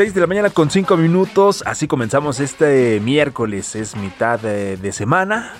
6 0.00 0.14
de 0.14 0.20
la 0.22 0.26
mañana 0.26 0.48
con 0.48 0.70
5 0.70 0.96
minutos, 0.96 1.62
así 1.66 1.86
comenzamos 1.86 2.40
este 2.40 3.00
miércoles, 3.00 3.76
es 3.76 3.96
mitad 3.96 4.40
de, 4.40 4.92
semana, 4.92 5.52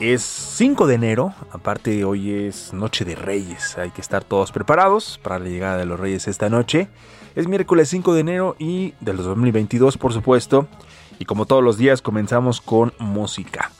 es 0.00 0.20
5 0.20 0.86
de 0.86 0.94
enero, 0.94 1.34
aparte 1.50 2.04
hoy 2.04 2.30
es 2.30 2.74
Noche 2.74 3.06
de 3.06 3.14
Reyes, 3.14 3.78
hay 3.78 3.90
que 3.90 4.02
estar 4.02 4.22
todos 4.22 4.52
preparados 4.52 5.18
para 5.22 5.38
la 5.38 5.48
llegada 5.48 5.78
de 5.78 5.86
los 5.86 5.98
Reyes 5.98 6.28
esta 6.28 6.50
noche. 6.50 6.88
Es 7.36 7.48
miércoles 7.48 7.88
5 7.88 8.12
de 8.12 8.20
enero 8.20 8.54
y 8.58 8.92
del 9.00 9.16
2022 9.16 9.96
por 9.96 10.12
supuesto, 10.12 10.68
y 11.18 11.24
como 11.24 11.46
todos 11.46 11.64
los 11.64 11.78
días 11.78 12.02
comenzamos 12.02 12.60
con 12.60 12.92
música. 12.98 13.70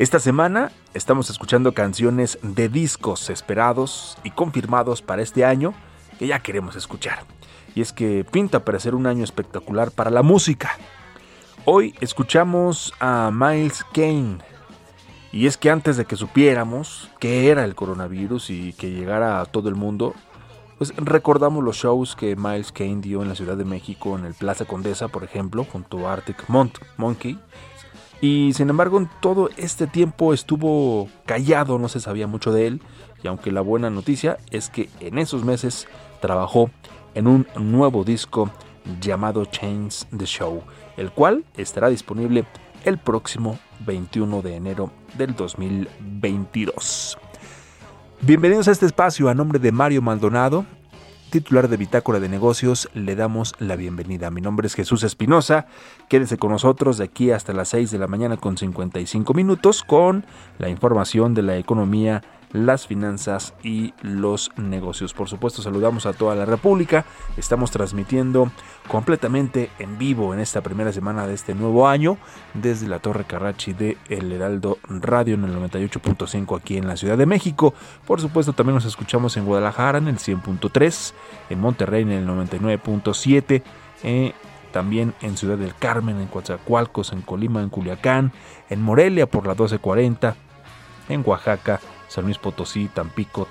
Esta 0.00 0.18
semana 0.18 0.72
estamos 0.92 1.30
escuchando 1.30 1.72
canciones 1.72 2.36
de 2.42 2.68
discos 2.68 3.30
esperados 3.30 4.18
y 4.24 4.32
confirmados 4.32 5.02
para 5.02 5.22
este 5.22 5.44
año 5.44 5.72
que 6.18 6.26
ya 6.26 6.40
queremos 6.40 6.74
escuchar 6.74 7.33
y 7.74 7.80
es 7.80 7.92
que 7.92 8.24
pinta 8.24 8.64
para 8.64 8.78
ser 8.78 8.94
un 8.94 9.06
año 9.06 9.24
espectacular 9.24 9.90
para 9.90 10.10
la 10.10 10.22
música. 10.22 10.78
Hoy 11.64 11.94
escuchamos 12.00 12.92
a 13.00 13.30
Miles 13.32 13.84
Kane. 13.92 14.38
Y 15.32 15.46
es 15.46 15.56
que 15.56 15.70
antes 15.70 15.96
de 15.96 16.04
que 16.04 16.14
supiéramos 16.14 17.10
qué 17.18 17.50
era 17.50 17.64
el 17.64 17.74
coronavirus 17.74 18.50
y 18.50 18.72
que 18.74 18.92
llegara 18.92 19.40
a 19.40 19.46
todo 19.46 19.68
el 19.68 19.74
mundo, 19.74 20.14
pues 20.78 20.94
recordamos 20.96 21.64
los 21.64 21.76
shows 21.76 22.14
que 22.14 22.36
Miles 22.36 22.70
Kane 22.70 23.00
dio 23.00 23.22
en 23.22 23.28
la 23.28 23.34
Ciudad 23.34 23.56
de 23.56 23.64
México, 23.64 24.16
en 24.16 24.26
el 24.26 24.34
Plaza 24.34 24.64
Condesa, 24.64 25.08
por 25.08 25.24
ejemplo, 25.24 25.64
junto 25.64 26.06
a 26.06 26.12
Arctic 26.12 26.44
Monkey. 26.96 27.38
Y 28.20 28.52
sin 28.54 28.70
embargo, 28.70 28.98
en 28.98 29.10
todo 29.20 29.50
este 29.56 29.88
tiempo 29.88 30.32
estuvo 30.32 31.08
callado, 31.26 31.78
no 31.78 31.88
se 31.88 32.00
sabía 32.00 32.28
mucho 32.28 32.52
de 32.52 32.68
él. 32.68 32.82
Y 33.22 33.26
aunque 33.26 33.50
la 33.50 33.60
buena 33.60 33.90
noticia 33.90 34.38
es 34.50 34.68
que 34.68 34.88
en 35.00 35.18
esos 35.18 35.44
meses 35.44 35.88
trabajó 36.20 36.70
en 37.14 37.26
un 37.26 37.46
nuevo 37.56 38.04
disco 38.04 38.50
llamado 39.00 39.44
Chains 39.46 40.06
the 40.16 40.26
Show, 40.26 40.62
el 40.96 41.10
cual 41.10 41.44
estará 41.56 41.88
disponible 41.88 42.44
el 42.84 42.98
próximo 42.98 43.58
21 43.86 44.42
de 44.42 44.56
enero 44.56 44.90
del 45.16 45.34
2022. 45.34 47.18
Bienvenidos 48.20 48.68
a 48.68 48.72
este 48.72 48.86
espacio 48.86 49.28
a 49.28 49.34
nombre 49.34 49.58
de 49.58 49.72
Mario 49.72 50.02
Maldonado, 50.02 50.66
titular 51.30 51.68
de 51.68 51.76
Bitácora 51.76 52.20
de 52.20 52.28
Negocios, 52.28 52.88
le 52.94 53.16
damos 53.16 53.54
la 53.58 53.76
bienvenida. 53.76 54.30
Mi 54.30 54.40
nombre 54.40 54.66
es 54.66 54.74
Jesús 54.74 55.02
Espinosa. 55.02 55.66
Quédese 56.08 56.38
con 56.38 56.50
nosotros 56.50 56.98
de 56.98 57.04
aquí 57.04 57.32
hasta 57.32 57.52
las 57.52 57.70
6 57.70 57.90
de 57.90 57.98
la 57.98 58.06
mañana 58.06 58.36
con 58.36 58.56
55 58.56 59.34
minutos 59.34 59.82
con 59.82 60.24
la 60.58 60.68
información 60.68 61.34
de 61.34 61.42
la 61.42 61.56
economía 61.56 62.22
las 62.54 62.86
finanzas 62.86 63.52
y 63.64 63.92
los 64.00 64.52
negocios. 64.56 65.12
Por 65.12 65.28
supuesto, 65.28 65.60
saludamos 65.60 66.06
a 66.06 66.12
toda 66.12 66.36
la 66.36 66.44
República. 66.44 67.04
Estamos 67.36 67.72
transmitiendo 67.72 68.50
completamente 68.88 69.70
en 69.80 69.98
vivo 69.98 70.32
en 70.32 70.38
esta 70.38 70.62
primera 70.62 70.92
semana 70.92 71.26
de 71.26 71.34
este 71.34 71.54
nuevo 71.54 71.88
año 71.88 72.16
desde 72.54 72.86
la 72.86 73.00
Torre 73.00 73.24
Carrachi 73.24 73.72
de 73.72 73.98
El 74.08 74.30
Heraldo 74.30 74.78
Radio 74.88 75.34
en 75.34 75.44
el 75.44 75.56
98.5 75.56 76.56
aquí 76.56 76.76
en 76.76 76.86
la 76.86 76.96
Ciudad 76.96 77.18
de 77.18 77.26
México. 77.26 77.74
Por 78.06 78.20
supuesto, 78.20 78.52
también 78.52 78.76
nos 78.76 78.84
escuchamos 78.84 79.36
en 79.36 79.46
Guadalajara 79.46 79.98
en 79.98 80.06
el 80.06 80.18
100.3, 80.18 81.12
en 81.50 81.60
Monterrey 81.60 82.02
en 82.02 82.12
el 82.12 82.26
99.7. 82.26 83.62
Eh, 84.04 84.32
también 84.70 85.12
en 85.22 85.36
Ciudad 85.36 85.58
del 85.58 85.74
Carmen, 85.74 86.20
en 86.20 86.28
Coatzacoalcos, 86.28 87.12
en 87.12 87.22
Colima, 87.22 87.62
en 87.62 87.68
Culiacán, 87.68 88.32
en 88.70 88.80
Morelia 88.80 89.26
por 89.26 89.44
la 89.44 89.54
1240, 89.54 90.36
en 91.08 91.22
Oaxaca 91.26 91.80
San 92.14 92.24
Luis 92.26 92.38
Potosí, 92.38 92.86
Tampico, 92.86 93.48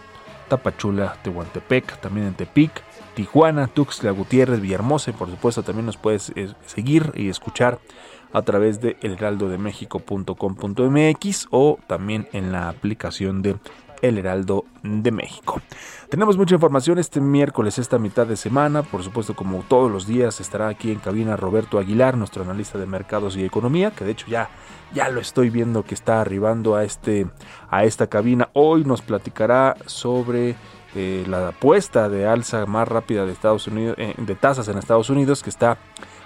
Tapachula, 0.48 1.18
Tehuantepec, 1.22 2.00
también 2.00 2.28
en 2.28 2.34
Tepic, 2.34 2.72
Tijuana, 3.14 3.68
Tuxtla 3.68 4.12
Gutiérrez, 4.12 4.62
Villahermosa 4.62 5.12
y 5.12 5.14
por 5.14 5.30
supuesto 5.30 5.64
también 5.64 5.86
nos 5.86 5.98
puedes 5.98 6.32
eh, 6.38 6.54
seguir 6.66 7.12
y 7.14 7.28
escuchar 7.28 7.80
a 8.32 8.42
través 8.44 8.80
de 8.80 8.96
elheraldodemexico.com.mx 9.02 11.48
o 11.52 11.78
también 11.88 12.30
en 12.32 12.54
la 12.54 12.70
aplicación 12.70 13.42
de 13.42 13.58
El 14.04 14.18
Heraldo 14.18 14.66
de 14.84 15.12
México. 15.12 15.62
Tenemos 16.10 16.38
mucha 16.38 16.56
información 16.56 17.00
este 17.00 17.22
miércoles, 17.22 17.80
esta 17.80 17.98
mitad 17.98 18.28
de 18.28 18.36
semana. 18.36 18.84
Por 18.84 19.02
supuesto, 19.02 19.34
como 19.34 19.64
todos 19.68 19.90
los 19.90 20.06
días, 20.06 20.42
estará 20.42 20.68
aquí 20.68 20.92
en 20.92 21.00
cabina 21.00 21.38
Roberto 21.38 21.80
Aguilar, 21.80 22.18
nuestro 22.18 22.44
analista 22.44 22.78
de 22.78 22.86
mercados 22.86 23.36
y 23.38 23.46
economía, 23.46 23.92
que 23.92 24.06
de 24.06 24.12
hecho 24.12 24.28
ya, 24.28 24.50
ya 24.94 25.10
lo 25.10 25.22
estoy 25.22 25.50
viendo 25.50 25.84
que 25.84 25.96
está 25.96 26.22
arribando 26.22 26.76
a, 26.76 26.84
este, 26.84 27.28
a 27.70 27.86
esta 27.86 28.08
cabina. 28.08 28.50
Hoy 28.54 28.84
nos 28.84 29.02
platicará 29.02 29.78
sobre 29.86 30.56
eh, 30.96 31.24
la 31.28 31.48
apuesta 31.48 32.10
de 32.10 32.28
alza 32.28 32.66
más 32.66 32.88
rápida 32.88 33.26
de 33.26 33.32
Estados 33.32 33.68
Unidos, 33.68 33.96
eh, 33.98 34.14
de 34.18 34.36
tasas 34.36 34.68
en 34.68 34.78
Estados 34.78 35.10
Unidos, 35.10 35.42
que 35.42 35.50
está 35.50 35.78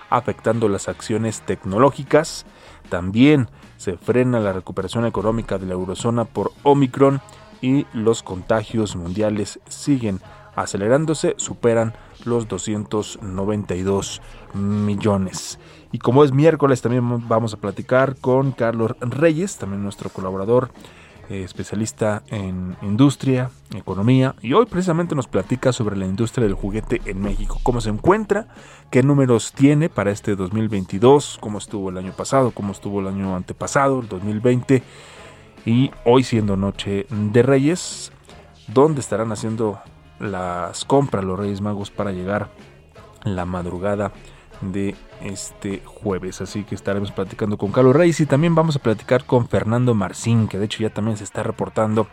afectando 0.10 0.68
las 0.68 0.90
acciones 0.90 1.42
tecnológicas. 1.42 2.46
También 2.90 3.50
se 3.78 3.98
frena 3.98 4.40
la 4.40 4.52
recuperación 4.52 5.06
económica 5.06 5.58
de 5.60 5.68
la 5.68 5.74
eurozona 5.74 6.26
por 6.26 6.52
Omicron 6.64 7.22
y 7.62 7.86
los 7.94 8.24
contagios 8.24 8.96
mundiales 8.96 9.60
siguen 9.68 10.20
acelerándose, 10.56 11.36
superan 11.38 11.94
los 12.26 12.48
292 12.48 14.22
millones. 14.54 15.60
Y 15.92 16.00
como 16.00 16.24
es 16.24 16.32
miércoles, 16.32 16.82
también 16.82 17.28
vamos 17.28 17.54
a 17.54 17.58
platicar 17.58 18.16
con 18.18 18.52
Carlos 18.52 18.96
Reyes, 19.00 19.58
también 19.58 19.84
nuestro 19.84 20.10
colaborador 20.10 20.72
eh, 21.30 21.44
especialista 21.44 22.24
en 22.28 22.78
industria, 22.82 23.52
economía, 23.76 24.34
y 24.42 24.54
hoy 24.54 24.66
precisamente 24.66 25.14
nos 25.14 25.28
platica 25.28 25.74
sobre 25.74 25.98
la 25.98 26.06
industria 26.06 26.48
del 26.48 26.56
juguete 26.56 27.02
en 27.04 27.22
México, 27.22 27.60
cómo 27.64 27.82
se 27.82 27.90
encuentra, 27.90 28.48
qué 28.92 29.04
números 29.04 29.52
tiene 29.52 29.90
para 29.90 30.12
este 30.12 30.38
2022, 30.38 31.38
cómo 31.42 31.58
estuvo 31.58 31.90
el 31.90 31.98
año 31.98 32.14
pasado, 32.14 32.52
cómo 32.52 32.72
estuvo 32.72 33.02
el 33.02 33.08
año 33.08 33.36
antepasado, 33.36 34.00
el 34.00 34.08
2020, 34.08 34.84
y 35.68 35.92
hoy 36.06 36.24
siendo 36.24 36.56
Noche 36.56 37.06
de 37.10 37.44
Reyes, 37.44 38.14
dónde 38.70 39.02
estarán 39.02 39.34
haciendo 39.34 39.80
las 40.18 40.86
compras 40.86 41.26
los 41.26 41.38
Reyes 41.38 41.60
Magos 41.60 41.92
para 41.92 42.14
llegar 42.14 42.50
la 43.26 43.44
madrugada 43.44 44.14
de 44.62 44.96
este 45.22 45.82
jueves. 45.84 46.40
Así 46.40 46.64
que 46.64 46.74
estaremos 46.74 47.12
platicando 47.12 47.58
con 47.58 47.74
Carlos 47.74 47.98
Reyes 47.98 48.22
y 48.22 48.26
también 48.26 48.56
vamos 48.56 48.78
a 48.78 48.80
platicar 48.80 49.26
con 49.26 49.50
Fernando 49.50 49.94
Marcín, 49.94 50.48
que 50.48 50.58
de 50.58 50.66
hecho 50.66 50.84
ya 50.84 50.90
también 50.90 51.18
se 51.18 51.26
está 51.26 51.44
reportando. 51.44 52.08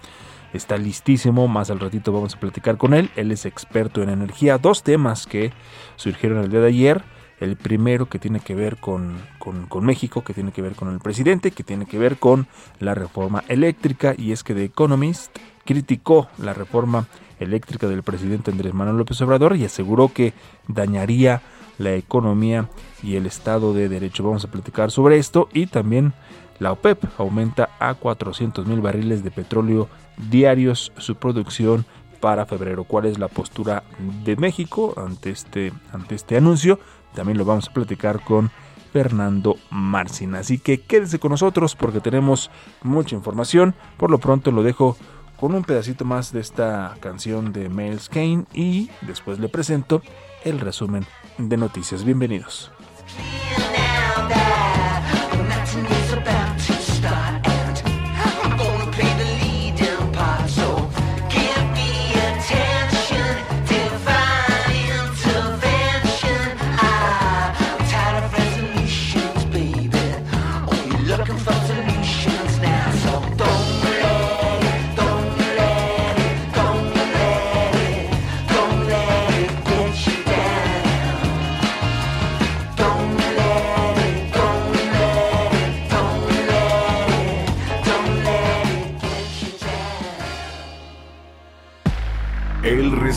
Está 0.52 0.76
listísimo, 0.76 1.46
más 1.46 1.70
al 1.70 1.78
ratito 1.78 2.12
vamos 2.12 2.34
a 2.34 2.40
platicar 2.40 2.76
con 2.76 2.92
él. 2.92 3.10
Él 3.14 3.30
es 3.30 3.46
experto 3.46 4.02
en 4.02 4.08
energía. 4.08 4.58
Dos 4.58 4.82
temas 4.82 5.28
que 5.28 5.52
surgieron 5.94 6.42
el 6.42 6.50
día 6.50 6.60
de 6.60 6.68
ayer. 6.68 7.04
El 7.40 7.56
primero 7.56 8.08
que 8.08 8.18
tiene 8.18 8.40
que 8.40 8.54
ver 8.54 8.76
con, 8.76 9.16
con, 9.38 9.84
México, 9.84 10.22
que 10.22 10.34
tiene 10.34 10.52
que 10.52 10.62
ver 10.62 10.74
con 10.74 10.92
el 10.92 11.00
presidente, 11.00 11.50
que 11.50 11.64
tiene 11.64 11.86
que 11.86 11.98
ver 11.98 12.16
con 12.16 12.46
la 12.80 12.94
reforma 12.94 13.42
eléctrica. 13.48 14.14
Y 14.16 14.32
es 14.32 14.44
que 14.44 14.54
The 14.54 14.64
Economist 14.64 15.36
criticó 15.64 16.28
la 16.38 16.54
reforma 16.54 17.06
eléctrica 17.40 17.88
del 17.88 18.02
presidente 18.02 18.50
Andrés 18.50 18.72
Manuel 18.72 18.98
López 18.98 19.20
Obrador 19.20 19.56
y 19.56 19.64
aseguró 19.64 20.12
que 20.12 20.32
dañaría 20.68 21.42
la 21.78 21.94
economía 21.94 22.68
y 23.02 23.16
el 23.16 23.26
Estado 23.26 23.74
de 23.74 23.88
Derecho. 23.88 24.24
Vamos 24.24 24.44
a 24.44 24.50
platicar 24.50 24.90
sobre 24.90 25.18
esto 25.18 25.48
y 25.52 25.66
también 25.66 26.12
la 26.58 26.72
OPEP 26.72 27.04
aumenta 27.18 27.70
a 27.78 27.94
400 27.94 28.66
mil 28.66 28.80
barriles 28.80 29.24
de 29.24 29.30
petróleo 29.30 29.88
diarios 30.30 30.92
su 30.98 31.16
producción 31.16 31.84
para 32.20 32.46
febrero. 32.46 32.84
¿Cuál 32.84 33.06
es 33.06 33.18
la 33.18 33.28
postura 33.28 33.82
de 34.24 34.36
México 34.36 34.94
ante 34.96 35.30
este, 35.30 35.72
ante 35.92 36.14
este 36.14 36.36
anuncio? 36.36 36.78
También 37.14 37.38
lo 37.38 37.44
vamos 37.44 37.68
a 37.68 37.72
platicar 37.72 38.20
con 38.22 38.50
Fernando 38.92 39.56
Marcin. 39.70 40.34
Así 40.34 40.58
que 40.58 40.80
quédese 40.80 41.18
con 41.18 41.30
nosotros 41.30 41.74
porque 41.74 42.00
tenemos 42.00 42.50
mucha 42.82 43.16
información. 43.16 43.74
Por 43.96 44.10
lo 44.10 44.18
pronto 44.18 44.50
lo 44.50 44.62
dejo 44.62 44.96
con 45.36 45.54
un 45.54 45.64
pedacito 45.64 46.04
más 46.04 46.32
de 46.32 46.40
esta 46.40 46.96
canción 47.00 47.52
de 47.52 47.68
Miles 47.68 48.08
Kane 48.08 48.44
y 48.52 48.90
después 49.02 49.38
le 49.38 49.48
presento 49.48 50.02
el 50.44 50.60
resumen 50.60 51.04
de 51.38 51.56
noticias. 51.56 52.04
Bienvenidos. 52.04 52.70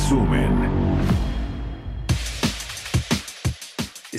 resumen. 0.08 0.57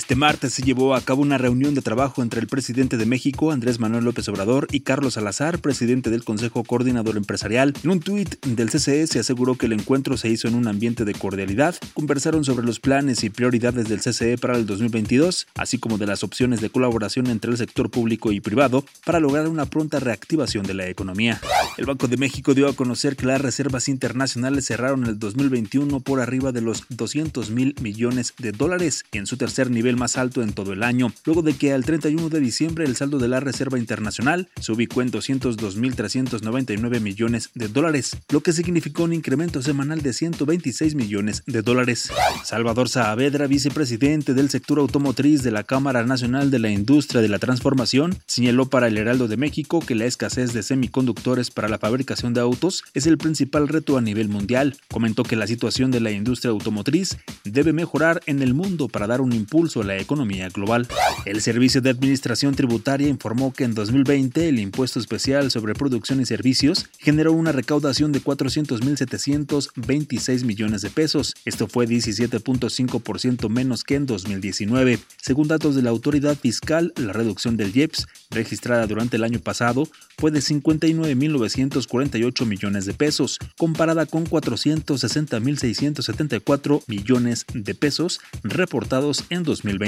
Este 0.09 0.17
martes 0.17 0.53
se 0.53 0.63
llevó 0.63 0.95
a 0.95 1.01
cabo 1.01 1.21
una 1.21 1.37
reunión 1.37 1.75
de 1.75 1.83
trabajo 1.83 2.23
entre 2.23 2.41
el 2.41 2.47
presidente 2.47 2.97
de 2.97 3.05
México, 3.05 3.51
Andrés 3.51 3.79
Manuel 3.79 4.05
López 4.05 4.27
Obrador, 4.27 4.67
y 4.71 4.79
Carlos 4.79 5.13
Salazar, 5.13 5.59
presidente 5.59 6.09
del 6.09 6.23
Consejo 6.23 6.63
Coordinador 6.63 7.15
Empresarial. 7.15 7.75
En 7.83 7.91
un 7.91 7.99
tuit 7.99 8.43
del 8.43 8.71
CCE 8.71 9.05
se 9.05 9.19
aseguró 9.19 9.53
que 9.53 9.67
el 9.67 9.73
encuentro 9.73 10.17
se 10.17 10.29
hizo 10.29 10.47
en 10.47 10.55
un 10.55 10.67
ambiente 10.67 11.05
de 11.05 11.13
cordialidad. 11.13 11.75
Conversaron 11.93 12.43
sobre 12.43 12.65
los 12.65 12.79
planes 12.79 13.23
y 13.23 13.29
prioridades 13.29 13.87
del 13.87 13.99
CCE 13.99 14.39
para 14.39 14.57
el 14.57 14.65
2022, 14.65 15.45
así 15.53 15.77
como 15.77 15.99
de 15.99 16.07
las 16.07 16.23
opciones 16.23 16.59
de 16.59 16.71
colaboración 16.71 17.27
entre 17.27 17.51
el 17.51 17.57
sector 17.57 17.91
público 17.91 18.31
y 18.31 18.41
privado 18.41 18.83
para 19.05 19.19
lograr 19.19 19.47
una 19.47 19.67
pronta 19.67 19.99
reactivación 19.99 20.65
de 20.65 20.73
la 20.73 20.87
economía. 20.87 21.39
El 21.77 21.85
Banco 21.85 22.07
de 22.07 22.17
México 22.17 22.55
dio 22.55 22.67
a 22.67 22.73
conocer 22.73 23.15
que 23.15 23.27
las 23.27 23.41
reservas 23.41 23.87
internacionales 23.87 24.65
cerraron 24.65 25.05
el 25.05 25.19
2021 25.19 25.99
por 25.99 26.19
arriba 26.19 26.51
de 26.51 26.61
los 26.61 26.85
200 26.89 27.51
mil 27.51 27.75
millones 27.79 28.33
de 28.39 28.53
dólares 28.53 29.03
en 29.11 29.27
su 29.27 29.37
tercer 29.37 29.69
nivel 29.69 29.98
más 29.99 30.17
alto 30.17 30.41
en 30.41 30.53
todo 30.53 30.73
el 30.73 30.81
año, 30.81 31.13
luego 31.25 31.43
de 31.43 31.53
que 31.53 31.73
al 31.73 31.85
31 31.85 32.29
de 32.29 32.39
diciembre 32.39 32.85
el 32.85 32.95
saldo 32.95 33.19
de 33.19 33.27
la 33.27 33.39
Reserva 33.39 33.77
Internacional 33.77 34.49
se 34.59 34.71
ubicó 34.71 35.03
en 35.03 35.11
202.399 35.11 37.01
millones 37.01 37.51
de 37.53 37.67
dólares, 37.67 38.17
lo 38.29 38.41
que 38.41 38.53
significó 38.53 39.03
un 39.03 39.13
incremento 39.13 39.61
semanal 39.61 40.01
de 40.01 40.13
126 40.13 40.95
millones 40.95 41.43
de 41.45 41.61
dólares. 41.61 42.09
Salvador 42.43 42.89
Saavedra, 42.89 43.45
vicepresidente 43.45 44.33
del 44.33 44.49
sector 44.49 44.79
automotriz 44.79 45.43
de 45.43 45.51
la 45.51 45.63
Cámara 45.63 46.03
Nacional 46.05 46.49
de 46.49 46.59
la 46.59 46.69
Industria 46.69 47.21
de 47.21 47.29
la 47.29 47.39
Transformación, 47.39 48.17
señaló 48.25 48.69
para 48.69 48.87
el 48.87 48.97
Heraldo 48.97 49.27
de 49.27 49.37
México 49.37 49.81
que 49.81 49.95
la 49.95 50.05
escasez 50.05 50.53
de 50.53 50.63
semiconductores 50.63 51.51
para 51.51 51.67
la 51.67 51.77
fabricación 51.77 52.33
de 52.33 52.41
autos 52.41 52.83
es 52.93 53.05
el 53.05 53.17
principal 53.17 53.67
reto 53.67 53.97
a 53.97 54.01
nivel 54.01 54.29
mundial. 54.29 54.77
Comentó 54.89 55.23
que 55.23 55.35
la 55.35 55.47
situación 55.47 55.91
de 55.91 55.99
la 55.99 56.11
industria 56.11 56.51
automotriz 56.51 57.17
debe 57.43 57.73
mejorar 57.73 58.21
en 58.25 58.41
el 58.41 58.53
mundo 58.53 58.87
para 58.87 59.07
dar 59.07 59.21
un 59.21 59.33
impulso 59.33 59.81
a 59.81 59.85
la 59.89 59.97
economía 59.97 60.47
global. 60.49 60.87
El 61.25 61.41
Servicio 61.41 61.81
de 61.81 61.89
Administración 61.89 62.53
Tributaria 62.55 63.07
informó 63.07 63.51
que 63.51 63.63
en 63.63 63.73
2020 63.73 64.47
el 64.47 64.59
impuesto 64.59 64.99
especial 64.99 65.49
sobre 65.49 65.73
producción 65.73 66.21
y 66.21 66.25
servicios 66.25 66.85
generó 66.99 67.33
una 67.33 67.51
recaudación 67.51 68.11
de 68.11 68.21
400.726 68.21 70.45
millones 70.45 70.81
de 70.81 70.91
pesos. 70.91 71.33
Esto 71.43 71.67
fue 71.67 71.87
17.5% 71.87 73.49
menos 73.49 73.83
que 73.83 73.95
en 73.95 74.05
2019. 74.05 74.99
Según 75.21 75.47
datos 75.47 75.73
de 75.75 75.81
la 75.81 75.89
autoridad 75.89 76.37
fiscal, 76.37 76.93
la 76.95 77.13
reducción 77.13 77.57
del 77.57 77.75
IEPS 77.75 78.05
registrada 78.29 78.85
durante 78.85 79.17
el 79.17 79.23
año 79.23 79.39
pasado 79.39 79.89
fue 80.19 80.29
de 80.29 80.41
59.948 80.41 82.45
millones 82.45 82.85
de 82.85 82.93
pesos, 82.93 83.39
comparada 83.57 84.05
con 84.05 84.25
460.674 84.25 86.83
millones 86.87 87.47
de 87.53 87.73
pesos 87.73 88.19
reportados 88.43 89.23
en 89.29 89.43
2020. 89.43 89.78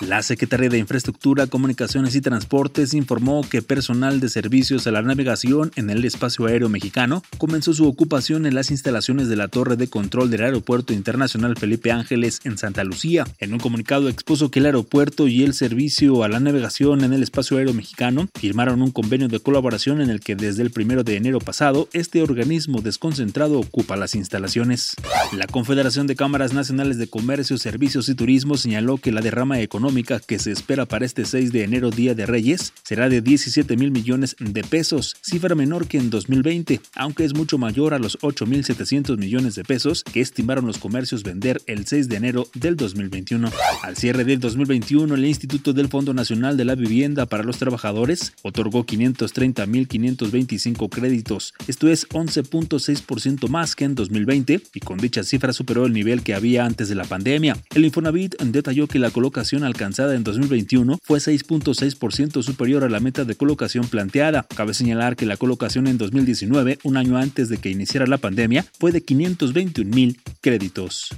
La 0.00 0.22
Secretaría 0.22 0.70
de 0.70 0.78
Infraestructura, 0.78 1.46
Comunicaciones 1.48 2.14
y 2.14 2.20
Transportes 2.20 2.94
informó 2.94 3.46
que 3.48 3.60
personal 3.60 4.20
de 4.20 4.28
servicios 4.30 4.86
a 4.86 4.90
la 4.90 5.02
navegación 5.02 5.70
en 5.76 5.90
el 5.90 6.04
espacio 6.04 6.46
aéreo 6.46 6.68
mexicano 6.70 7.22
comenzó 7.36 7.74
su 7.74 7.86
ocupación 7.86 8.46
en 8.46 8.54
las 8.54 8.70
instalaciones 8.70 9.28
de 9.28 9.36
la 9.36 9.48
torre 9.48 9.76
de 9.76 9.88
control 9.88 10.30
del 10.30 10.44
Aeropuerto 10.44 10.94
Internacional 10.94 11.56
Felipe 11.56 11.92
Ángeles 11.92 12.40
en 12.44 12.56
Santa 12.56 12.84
Lucía. 12.84 13.26
En 13.38 13.52
un 13.52 13.58
comunicado 13.58 14.08
expuso 14.08 14.50
que 14.50 14.60
el 14.60 14.66
aeropuerto 14.66 15.28
y 15.28 15.42
el 15.42 15.52
servicio 15.52 16.22
a 16.22 16.28
la 16.28 16.40
navegación 16.40 17.04
en 17.04 17.12
el 17.12 17.22
espacio 17.22 17.58
aéreo 17.58 17.74
mexicano 17.74 18.28
firmaron 18.34 18.80
un 18.80 18.92
convenio 18.92 19.28
de 19.28 19.40
colaboración 19.40 20.00
en 20.00 20.08
el 20.08 20.20
que 20.20 20.36
desde 20.36 20.62
el 20.62 20.70
primero 20.70 21.04
de 21.04 21.16
enero 21.16 21.38
pasado 21.38 21.88
este 21.92 22.22
organismo 22.22 22.80
desconcentrado 22.80 23.60
ocupa 23.60 23.96
las 23.96 24.14
instalaciones. 24.14 24.94
La 25.36 25.46
Confederación 25.46 26.06
de 26.06 26.16
Cámaras 26.16 26.54
Nacionales 26.54 26.96
de 26.96 27.08
Comercio, 27.08 27.58
Servicios 27.58 28.08
y 28.08 28.14
Turismo 28.14 28.56
señaló 28.56 28.96
que 28.96 29.17
la 29.18 29.22
derrama 29.22 29.60
económica 29.60 30.20
que 30.20 30.38
se 30.38 30.52
espera 30.52 30.86
para 30.86 31.04
este 31.04 31.24
6 31.24 31.50
de 31.50 31.64
enero 31.64 31.90
Día 31.90 32.14
de 32.14 32.24
Reyes 32.24 32.72
será 32.84 33.08
de 33.08 33.20
17 33.20 33.76
mil 33.76 33.90
millones 33.90 34.36
de 34.38 34.62
pesos, 34.62 35.16
cifra 35.22 35.56
menor 35.56 35.88
que 35.88 35.98
en 35.98 36.08
2020, 36.08 36.80
aunque 36.94 37.24
es 37.24 37.34
mucho 37.34 37.58
mayor 37.58 37.94
a 37.94 37.98
los 37.98 38.18
8 38.20 38.46
mil 38.46 38.64
700 38.64 39.18
millones 39.18 39.56
de 39.56 39.64
pesos 39.64 40.04
que 40.04 40.20
estimaron 40.20 40.66
los 40.66 40.78
comercios 40.78 41.24
vender 41.24 41.60
el 41.66 41.84
6 41.84 42.08
de 42.08 42.16
enero 42.16 42.46
del 42.54 42.76
2021. 42.76 43.50
Al 43.82 43.96
cierre 43.96 44.24
del 44.24 44.38
2021, 44.38 45.12
el 45.12 45.24
Instituto 45.24 45.72
del 45.72 45.88
Fondo 45.88 46.14
Nacional 46.14 46.56
de 46.56 46.64
la 46.64 46.76
Vivienda 46.76 47.26
para 47.26 47.42
los 47.42 47.58
Trabajadores 47.58 48.34
otorgó 48.42 48.86
530 48.86 49.38
30.525 49.38 50.88
créditos. 50.88 51.54
Esto 51.66 51.88
es 51.88 52.08
11.6% 52.10 53.48
más 53.48 53.74
que 53.74 53.84
en 53.84 53.94
2020 53.94 54.60
y 54.74 54.80
con 54.80 54.98
dicha 54.98 55.24
cifra 55.24 55.52
superó 55.52 55.86
el 55.86 55.92
nivel 55.92 56.22
que 56.22 56.34
había 56.34 56.64
antes 56.64 56.88
de 56.88 56.94
la 56.94 57.04
pandemia. 57.04 57.56
El 57.74 57.84
Infonavit 57.84 58.36
detalló 58.42 58.86
que 58.86 58.97
la 58.98 59.10
colocación 59.10 59.64
alcanzada 59.64 60.14
en 60.14 60.24
2021 60.24 60.98
fue 61.02 61.18
6.6% 61.18 62.42
superior 62.42 62.84
a 62.84 62.88
la 62.88 63.00
meta 63.00 63.24
de 63.24 63.36
colocación 63.36 63.86
planteada. 63.86 64.46
Cabe 64.54 64.74
señalar 64.74 65.16
que 65.16 65.26
la 65.26 65.36
colocación 65.36 65.86
en 65.86 65.98
2019, 65.98 66.78
un 66.84 66.96
año 66.96 67.16
antes 67.16 67.48
de 67.48 67.58
que 67.58 67.70
iniciara 67.70 68.06
la 68.06 68.18
pandemia, 68.18 68.64
fue 68.78 68.92
de 68.92 69.02
521 69.02 69.94
mil 69.94 70.20
créditos. 70.40 71.10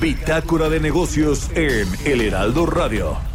Bitácora 0.00 0.68
de 0.68 0.80
negocios 0.80 1.50
en 1.54 1.86
El 2.06 2.22
Heraldo 2.22 2.64
Radio. 2.64 3.29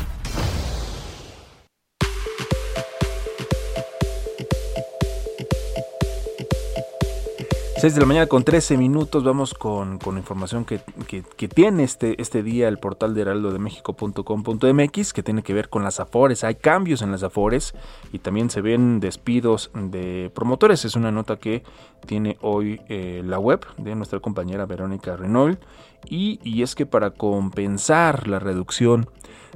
6 7.77 7.93
de 7.93 7.99
la 7.99 8.05
mañana 8.07 8.27
con 8.27 8.45
13 8.45 8.77
minutos 8.77 9.25
vamos 9.25 9.53
con, 9.53 9.99
con 9.99 10.17
información 10.17 10.63
que, 10.63 10.79
que, 11.07 11.47
tiene 11.49 11.83
este, 11.83 12.21
este 12.21 12.41
día 12.41 12.69
el 12.69 12.77
portal 12.77 13.13
de 13.13 13.21
heraldodemexico.com.mx 13.21 15.11
que 15.11 15.23
tiene 15.23 15.43
que 15.43 15.53
ver 15.53 15.67
con 15.67 15.83
las 15.83 15.99
afores. 15.99 16.45
Hay 16.45 16.55
cambios 16.55 17.01
en 17.01 17.11
las 17.11 17.21
afores 17.23 17.73
y 18.13 18.19
también 18.19 18.49
se 18.49 18.61
ven 18.61 19.01
despidos 19.01 19.71
de 19.73 20.31
promotores. 20.33 20.85
Es 20.85 20.95
una 20.95 21.11
nota 21.11 21.35
que 21.35 21.63
tiene 22.07 22.37
hoy 22.39 22.79
eh, 22.87 23.21
la 23.25 23.39
web 23.39 23.65
de 23.77 23.93
nuestra 23.93 24.21
compañera 24.21 24.65
Verónica 24.65 25.17
Renault 25.17 25.61
y, 26.09 26.39
y 26.43 26.63
es 26.63 26.75
que 26.75 26.85
para 26.85 27.11
compensar 27.11 28.29
la 28.29 28.39
reducción 28.39 29.09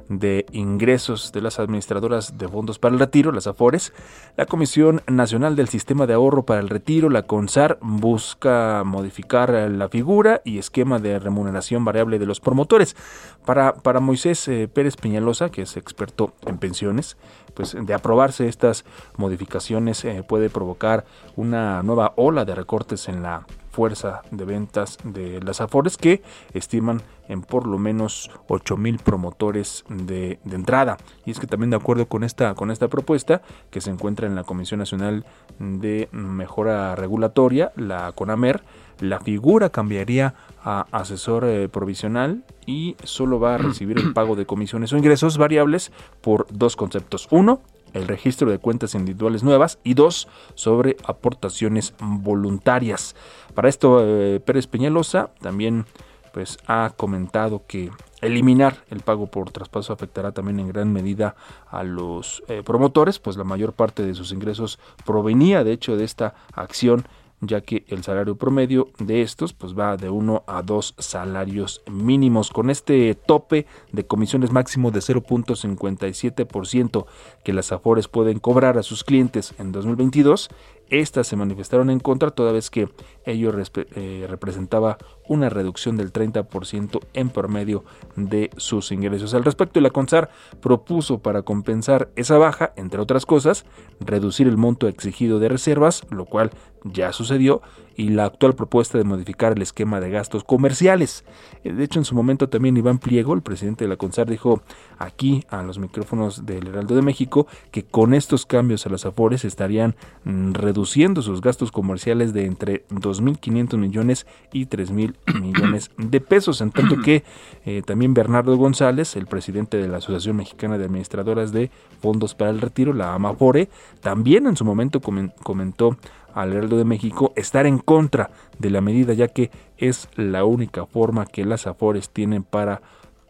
de 0.08 0.46
ingresos 0.52 1.32
de 1.32 1.40
las 1.40 1.58
administradoras 1.58 2.38
de 2.38 2.48
fondos 2.48 2.78
para 2.78 2.94
el 2.94 3.00
retiro, 3.00 3.32
las 3.32 3.46
AFORES, 3.46 3.92
la 4.36 4.46
Comisión 4.46 5.02
Nacional 5.06 5.56
del 5.56 5.68
Sistema 5.68 6.06
de 6.06 6.14
Ahorro 6.14 6.44
para 6.44 6.60
el 6.60 6.68
Retiro, 6.68 7.10
la 7.10 7.22
CONSAR, 7.22 7.78
busca 7.80 8.82
modificar 8.84 9.50
la 9.50 9.88
figura 9.88 10.42
y 10.44 10.58
esquema 10.58 10.98
de 10.98 11.18
remuneración 11.18 11.84
variable 11.84 12.18
de 12.18 12.26
los 12.26 12.40
promotores. 12.40 12.96
Para, 13.44 13.74
para 13.74 14.00
Moisés 14.00 14.46
eh, 14.48 14.68
Pérez 14.68 14.96
Peñalosa, 14.96 15.50
que 15.50 15.62
es 15.62 15.76
experto 15.76 16.34
en 16.46 16.58
pensiones, 16.58 17.16
pues 17.54 17.76
de 17.80 17.94
aprobarse 17.94 18.48
estas 18.48 18.84
modificaciones 19.16 20.04
eh, 20.04 20.22
puede 20.26 20.50
provocar 20.50 21.04
una 21.36 21.82
nueva 21.82 22.12
ola 22.16 22.44
de 22.44 22.54
recortes 22.54 23.08
en 23.08 23.22
la 23.22 23.46
fuerza 23.70 24.22
de 24.30 24.44
ventas 24.44 24.98
de 25.04 25.40
las 25.42 25.60
Afores 25.60 25.96
que 25.96 26.22
estiman 26.52 27.02
en 27.28 27.42
por 27.42 27.66
lo 27.66 27.78
menos 27.78 28.30
8 28.48 28.76
mil 28.76 28.98
promotores 28.98 29.84
de, 29.88 30.40
entrada. 30.50 30.98
Y 31.24 31.30
es 31.30 31.38
que 31.38 31.46
también 31.46 31.70
de 31.70 31.76
acuerdo 31.76 32.06
con 32.06 32.24
esta, 32.24 32.54
con 32.54 32.70
esta 32.70 32.88
propuesta 32.88 33.42
que 33.70 33.80
se 33.80 33.90
encuentra 33.90 34.26
en 34.26 34.34
la 34.34 34.44
Comisión 34.44 34.78
Nacional 34.78 35.24
de 35.58 36.08
Mejora 36.10 36.96
Regulatoria, 36.96 37.72
la 37.76 38.12
CONAMER, 38.12 38.62
la 38.98 39.20
figura 39.20 39.70
cambiaría 39.70 40.34
a 40.62 40.86
asesor 40.92 41.44
eh, 41.44 41.68
provisional 41.68 42.44
y 42.66 42.96
solo 43.04 43.40
va 43.40 43.54
a 43.54 43.58
recibir 43.58 43.98
el 43.98 44.12
pago 44.14 44.36
de 44.36 44.46
comisiones 44.46 44.92
o 44.92 44.98
ingresos 44.98 45.38
variables 45.38 45.92
por 46.20 46.46
dos 46.50 46.76
conceptos. 46.76 47.28
Uno, 47.30 47.60
el 47.94 48.08
registro 48.08 48.50
de 48.50 48.58
cuentas 48.58 48.94
individuales 48.94 49.42
nuevas 49.42 49.78
y 49.84 49.94
dos, 49.94 50.28
sobre 50.54 50.96
aportaciones 51.04 51.94
voluntarias. 52.00 53.16
Para 53.54 53.68
esto, 53.68 54.00
eh, 54.02 54.40
Pérez 54.40 54.66
Peñalosa 54.66 55.30
también 55.40 55.86
pues, 56.32 56.58
ha 56.66 56.92
comentado 56.96 57.64
que 57.66 57.90
eliminar 58.20 58.84
el 58.90 59.00
pago 59.00 59.26
por 59.26 59.50
traspaso 59.50 59.92
afectará 59.92 60.32
también 60.32 60.60
en 60.60 60.68
gran 60.68 60.92
medida 60.92 61.34
a 61.70 61.82
los 61.82 62.42
eh, 62.48 62.62
promotores, 62.64 63.18
pues 63.18 63.36
la 63.36 63.44
mayor 63.44 63.72
parte 63.72 64.04
de 64.04 64.14
sus 64.14 64.32
ingresos 64.32 64.78
provenía 65.04 65.64
de 65.64 65.72
hecho 65.72 65.96
de 65.96 66.04
esta 66.04 66.34
acción 66.52 67.04
ya 67.40 67.60
que 67.60 67.84
el 67.88 68.02
salario 68.02 68.36
promedio 68.36 68.88
de 68.98 69.22
estos 69.22 69.52
pues 69.52 69.78
va 69.78 69.96
de 69.96 70.10
uno 70.10 70.42
a 70.46 70.62
dos 70.62 70.94
salarios 70.98 71.82
mínimos. 71.90 72.50
Con 72.50 72.70
este 72.70 73.14
tope 73.14 73.66
de 73.92 74.06
comisiones 74.06 74.52
máximo 74.52 74.90
de 74.90 75.00
0.57% 75.00 77.06
que 77.44 77.52
las 77.52 77.72
Afores 77.72 78.08
pueden 78.08 78.38
cobrar 78.38 78.78
a 78.78 78.82
sus 78.82 79.04
clientes 79.04 79.54
en 79.58 79.72
2022 79.72 80.48
estas 80.90 81.26
se 81.26 81.36
manifestaron 81.36 81.90
en 81.90 82.00
contra 82.00 82.30
toda 82.30 82.52
vez 82.52 82.70
que 82.70 82.88
ello 83.24 83.52
eh, 83.74 84.26
representaba 84.28 84.98
una 85.28 85.48
reducción 85.48 85.96
del 85.96 86.12
30% 86.12 87.00
en 87.14 87.30
promedio 87.30 87.84
de 88.16 88.50
sus 88.56 88.92
ingresos. 88.92 89.34
Al 89.34 89.44
respecto, 89.44 89.80
la 89.80 89.90
CONSAR 89.90 90.30
propuso 90.60 91.20
para 91.20 91.42
compensar 91.42 92.10
esa 92.16 92.36
baja, 92.38 92.72
entre 92.76 93.00
otras 93.00 93.26
cosas, 93.26 93.64
reducir 94.00 94.48
el 94.48 94.56
monto 94.56 94.88
exigido 94.88 95.38
de 95.38 95.48
reservas, 95.48 96.04
lo 96.10 96.24
cual 96.24 96.50
ya 96.84 97.12
sucedió, 97.12 97.62
y 97.96 98.08
la 98.08 98.24
actual 98.24 98.54
propuesta 98.54 98.96
de 98.96 99.04
modificar 99.04 99.52
el 99.52 99.62
esquema 99.62 100.00
de 100.00 100.10
gastos 100.10 100.42
comerciales. 100.42 101.24
Eh, 101.64 101.72
de 101.72 101.84
hecho, 101.84 101.98
en 101.98 102.04
su 102.04 102.14
momento 102.14 102.48
también 102.48 102.76
Iván 102.76 102.98
Pliego, 102.98 103.34
el 103.34 103.42
presidente 103.42 103.84
de 103.84 103.88
la 103.88 103.96
CONSAR, 103.96 104.28
dijo 104.28 104.62
aquí 104.98 105.44
a 105.50 105.62
los 105.62 105.78
micrófonos 105.78 106.46
del 106.46 106.66
Heraldo 106.66 106.94
de 106.94 107.02
México 107.02 107.46
que 107.70 107.84
con 107.84 108.14
estos 108.14 108.46
cambios 108.46 108.86
a 108.86 108.90
las 108.90 109.04
afores 109.04 109.44
estarían 109.44 109.96
mm, 110.24 110.54
reduciendo 110.80 111.20
sus 111.20 111.42
gastos 111.42 111.70
comerciales 111.72 112.32
de 112.32 112.46
entre 112.46 112.86
2.500 112.88 113.76
millones 113.76 114.26
y 114.50 114.64
3.000 114.64 115.14
millones 115.40 115.90
de 115.98 116.20
pesos. 116.22 116.62
En 116.62 116.70
tanto 116.70 116.96
que 117.02 117.22
eh, 117.66 117.82
también 117.84 118.14
Bernardo 118.14 118.56
González, 118.56 119.14
el 119.14 119.26
presidente 119.26 119.76
de 119.76 119.88
la 119.88 119.98
Asociación 119.98 120.36
Mexicana 120.36 120.78
de 120.78 120.86
Administradoras 120.86 121.52
de 121.52 121.70
Fondos 122.00 122.34
para 122.34 122.50
el 122.50 122.62
Retiro, 122.62 122.94
la 122.94 123.12
AMAFORE, 123.12 123.68
también 124.00 124.46
en 124.46 124.56
su 124.56 124.64
momento 124.64 125.02
comentó 125.02 125.98
al 126.32 126.54
Heraldo 126.54 126.78
de 126.78 126.84
México 126.84 127.34
estar 127.36 127.66
en 127.66 127.76
contra 127.76 128.30
de 128.58 128.70
la 128.70 128.80
medida, 128.80 129.12
ya 129.12 129.28
que 129.28 129.50
es 129.76 130.08
la 130.16 130.46
única 130.46 130.86
forma 130.86 131.26
que 131.26 131.44
las 131.44 131.66
Afores 131.66 132.08
tienen 132.08 132.42
para 132.42 132.80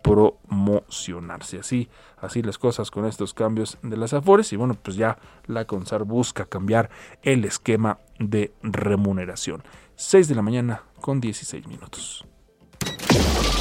promocionarse. 0.02 1.58
Así, 1.58 1.88
así 2.18 2.42
las 2.42 2.58
cosas 2.58 2.90
con 2.90 3.06
estos 3.06 3.34
cambios 3.34 3.78
de 3.82 3.96
las 3.96 4.12
Afores 4.12 4.52
y 4.52 4.56
bueno, 4.56 4.74
pues 4.74 4.96
ya 4.96 5.18
la 5.46 5.66
CONSAR 5.66 6.04
busca 6.04 6.44
cambiar 6.44 6.90
el 7.22 7.44
esquema 7.44 7.98
de 8.18 8.52
remuneración. 8.62 9.62
6 9.96 10.28
de 10.28 10.34
la 10.34 10.42
mañana 10.42 10.82
con 11.00 11.20
16 11.20 11.66
minutos. 11.66 12.24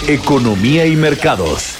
Economía 0.08 0.86
y 0.86 0.96
mercados. 0.96 1.77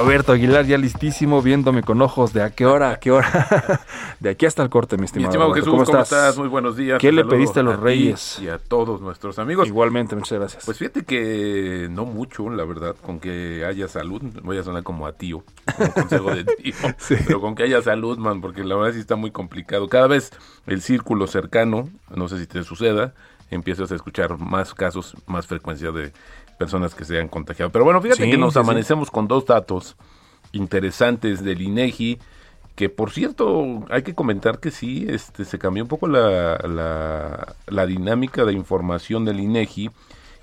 Roberto 0.00 0.32
Aguilar 0.32 0.64
ya 0.64 0.78
listísimo, 0.78 1.42
viéndome 1.42 1.82
con 1.82 2.00
ojos 2.00 2.32
de 2.32 2.42
a 2.42 2.48
qué 2.48 2.64
hora, 2.64 2.92
a 2.92 2.98
qué 2.98 3.10
hora. 3.10 3.82
de 4.20 4.30
aquí 4.30 4.46
hasta 4.46 4.62
el 4.62 4.70
corte, 4.70 4.96
mi 4.96 5.04
estimado. 5.04 5.28
Mi 5.28 5.34
estimado 5.34 5.52
Jesús, 5.52 5.70
¿cómo, 5.70 6.02
estás? 6.02 6.38
Muy 6.38 6.48
buenos 6.48 6.74
días. 6.74 6.98
¿Qué 6.98 7.12
le 7.12 7.22
pediste 7.22 7.60
a 7.60 7.62
los 7.62 7.78
reyes? 7.78 8.38
Y 8.40 8.48
a 8.48 8.56
todos 8.56 9.02
nuestros 9.02 9.38
amigos. 9.38 9.68
Igualmente, 9.68 10.16
muchas 10.16 10.38
gracias. 10.38 10.64
Pues 10.64 10.78
fíjate 10.78 11.04
que 11.04 11.88
no 11.90 12.06
mucho, 12.06 12.48
la 12.48 12.64
verdad, 12.64 12.96
con 13.02 13.20
que 13.20 13.62
haya 13.68 13.88
salud. 13.88 14.22
Voy 14.42 14.56
a 14.56 14.62
sonar 14.62 14.84
como 14.84 15.06
a 15.06 15.12
tío, 15.12 15.44
como 15.76 15.92
consejo 15.92 16.34
de 16.34 16.44
tío. 16.62 16.74
Pero 17.26 17.42
con 17.42 17.54
que 17.54 17.64
haya 17.64 17.82
salud, 17.82 18.16
man, 18.16 18.40
porque 18.40 18.64
la 18.64 18.76
verdad 18.76 18.94
sí 18.94 19.00
está 19.00 19.16
muy 19.16 19.32
complicado. 19.32 19.86
Cada 19.88 20.06
vez 20.06 20.30
el 20.66 20.80
círculo 20.80 21.26
cercano, 21.26 21.90
no 22.08 22.26
sé 22.26 22.38
si 22.38 22.46
te 22.46 22.64
suceda, 22.64 23.12
empiezas 23.50 23.92
a 23.92 23.96
escuchar 23.96 24.38
más 24.38 24.72
casos, 24.72 25.14
más 25.26 25.46
frecuencia 25.46 25.90
de 25.90 26.12
personas 26.60 26.94
que 26.94 27.06
se 27.06 27.18
han 27.18 27.28
contagiado. 27.28 27.72
Pero 27.72 27.86
bueno, 27.86 28.02
fíjate 28.02 28.30
que 28.30 28.36
nos 28.36 28.54
amanecemos 28.58 29.10
con 29.10 29.26
dos 29.26 29.46
datos 29.46 29.96
interesantes 30.52 31.42
del 31.42 31.62
INEGI, 31.62 32.18
que 32.76 32.90
por 32.90 33.12
cierto, 33.12 33.86
hay 33.88 34.02
que 34.02 34.14
comentar 34.14 34.58
que 34.60 34.70
sí, 34.70 35.06
este, 35.08 35.46
se 35.46 35.58
cambió 35.58 35.82
un 35.82 35.88
poco 35.88 36.06
la, 36.06 36.58
la, 36.58 37.54
la 37.66 37.86
dinámica 37.86 38.44
de 38.44 38.52
información 38.52 39.24
del 39.24 39.40
INEGI 39.40 39.90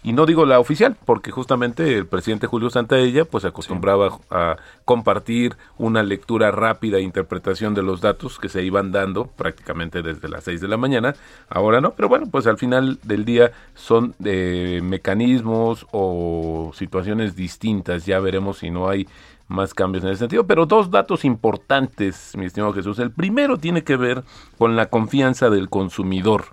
y 0.03 0.13
no 0.13 0.25
digo 0.25 0.45
la 0.45 0.59
oficial, 0.59 0.95
porque 1.05 1.31
justamente 1.31 1.97
el 1.97 2.05
presidente 2.05 2.47
Julio 2.47 2.69
Santaella 2.69 3.25
pues 3.25 3.41
se 3.41 3.49
acostumbraba 3.49 4.19
a 4.29 4.57
compartir 4.85 5.57
una 5.77 6.03
lectura 6.03 6.51
rápida 6.51 6.97
e 6.97 7.01
interpretación 7.01 7.73
de 7.73 7.83
los 7.83 8.01
datos 8.01 8.39
que 8.39 8.49
se 8.49 8.63
iban 8.63 8.91
dando 8.91 9.27
prácticamente 9.27 10.01
desde 10.01 10.29
las 10.29 10.43
6 10.45 10.61
de 10.61 10.67
la 10.67 10.77
mañana. 10.77 11.15
Ahora 11.49 11.81
no, 11.81 11.91
pero 11.91 12.09
bueno, 12.09 12.27
pues 12.31 12.47
al 12.47 12.57
final 12.57 12.99
del 13.03 13.25
día 13.25 13.51
son 13.75 14.15
de 14.19 14.79
mecanismos 14.83 15.85
o 15.91 16.71
situaciones 16.73 17.35
distintas. 17.35 18.05
Ya 18.05 18.19
veremos 18.19 18.59
si 18.59 18.69
no 18.69 18.89
hay 18.89 19.07
más 19.47 19.73
cambios 19.73 20.03
en 20.03 20.11
ese 20.11 20.19
sentido. 20.19 20.45
Pero 20.45 20.65
dos 20.65 20.91
datos 20.91 21.25
importantes, 21.25 22.33
mi 22.37 22.45
estimado 22.45 22.73
Jesús. 22.73 22.99
El 22.99 23.11
primero 23.11 23.57
tiene 23.57 23.83
que 23.83 23.97
ver 23.97 24.23
con 24.57 24.75
la 24.75 24.87
confianza 24.87 25.49
del 25.49 25.69
consumidor. 25.69 26.45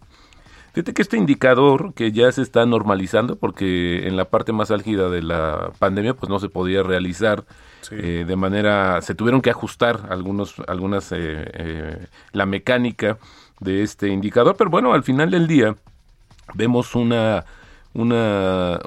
Fíjate 0.74 0.92
que 0.92 1.02
este 1.02 1.16
indicador 1.16 1.94
que 1.94 2.10
ya 2.10 2.32
se 2.32 2.42
está 2.42 2.66
normalizando, 2.66 3.36
porque 3.36 4.08
en 4.08 4.16
la 4.16 4.24
parte 4.24 4.52
más 4.52 4.72
álgida 4.72 5.08
de 5.08 5.22
la 5.22 5.70
pandemia, 5.78 6.14
pues 6.14 6.28
no 6.28 6.40
se 6.40 6.48
podía 6.48 6.82
realizar 6.82 7.44
eh, 7.92 8.24
de 8.26 8.34
manera, 8.34 9.00
se 9.00 9.14
tuvieron 9.14 9.40
que 9.40 9.50
ajustar 9.50 10.08
algunos, 10.10 10.56
algunas, 10.66 11.12
eh, 11.12 11.16
eh, 11.18 12.06
la 12.32 12.44
mecánica 12.44 13.18
de 13.60 13.84
este 13.84 14.08
indicador, 14.08 14.56
pero 14.58 14.68
bueno, 14.68 14.92
al 14.92 15.04
final 15.04 15.30
del 15.30 15.46
día 15.46 15.76
vemos 16.54 16.96
una, 16.96 17.44
una, 17.92 18.80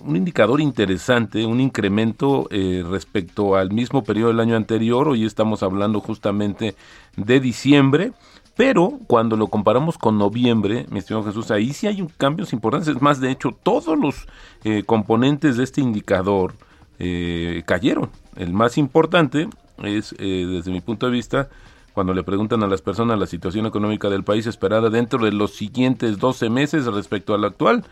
un 0.00 0.16
indicador 0.16 0.62
interesante, 0.62 1.44
un 1.44 1.60
incremento 1.60 2.48
respecto 2.90 3.54
al 3.54 3.70
mismo 3.70 4.02
periodo 4.02 4.28
del 4.28 4.40
año 4.40 4.56
anterior. 4.56 5.08
Hoy 5.08 5.26
estamos 5.26 5.62
hablando 5.62 6.00
justamente 6.00 6.74
de 7.18 7.38
diciembre 7.38 8.12
Pero 8.56 9.00
cuando 9.06 9.36
lo 9.36 9.48
comparamos 9.48 9.98
con 9.98 10.16
noviembre, 10.16 10.86
mi 10.88 11.00
estimado 11.00 11.26
Jesús, 11.26 11.50
ahí 11.50 11.72
sí 11.72 11.86
hay 11.88 12.00
un 12.00 12.08
cambios 12.08 12.52
importantes. 12.52 12.88
Es 12.88 13.02
más, 13.02 13.20
de 13.20 13.30
hecho, 13.30 13.50
todos 13.50 13.98
los 13.98 14.28
eh, 14.62 14.84
componentes 14.84 15.56
de 15.56 15.64
este 15.64 15.80
indicador 15.80 16.54
eh, 16.98 17.62
cayeron. 17.66 18.10
El 18.36 18.52
más 18.52 18.78
importante 18.78 19.48
es, 19.82 20.14
eh, 20.18 20.46
desde 20.48 20.70
mi 20.70 20.80
punto 20.80 21.06
de 21.06 21.12
vista, 21.12 21.48
cuando 21.94 22.14
le 22.14 22.22
preguntan 22.22 22.62
a 22.62 22.68
las 22.68 22.80
personas 22.80 23.18
la 23.18 23.26
situación 23.26 23.66
económica 23.66 24.08
del 24.08 24.22
país 24.22 24.46
esperada 24.46 24.88
dentro 24.88 25.24
de 25.24 25.32
los 25.32 25.54
siguientes 25.54 26.18
12 26.18 26.48
meses 26.48 26.86
respecto 26.86 27.34
al 27.34 27.44
actual, 27.44 27.84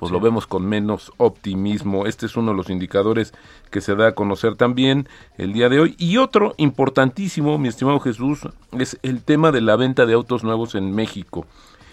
pues 0.00 0.10
lo 0.10 0.18
vemos 0.18 0.46
con 0.46 0.64
menos 0.64 1.12
optimismo. 1.18 2.06
Este 2.06 2.24
es 2.24 2.34
uno 2.34 2.52
de 2.52 2.56
los 2.56 2.70
indicadores 2.70 3.34
que 3.70 3.82
se 3.82 3.94
da 3.94 4.08
a 4.08 4.14
conocer 4.14 4.56
también 4.56 5.06
el 5.36 5.52
día 5.52 5.68
de 5.68 5.78
hoy. 5.78 5.94
Y 5.98 6.16
otro 6.16 6.54
importantísimo, 6.56 7.58
mi 7.58 7.68
estimado 7.68 8.00
Jesús, 8.00 8.48
es 8.72 8.98
el 9.02 9.22
tema 9.22 9.52
de 9.52 9.60
la 9.60 9.76
venta 9.76 10.06
de 10.06 10.14
autos 10.14 10.42
nuevos 10.42 10.74
en 10.74 10.94
México. 10.94 11.44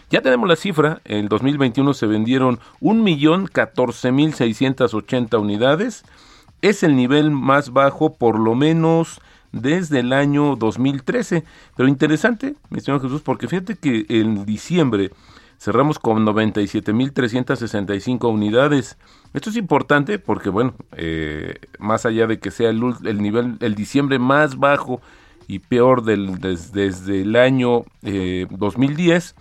Ya 0.09 0.21
tenemos 0.21 0.47
la 0.47 0.55
cifra, 0.55 1.01
en 1.03 1.27
2021 1.27 1.93
se 1.93 2.07
vendieron 2.07 2.61
1.014.680 2.79 5.41
unidades, 5.41 6.05
es 6.61 6.83
el 6.83 6.95
nivel 6.95 7.29
más 7.29 7.73
bajo 7.73 8.13
por 8.13 8.39
lo 8.39 8.55
menos 8.55 9.19
desde 9.51 9.99
el 9.99 10.13
año 10.13 10.55
2013. 10.55 11.43
Pero 11.75 11.89
interesante, 11.89 12.55
mi 12.69 12.77
estimado 12.77 13.03
Jesús, 13.03 13.21
porque 13.21 13.49
fíjate 13.49 13.75
que 13.75 14.05
en 14.07 14.45
diciembre 14.45 15.11
cerramos 15.59 15.99
con 15.99 16.25
97.365 16.25 18.31
unidades. 18.31 18.97
Esto 19.33 19.49
es 19.49 19.55
importante 19.55 20.19
porque, 20.19 20.49
bueno, 20.49 20.75
eh, 20.95 21.55
más 21.79 22.05
allá 22.05 22.27
de 22.27 22.39
que 22.39 22.51
sea 22.51 22.69
el, 22.69 22.81
el, 23.05 23.21
nivel, 23.21 23.57
el 23.59 23.75
diciembre 23.75 24.19
más 24.19 24.57
bajo 24.57 25.01
y 25.47 25.59
peor 25.59 26.03
del, 26.03 26.39
desde 26.39 27.21
el 27.21 27.35
año 27.35 27.83
eh, 28.03 28.47
2010, 28.49 29.35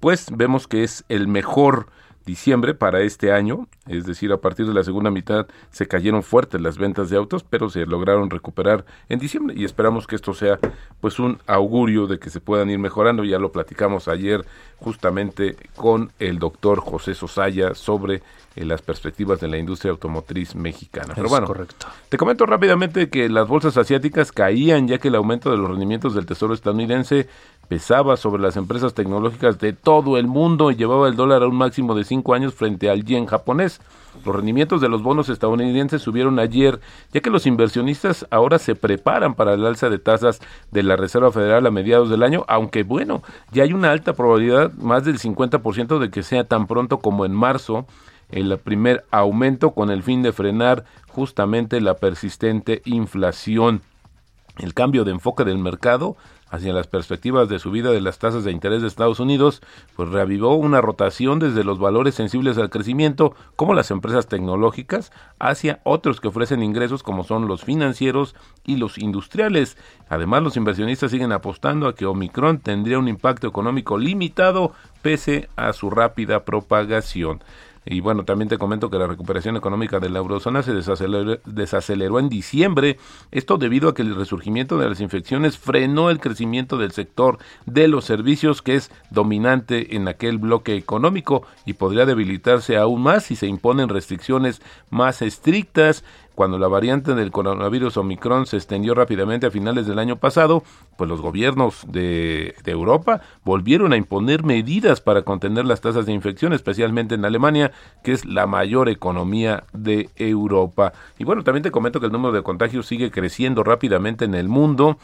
pues 0.00 0.26
vemos 0.30 0.68
que 0.68 0.84
es 0.84 1.04
el 1.08 1.28
mejor 1.28 1.88
diciembre 2.26 2.74
para 2.74 3.00
este 3.00 3.32
año, 3.32 3.68
es 3.86 4.04
decir, 4.04 4.32
a 4.32 4.38
partir 4.38 4.66
de 4.66 4.74
la 4.74 4.82
segunda 4.82 5.10
mitad 5.10 5.46
se 5.70 5.86
cayeron 5.86 6.24
fuertes 6.24 6.60
las 6.60 6.76
ventas 6.76 7.08
de 7.08 7.16
autos, 7.16 7.44
pero 7.44 7.70
se 7.70 7.86
lograron 7.86 8.28
recuperar 8.28 8.84
en 9.08 9.20
diciembre 9.20 9.54
y 9.56 9.64
esperamos 9.64 10.06
que 10.06 10.16
esto 10.16 10.34
sea 10.34 10.58
pues 11.00 11.20
un 11.20 11.38
augurio 11.46 12.08
de 12.08 12.18
que 12.18 12.28
se 12.28 12.40
puedan 12.40 12.68
ir 12.68 12.80
mejorando, 12.80 13.24
ya 13.24 13.38
lo 13.38 13.52
platicamos 13.52 14.08
ayer 14.08 14.44
justamente 14.78 15.56
con 15.76 16.10
el 16.18 16.38
doctor 16.38 16.80
José 16.80 17.14
Sosaya 17.14 17.74
sobre 17.74 18.22
eh, 18.56 18.64
las 18.64 18.82
perspectivas 18.82 19.38
de 19.40 19.48
la 19.48 19.58
industria 19.58 19.92
automotriz 19.92 20.54
mexicana. 20.54 21.12
Pero 21.14 21.28
bueno, 21.28 21.46
correcto. 21.46 21.86
te 22.08 22.16
comento 22.16 22.44
rápidamente 22.44 23.08
que 23.08 23.28
las 23.28 23.46
bolsas 23.46 23.76
asiáticas 23.76 24.32
caían 24.32 24.88
ya 24.88 24.98
que 24.98 25.08
el 25.08 25.14
aumento 25.14 25.50
de 25.50 25.58
los 25.58 25.70
rendimientos 25.70 26.14
del 26.14 26.26
Tesoro 26.26 26.54
estadounidense 26.54 27.28
pesaba 27.68 28.16
sobre 28.16 28.42
las 28.42 28.56
empresas 28.56 28.94
tecnológicas 28.94 29.58
de 29.58 29.72
todo 29.72 30.18
el 30.18 30.26
mundo 30.26 30.70
y 30.70 30.76
llevaba 30.76 31.08
el 31.08 31.16
dólar 31.16 31.42
a 31.42 31.48
un 31.48 31.56
máximo 31.56 31.94
de 31.94 32.04
cinco 32.04 32.34
años 32.34 32.54
frente 32.54 32.88
al 32.88 33.04
yen 33.04 33.26
japonés. 33.26 33.80
Los 34.24 34.34
rendimientos 34.34 34.80
de 34.80 34.88
los 34.88 35.02
bonos 35.02 35.28
estadounidenses 35.28 36.02
subieron 36.02 36.38
ayer, 36.38 36.80
ya 37.12 37.20
que 37.20 37.30
los 37.30 37.46
inversionistas 37.46 38.26
ahora 38.30 38.58
se 38.58 38.74
preparan 38.74 39.34
para 39.34 39.54
el 39.54 39.66
alza 39.66 39.90
de 39.90 39.98
tasas 39.98 40.40
de 40.70 40.82
la 40.82 40.96
Reserva 40.96 41.32
Federal 41.32 41.66
a 41.66 41.70
mediados 41.70 42.08
del 42.08 42.22
año, 42.22 42.44
aunque 42.48 42.82
bueno, 42.82 43.22
ya 43.52 43.64
hay 43.64 43.72
una 43.72 43.90
alta 43.90 44.14
probabilidad, 44.14 44.72
más 44.74 45.04
del 45.04 45.18
50% 45.18 45.98
de 45.98 46.10
que 46.10 46.22
sea 46.22 46.44
tan 46.44 46.66
pronto 46.66 46.98
como 46.98 47.26
en 47.26 47.34
marzo, 47.34 47.86
el 48.30 48.56
primer 48.58 49.04
aumento 49.10 49.72
con 49.72 49.90
el 49.90 50.02
fin 50.02 50.22
de 50.22 50.32
frenar 50.32 50.84
justamente 51.08 51.80
la 51.80 51.94
persistente 51.94 52.82
inflación. 52.84 53.82
El 54.58 54.72
cambio 54.72 55.04
de 55.04 55.12
enfoque 55.12 55.44
del 55.44 55.58
mercado 55.58 56.16
hacia 56.48 56.72
las 56.72 56.86
perspectivas 56.86 57.48
de 57.48 57.58
subida 57.58 57.90
de 57.90 58.00
las 58.00 58.18
tasas 58.18 58.44
de 58.44 58.52
interés 58.52 58.82
de 58.82 58.88
Estados 58.88 59.20
Unidos, 59.20 59.62
pues 59.96 60.08
reavivó 60.08 60.54
una 60.54 60.80
rotación 60.80 61.38
desde 61.38 61.64
los 61.64 61.78
valores 61.78 62.14
sensibles 62.14 62.58
al 62.58 62.70
crecimiento, 62.70 63.34
como 63.56 63.74
las 63.74 63.90
empresas 63.90 64.26
tecnológicas, 64.26 65.12
hacia 65.38 65.80
otros 65.84 66.20
que 66.20 66.28
ofrecen 66.28 66.62
ingresos 66.62 67.02
como 67.02 67.24
son 67.24 67.48
los 67.48 67.64
financieros 67.64 68.34
y 68.64 68.76
los 68.76 68.98
industriales. 68.98 69.76
Además, 70.08 70.42
los 70.42 70.56
inversionistas 70.56 71.10
siguen 71.10 71.32
apostando 71.32 71.88
a 71.88 71.94
que 71.94 72.06
Omicron 72.06 72.58
tendría 72.58 72.98
un 72.98 73.08
impacto 73.08 73.48
económico 73.48 73.98
limitado 73.98 74.72
pese 75.02 75.48
a 75.56 75.72
su 75.72 75.90
rápida 75.90 76.44
propagación. 76.44 77.40
Y 77.88 78.00
bueno, 78.00 78.24
también 78.24 78.48
te 78.48 78.58
comento 78.58 78.90
que 78.90 78.98
la 78.98 79.06
recuperación 79.06 79.56
económica 79.56 80.00
de 80.00 80.10
la 80.10 80.18
eurozona 80.18 80.62
se 80.64 80.74
desaceleró, 80.74 81.38
desaceleró, 81.44 82.18
en 82.18 82.28
diciembre. 82.28 82.98
Esto 83.30 83.58
debido 83.58 83.88
a 83.88 83.94
que 83.94 84.02
el 84.02 84.16
resurgimiento 84.16 84.76
de 84.76 84.88
las 84.88 85.00
infecciones 85.00 85.56
frenó 85.56 86.10
el 86.10 86.18
crecimiento 86.18 86.78
del 86.78 86.90
sector 86.90 87.38
de 87.64 87.86
los 87.86 88.04
servicios 88.04 88.60
que 88.60 88.74
es 88.74 88.90
dominante 89.10 89.94
en 89.94 90.08
aquel 90.08 90.38
bloque 90.38 90.74
económico 90.74 91.46
y 91.64 91.74
podría 91.74 92.06
debilitarse 92.06 92.76
aún 92.76 93.02
más 93.02 93.24
si 93.24 93.36
se 93.36 93.46
imponen 93.46 93.88
restricciones 93.88 94.60
más 94.90 95.22
estrictas 95.22 96.02
cuando 96.36 96.58
la 96.58 96.68
variante 96.68 97.14
del 97.14 97.32
coronavirus 97.32 97.96
Omicron 97.96 98.46
se 98.46 98.58
extendió 98.58 98.94
rápidamente 98.94 99.46
a 99.46 99.50
finales 99.50 99.86
del 99.86 99.98
año 99.98 100.16
pasado, 100.16 100.62
pues 100.98 101.08
los 101.08 101.22
gobiernos 101.22 101.84
de, 101.88 102.54
Europa 102.66 103.22
volvieron 103.42 103.94
a 103.94 103.96
imponer 103.96 104.44
medidas 104.44 105.00
para 105.00 105.22
contener 105.22 105.64
las 105.64 105.80
tasas 105.80 106.04
de 106.04 106.12
infección, 106.12 106.52
especialmente 106.52 107.14
en 107.14 107.24
Alemania, 107.24 107.72
que 108.04 108.12
es 108.12 108.26
la 108.26 108.46
mayor 108.46 108.90
economía 108.90 109.64
de 109.72 110.10
Europa. 110.14 110.92
Y 111.18 111.24
bueno, 111.24 111.42
también 111.42 111.62
te 111.62 111.70
comento 111.70 112.00
que 112.00 112.06
el 112.06 112.12
número 112.12 112.34
de 112.34 112.42
contagios 112.42 112.86
sigue 112.86 113.10
creciendo 113.10 113.64
rápidamente 113.64 114.26
en 114.26 114.34
el 114.34 114.48
mundo. 114.48 114.98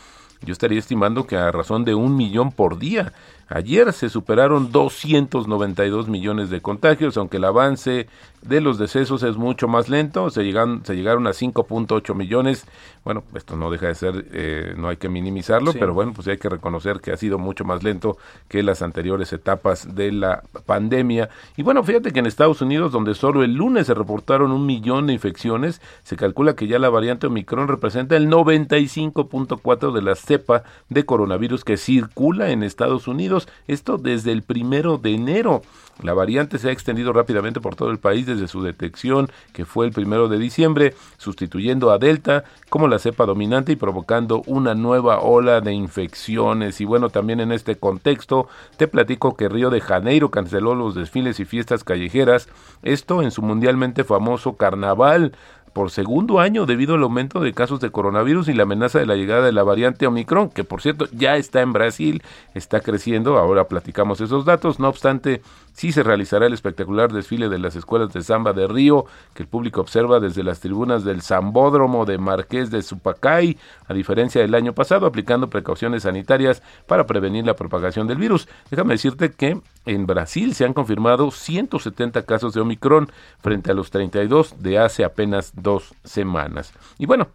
Yo 0.45 0.53
estaría 0.53 0.79
estimando 0.79 1.27
que 1.27 1.37
a 1.37 1.51
razón 1.51 1.85
de 1.85 1.95
un 1.95 2.17
millón 2.17 2.53
por 2.53 2.79
día. 2.79 3.13
Ayer 3.49 3.93
se 3.93 4.09
superaron 4.09 4.73
292 4.73 6.09
millones 6.09 6.51
de 6.51 6.61
contagios, 6.61 7.17
aunque 7.17 7.37
el 7.37 7.45
avance 7.45 8.09
de 8.43 8.61
los 8.61 8.79
decesos 8.79 9.23
es 9.23 9.37
mucho 9.37 9.69
más 9.69 9.89
lento, 9.89 10.31
se 10.31 10.43
llegaron, 10.43 10.85
se 10.85 10.95
llegaron 10.95 11.27
a 11.27 11.31
5.8 11.31 12.15
millones. 12.15 12.67
Bueno, 13.05 13.25
esto 13.35 13.57
no 13.57 13.71
deja 13.71 13.89
de 13.89 13.95
ser, 13.95 14.27
eh, 14.33 14.75
no 14.77 14.89
hay 14.89 14.97
que 14.97 15.09
minimizarlo, 15.09 15.73
sí. 15.73 15.79
pero 15.79 15.95
bueno, 15.95 16.13
pues 16.13 16.29
hay 16.29 16.39
que 16.39 16.49
reconocer 16.49 17.01
que 17.01 17.13
ha 17.13 17.17
sido 17.17 17.39
mucho 17.39 17.65
más 17.65 17.83
lento 17.83 18.17
que 18.49 18.63
las 18.63 18.83
anteriores 18.83 19.33
etapas 19.33 19.95
de 19.95 20.13
la 20.13 20.43
pandemia. 20.67 21.31
Y 21.57 21.63
bueno, 21.63 21.83
fíjate 21.83 22.13
que 22.13 22.21
en 22.21 22.27
Estados 22.27 22.61
Unidos, 22.61 22.93
donde 22.93 23.15
solo 23.15 23.43
el 23.43 23.55
lunes 23.55 23.87
se 23.87 23.95
reportaron 23.95 24.53
un 24.53 24.67
millón 24.67 25.07
de 25.07 25.15
infecciones, 25.15 25.81
se 26.03 26.17
calcula 26.17 26.55
que 26.55 26.67
ya 26.67 26.79
la 26.79 26.91
variante 26.91 27.27
Omicron 27.27 27.69
representa 27.69 28.17
el 28.17 28.29
95.4 28.29 29.93
de 29.93 30.03
la 30.03 30.15
cepa 30.15 30.65
de 30.89 31.05
coronavirus 31.05 31.65
que 31.65 31.77
circula 31.77 32.51
en 32.51 32.63
Estados 32.63 33.09
Unidos. 33.09 33.49
Esto 33.67 33.99
desde 33.99 34.33
el 34.33 34.43
primero 34.43 34.99
de 34.99 35.15
enero. 35.15 35.63
La 36.01 36.15
variante 36.15 36.59
se 36.59 36.69
ha 36.69 36.73
extendido 36.73 37.13
rápidamente 37.13 37.61
por 37.61 37.77
todo 37.77 37.91
el 37.91 37.99
país 37.99 38.27
desde 38.27 38.49
su 38.49 38.63
detección, 38.63 39.31
que 39.53 39.65
fue 39.65 39.87
el 39.87 39.93
primero 39.93 40.29
de 40.29 40.39
diciembre, 40.39 40.95
sustituyendo 41.17 41.91
a 41.91 41.99
Delta 41.99 42.45
como 42.71 42.89
la 42.89 42.99
cepa 42.99 43.27
dominante 43.27 43.73
y 43.73 43.77
provocando 43.77 44.43
una 44.47 44.75
nueva 44.75 45.21
ola 45.21 45.61
de 45.61 45.73
infecciones. 45.73 46.81
Y 46.81 46.85
bueno, 46.85 47.11
también 47.11 47.41
en 47.41 47.53
este 47.53 47.77
contexto, 47.77 48.49
te 48.77 48.89
platico 48.89 49.37
que 49.37 49.49
Río 49.49 49.71
de 49.71 49.81
Janeiro 49.81 50.31
canceló 50.31 50.75
los 50.75 50.95
desfiles 50.95 51.39
y 51.41 51.45
fiestas 51.45 51.85
callejeras, 51.85 52.49
esto 52.83 53.23
en 53.23 53.31
su 53.31 53.43
mundialmente 53.43 54.05
famoso 54.05 54.57
carnaval 54.57 55.33
por 55.73 55.91
segundo 55.91 56.41
año 56.41 56.67
debido 56.67 56.95
al 56.95 57.03
aumento 57.03 57.41
de 57.41 57.53
casos 57.53 57.81
de 57.81 57.91
coronavirus 57.91 58.49
y 58.49 58.55
la 58.55 58.65
amenaza 58.65 58.99
de 58.99 59.07
la 59.07 59.17
llegada 59.17 59.47
de 59.47 59.53
la 59.53 59.63
variante 59.63 60.07
Omicron, 60.07 60.51
que 60.51 60.65
por 60.65 60.83
cierto 60.83 61.07
ya 61.13 61.37
está 61.37 61.61
en 61.61 61.73
Brasil, 61.73 62.23
está 62.55 62.81
creciendo, 62.81 63.39
ahora 63.39 63.69
platicamos 63.69 64.21
esos 64.21 64.45
datos, 64.45 64.79
no 64.79 64.89
obstante, 64.89 65.43
sí 65.73 65.93
se 65.93 66.03
realizará 66.03 66.47
el 66.47 66.53
espectacular 66.53 67.13
desfile 67.13 67.49
de 67.49 67.59
las 67.59 67.77
escuelas 67.77 68.13
de 68.13 68.23
samba 68.23 68.53
de 68.53 68.67
Río, 68.67 69.07
que 69.35 69.43
el 69.43 69.49
público 69.49 69.81
observa 69.81 70.21
desde 70.21 70.43
las 70.43 70.61
tribunas 70.61 71.05
del 71.05 71.23
Zambódromo 71.23 72.05
de 72.05 72.19
Marqués 72.19 72.71
de 72.71 72.83
Zupacay, 72.83 73.57
a 73.87 73.95
diferencia 73.95 74.41
del 74.41 74.55
año 74.55 74.73
pasado, 74.75 75.07
aplicando 75.07 75.49
precauciones 75.49 76.03
sanitarias 76.03 76.63
para 76.87 77.07
prevenir 77.07 77.47
la 77.47 77.57
propagación 77.57 78.07
del 78.07 78.19
virus. 78.19 78.49
Déjame 78.71 78.95
decirte 78.95 79.33
que 79.33 79.61
en 79.85 80.07
Brasil 80.07 80.55
se 80.55 80.65
han 80.65 80.75
confirmado 80.75 81.31
170 81.31 82.23
casos 82.23 82.55
de 82.55 82.61
Omicron 82.61 83.11
frente 83.41 83.71
a 83.71 83.75
los 83.75 83.91
32 83.91 84.63
de 84.63 84.79
hace 84.79 85.05
apenas 85.05 85.53
dos 85.63 85.95
semanas. 86.05 86.73
Y 86.99 87.07
bueno, 87.07 87.29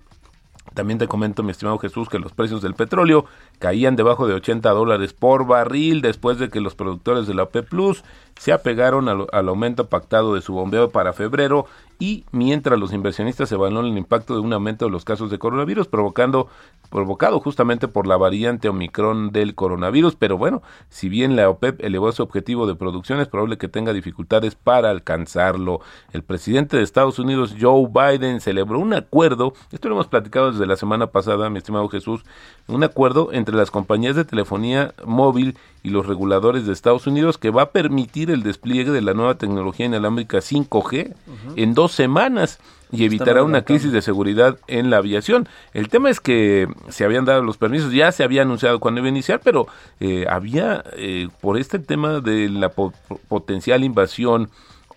también 0.73 0.99
te 0.99 1.07
comento, 1.07 1.43
mi 1.43 1.51
estimado 1.51 1.77
Jesús, 1.79 2.09
que 2.09 2.19
los 2.19 2.33
precios 2.33 2.61
del 2.61 2.75
petróleo 2.75 3.25
caían 3.59 3.95
debajo 3.95 4.27
de 4.27 4.33
80 4.35 4.69
dólares 4.71 5.13
por 5.13 5.47
barril 5.47 6.01
después 6.01 6.37
de 6.37 6.49
que 6.49 6.61
los 6.61 6.75
productores 6.75 7.27
de 7.27 7.33
la 7.33 7.43
OPEP 7.43 7.69
Plus 7.69 8.03
se 8.37 8.53
apegaron 8.53 9.09
al, 9.09 9.49
aumento 9.49 9.87
pactado 9.87 10.35
de 10.35 10.41
su 10.41 10.53
bombeo 10.53 10.89
para 10.89 11.13
febrero 11.13 11.65
y 11.99 12.25
mientras 12.31 12.77
los 12.77 12.93
inversionistas 12.93 13.51
evalúan 13.51 13.85
el 13.85 13.97
impacto 13.97 14.35
de 14.35 14.41
un 14.41 14.53
aumento 14.53 14.85
de 14.85 14.91
los 14.91 15.03
casos 15.03 15.31
de 15.31 15.39
coronavirus 15.39 15.87
provocando 15.87 16.47
provocado 16.91 17.39
justamente 17.39 17.87
por 17.87 18.07
la 18.07 18.17
variante 18.17 18.69
Omicron 18.69 19.31
del 19.31 19.55
coronavirus, 19.55 20.15
pero 20.15 20.37
bueno, 20.37 20.61
si 20.89 21.09
bien 21.09 21.35
la 21.35 21.49
OPEP 21.49 21.83
elevó 21.83 22.11
su 22.11 22.23
objetivo 22.23 22.65
de 22.65 22.75
producción, 22.75 23.19
es 23.19 23.27
probable 23.27 23.57
que 23.57 23.67
tenga 23.67 23.91
dificultades 23.91 24.55
para 24.55 24.89
alcanzarlo. 24.89 25.81
El 26.13 26.23
presidente 26.23 26.77
de 26.77 26.83
Estados 26.83 27.19
Unidos, 27.19 27.55
Joe 27.59 27.87
Biden, 27.89 28.39
celebró 28.39 28.79
un 28.79 28.93
acuerdo, 28.93 29.53
esto 29.71 29.89
lo 29.89 29.95
hemos 29.95 30.07
platicado 30.07 30.51
desde 30.51 30.65
la 30.65 30.77
semana 30.77 31.07
pasada, 31.07 31.49
mi 31.49 31.57
estimado 31.57 31.89
Jesús, 31.89 32.23
un 32.67 32.83
acuerdo 32.83 33.33
entre 33.33 33.46
las 33.55 33.71
compañías 33.71 34.15
de 34.15 34.25
telefonía 34.25 34.93
móvil 35.05 35.57
y 35.83 35.89
los 35.89 36.05
reguladores 36.05 36.65
de 36.65 36.73
Estados 36.73 37.07
Unidos 37.07 37.37
que 37.37 37.49
va 37.49 37.63
a 37.63 37.71
permitir 37.71 38.31
el 38.31 38.43
despliegue 38.43 38.91
de 38.91 39.01
la 39.01 39.13
nueva 39.13 39.37
tecnología 39.37 39.85
inalámbrica 39.85 40.39
5G 40.39 41.13
en 41.55 41.73
dos 41.73 41.91
semanas 41.93 42.59
y 42.91 43.05
evitará 43.05 43.43
una 43.43 43.63
crisis 43.63 43.91
de 43.91 44.01
seguridad 44.01 44.57
en 44.67 44.89
la 44.89 44.97
aviación. 44.97 45.47
El 45.73 45.89
tema 45.89 46.09
es 46.09 46.19
que 46.19 46.67
se 46.89 47.03
habían 47.03 47.25
dado 47.25 47.43
los 47.43 47.57
permisos, 47.57 47.91
ya 47.91 48.11
se 48.11 48.23
había 48.23 48.43
anunciado 48.43 48.79
cuando 48.79 48.99
iba 48.99 49.07
a 49.07 49.09
iniciar, 49.09 49.41
pero 49.43 49.67
eh, 49.99 50.25
había, 50.29 50.83
eh, 50.93 51.27
por 51.41 51.57
este 51.57 51.79
tema 51.79 52.21
de 52.21 52.49
la 52.49 52.69
potencial 52.69 53.83
invasión 53.83 54.49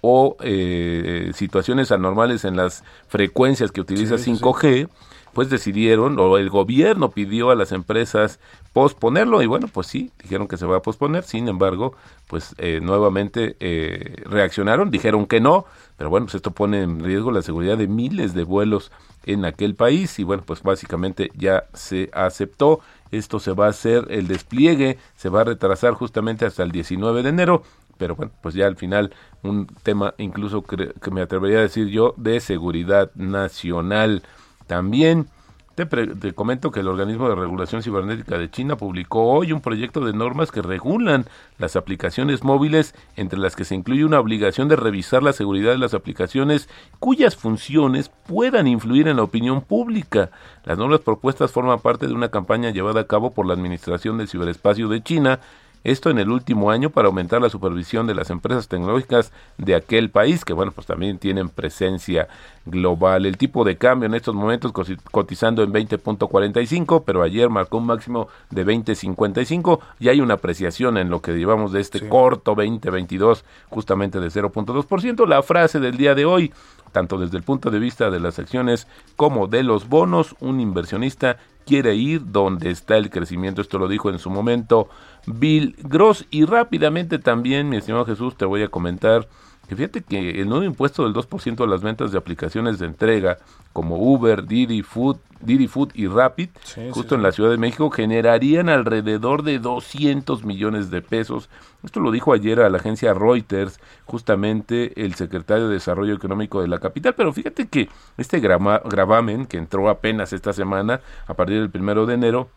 o 0.02 0.36
eh, 0.40 1.32
situaciones 1.34 1.92
anormales 1.92 2.44
en 2.44 2.56
las 2.56 2.84
frecuencias 3.08 3.70
que 3.72 3.80
utiliza 3.80 4.16
5G, 4.16 4.88
pues 5.32 5.50
decidieron, 5.50 6.18
o 6.18 6.36
el 6.38 6.50
gobierno 6.50 7.10
pidió 7.10 7.50
a 7.50 7.54
las 7.54 7.72
empresas 7.72 8.40
posponerlo, 8.72 9.42
y 9.42 9.46
bueno, 9.46 9.68
pues 9.68 9.86
sí, 9.86 10.10
dijeron 10.22 10.48
que 10.48 10.56
se 10.56 10.66
va 10.66 10.78
a 10.78 10.82
posponer, 10.82 11.24
sin 11.24 11.48
embargo, 11.48 11.94
pues 12.26 12.54
eh, 12.58 12.80
nuevamente 12.82 13.56
eh, 13.60 14.22
reaccionaron, 14.24 14.90
dijeron 14.90 15.26
que 15.26 15.40
no, 15.40 15.66
pero 15.96 16.10
bueno, 16.10 16.26
pues 16.26 16.36
esto 16.36 16.52
pone 16.52 16.82
en 16.82 17.02
riesgo 17.02 17.30
la 17.30 17.42
seguridad 17.42 17.78
de 17.78 17.88
miles 17.88 18.34
de 18.34 18.44
vuelos 18.44 18.90
en 19.24 19.44
aquel 19.44 19.74
país, 19.74 20.18
y 20.18 20.24
bueno, 20.24 20.42
pues 20.46 20.62
básicamente 20.62 21.30
ya 21.36 21.64
se 21.74 22.10
aceptó, 22.12 22.80
esto 23.10 23.40
se 23.40 23.52
va 23.52 23.66
a 23.66 23.70
hacer, 23.70 24.06
el 24.10 24.28
despliegue 24.28 24.98
se 25.16 25.28
va 25.28 25.42
a 25.42 25.44
retrasar 25.44 25.94
justamente 25.94 26.46
hasta 26.46 26.62
el 26.62 26.70
19 26.70 27.22
de 27.22 27.28
enero, 27.28 27.62
pero 27.98 28.16
bueno, 28.16 28.32
pues 28.40 28.54
ya 28.54 28.66
al 28.66 28.76
final 28.76 29.12
un 29.42 29.66
tema 29.82 30.14
incluso 30.16 30.62
que, 30.62 30.94
que 31.02 31.10
me 31.10 31.20
atrevería 31.20 31.58
a 31.58 31.62
decir 31.62 31.88
yo 31.88 32.14
de 32.16 32.40
seguridad 32.40 33.10
nacional. 33.14 34.22
También 34.70 35.26
te, 35.74 36.32
comento 36.32 36.70
que 36.70 36.78
el 36.78 36.86
Organismo 36.86 37.28
de 37.28 37.34
Regulación 37.34 37.82
Cibernética 37.82 38.38
de 38.38 38.52
China 38.52 38.76
publicó 38.76 39.24
hoy 39.24 39.50
un 39.50 39.60
proyecto 39.60 39.98
de 40.04 40.12
normas 40.12 40.52
que 40.52 40.62
regulan 40.62 41.26
las 41.58 41.74
aplicaciones 41.74 42.44
móviles, 42.44 42.94
entre 43.16 43.40
las 43.40 43.56
que 43.56 43.64
se 43.64 43.74
incluye 43.74 44.04
una 44.04 44.20
obligación 44.20 44.68
de 44.68 44.76
revisar 44.76 45.24
la 45.24 45.32
seguridad 45.32 45.72
de 45.72 45.78
las 45.78 45.92
aplicaciones 45.92 46.68
cuyas 47.00 47.34
funciones 47.34 48.12
puedan 48.28 48.68
influir 48.68 49.08
en 49.08 49.16
la 49.16 49.24
opinión 49.24 49.60
pública. 49.60 50.30
Las 50.64 50.78
normas 50.78 51.00
propuestas 51.00 51.50
forman 51.50 51.80
parte 51.80 52.06
de 52.06 52.14
una 52.14 52.28
campaña 52.28 52.70
llevada 52.70 53.00
a 53.00 53.06
cabo 53.08 53.32
por 53.32 53.46
la 53.46 53.54
Administración 53.54 54.18
del 54.18 54.28
Ciberespacio 54.28 54.86
de 54.86 55.02
China 55.02 55.40
esto 55.84 56.10
en 56.10 56.18
el 56.18 56.30
último 56.30 56.70
año 56.70 56.90
para 56.90 57.08
aumentar 57.08 57.40
la 57.40 57.48
supervisión 57.48 58.06
de 58.06 58.14
las 58.14 58.30
empresas 58.30 58.68
tecnológicas 58.68 59.32
de 59.58 59.74
aquel 59.74 60.10
país, 60.10 60.44
que 60.44 60.52
bueno, 60.52 60.72
pues 60.72 60.86
también 60.86 61.18
tienen 61.18 61.48
presencia 61.48 62.28
global. 62.66 63.26
El 63.26 63.38
tipo 63.38 63.64
de 63.64 63.76
cambio 63.76 64.06
en 64.06 64.14
estos 64.14 64.34
momentos 64.34 64.72
cotizando 65.10 65.62
en 65.62 65.72
20.45, 65.72 67.04
pero 67.04 67.22
ayer 67.22 67.48
marcó 67.48 67.78
un 67.78 67.86
máximo 67.86 68.28
de 68.50 68.66
20.55 68.66 69.80
y 69.98 70.08
hay 70.08 70.20
una 70.20 70.34
apreciación 70.34 70.98
en 70.98 71.10
lo 71.10 71.22
que 71.22 71.32
llevamos 71.32 71.72
de 71.72 71.80
este 71.80 72.00
sí. 72.00 72.08
corto 72.08 72.54
2022, 72.54 73.44
justamente 73.68 74.20
de 74.20 74.28
0.2%. 74.28 75.26
La 75.26 75.42
frase 75.42 75.80
del 75.80 75.96
día 75.96 76.14
de 76.14 76.24
hoy, 76.24 76.52
tanto 76.92 77.18
desde 77.18 77.36
el 77.36 77.42
punto 77.42 77.70
de 77.70 77.78
vista 77.78 78.10
de 78.10 78.20
las 78.20 78.38
acciones 78.38 78.86
como 79.16 79.46
de 79.46 79.62
los 79.62 79.88
bonos, 79.88 80.36
un 80.40 80.60
inversionista 80.60 81.38
quiere 81.66 81.94
ir 81.94 82.22
donde 82.26 82.70
está 82.70 82.96
el 82.96 83.10
crecimiento. 83.10 83.60
Esto 83.60 83.78
lo 83.78 83.88
dijo 83.88 84.10
en 84.10 84.18
su 84.18 84.30
momento 84.30 84.88
Bill 85.26 85.76
Gross. 85.78 86.26
Y 86.30 86.44
rápidamente 86.44 87.18
también, 87.18 87.68
mi 87.68 87.76
estimado 87.76 88.04
Jesús, 88.04 88.36
te 88.36 88.44
voy 88.44 88.62
a 88.62 88.68
comentar 88.68 89.28
fíjate 89.76 90.02
que 90.02 90.40
el 90.40 90.48
nuevo 90.48 90.64
impuesto 90.64 91.04
del 91.04 91.12
2% 91.12 91.56
de 91.56 91.66
las 91.66 91.82
ventas 91.82 92.12
de 92.12 92.18
aplicaciones 92.18 92.78
de 92.78 92.86
entrega 92.86 93.38
como 93.72 93.96
Uber, 93.96 94.46
Didi 94.46 94.82
Food, 94.82 95.18
Didi 95.40 95.68
Food 95.68 95.90
y 95.94 96.06
Rapid, 96.06 96.50
sí, 96.62 96.88
justo 96.90 97.10
sí, 97.10 97.14
en 97.14 97.22
la 97.22 97.32
Ciudad 97.32 97.50
de 97.50 97.56
México, 97.56 97.90
generarían 97.90 98.68
alrededor 98.68 99.42
de 99.42 99.58
200 99.58 100.44
millones 100.44 100.90
de 100.90 101.02
pesos. 101.02 101.48
Esto 101.82 102.00
lo 102.00 102.10
dijo 102.10 102.32
ayer 102.32 102.60
a 102.60 102.68
la 102.68 102.78
agencia 102.78 103.14
Reuters, 103.14 103.80
justamente 104.04 105.04
el 105.04 105.14
secretario 105.14 105.68
de 105.68 105.74
Desarrollo 105.74 106.14
Económico 106.14 106.60
de 106.60 106.68
la 106.68 106.78
capital. 106.78 107.14
Pero 107.14 107.32
fíjate 107.32 107.68
que 107.68 107.88
este 108.18 108.40
gravamen, 108.40 109.46
que 109.46 109.56
entró 109.56 109.88
apenas 109.88 110.32
esta 110.32 110.52
semana, 110.52 111.00
a 111.26 111.34
partir 111.34 111.58
del 111.58 111.70
primero 111.70 112.06
de 112.06 112.14
enero, 112.14 112.50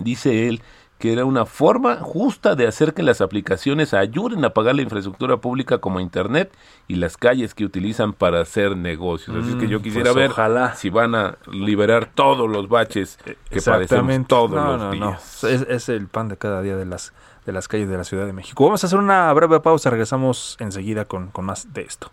dice 0.00 0.48
él 0.48 0.60
que 1.04 1.12
era 1.12 1.26
una 1.26 1.44
forma 1.44 1.96
justa 1.96 2.54
de 2.54 2.66
hacer 2.66 2.94
que 2.94 3.02
las 3.02 3.20
aplicaciones 3.20 3.92
ayuden 3.92 4.42
a 4.42 4.54
pagar 4.54 4.74
la 4.74 4.80
infraestructura 4.80 5.36
pública 5.36 5.76
como 5.76 6.00
Internet 6.00 6.50
y 6.88 6.94
las 6.94 7.18
calles 7.18 7.52
que 7.52 7.66
utilizan 7.66 8.14
para 8.14 8.40
hacer 8.40 8.74
negocios. 8.74 9.36
Así 9.36 9.54
mm, 9.54 9.60
que 9.60 9.68
yo 9.68 9.82
quisiera 9.82 10.14
pues 10.14 10.22
ver 10.22 10.30
ojalá. 10.30 10.74
si 10.76 10.88
van 10.88 11.14
a 11.14 11.36
liberar 11.52 12.06
todos 12.14 12.48
los 12.48 12.70
baches 12.70 13.18
que 13.50 13.60
padecemos 13.60 14.26
todos 14.26 14.52
no, 14.52 14.64
los 14.64 14.78
no, 14.78 14.90
días. 14.92 15.40
No. 15.42 15.48
Es, 15.50 15.66
es, 15.68 15.90
el 15.90 16.08
pan 16.08 16.28
de 16.28 16.38
cada 16.38 16.62
día 16.62 16.74
de 16.74 16.86
las, 16.86 17.12
de 17.44 17.52
las 17.52 17.68
calles 17.68 17.90
de 17.90 17.98
la 17.98 18.04
Ciudad 18.04 18.24
de 18.24 18.32
México. 18.32 18.64
Vamos 18.64 18.82
a 18.82 18.86
hacer 18.86 18.98
una 18.98 19.30
breve 19.34 19.60
pausa, 19.60 19.90
regresamos 19.90 20.56
enseguida 20.58 21.04
con, 21.04 21.28
con 21.28 21.44
más 21.44 21.74
de 21.74 21.82
esto. 21.82 22.12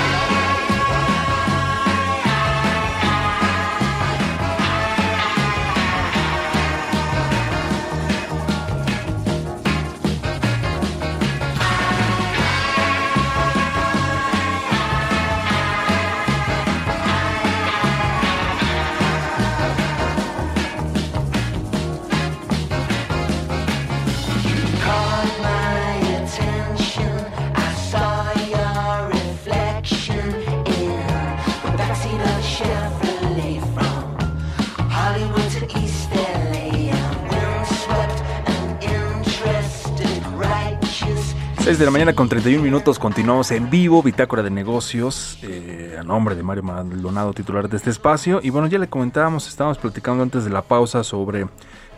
De 41.81 41.85
la 41.85 41.91
mañana 41.91 42.13
con 42.13 42.29
31 42.29 42.61
minutos, 42.61 42.99
continuamos 42.99 43.49
en 43.49 43.71
vivo, 43.71 44.03
Bitácora 44.03 44.43
de 44.43 44.51
Negocios, 44.51 45.39
eh, 45.41 45.90
a 46.01 46.03
nombre 46.03 46.35
de 46.35 46.41
Mario 46.41 46.63
Maldonado, 46.63 47.31
titular 47.31 47.69
de 47.69 47.77
este 47.77 47.91
espacio. 47.91 48.39
Y 48.41 48.49
bueno, 48.49 48.67
ya 48.67 48.79
le 48.79 48.87
comentábamos, 48.87 49.47
estábamos 49.47 49.77
platicando 49.77 50.23
antes 50.23 50.43
de 50.43 50.49
la 50.49 50.63
pausa 50.63 51.03
sobre 51.03 51.45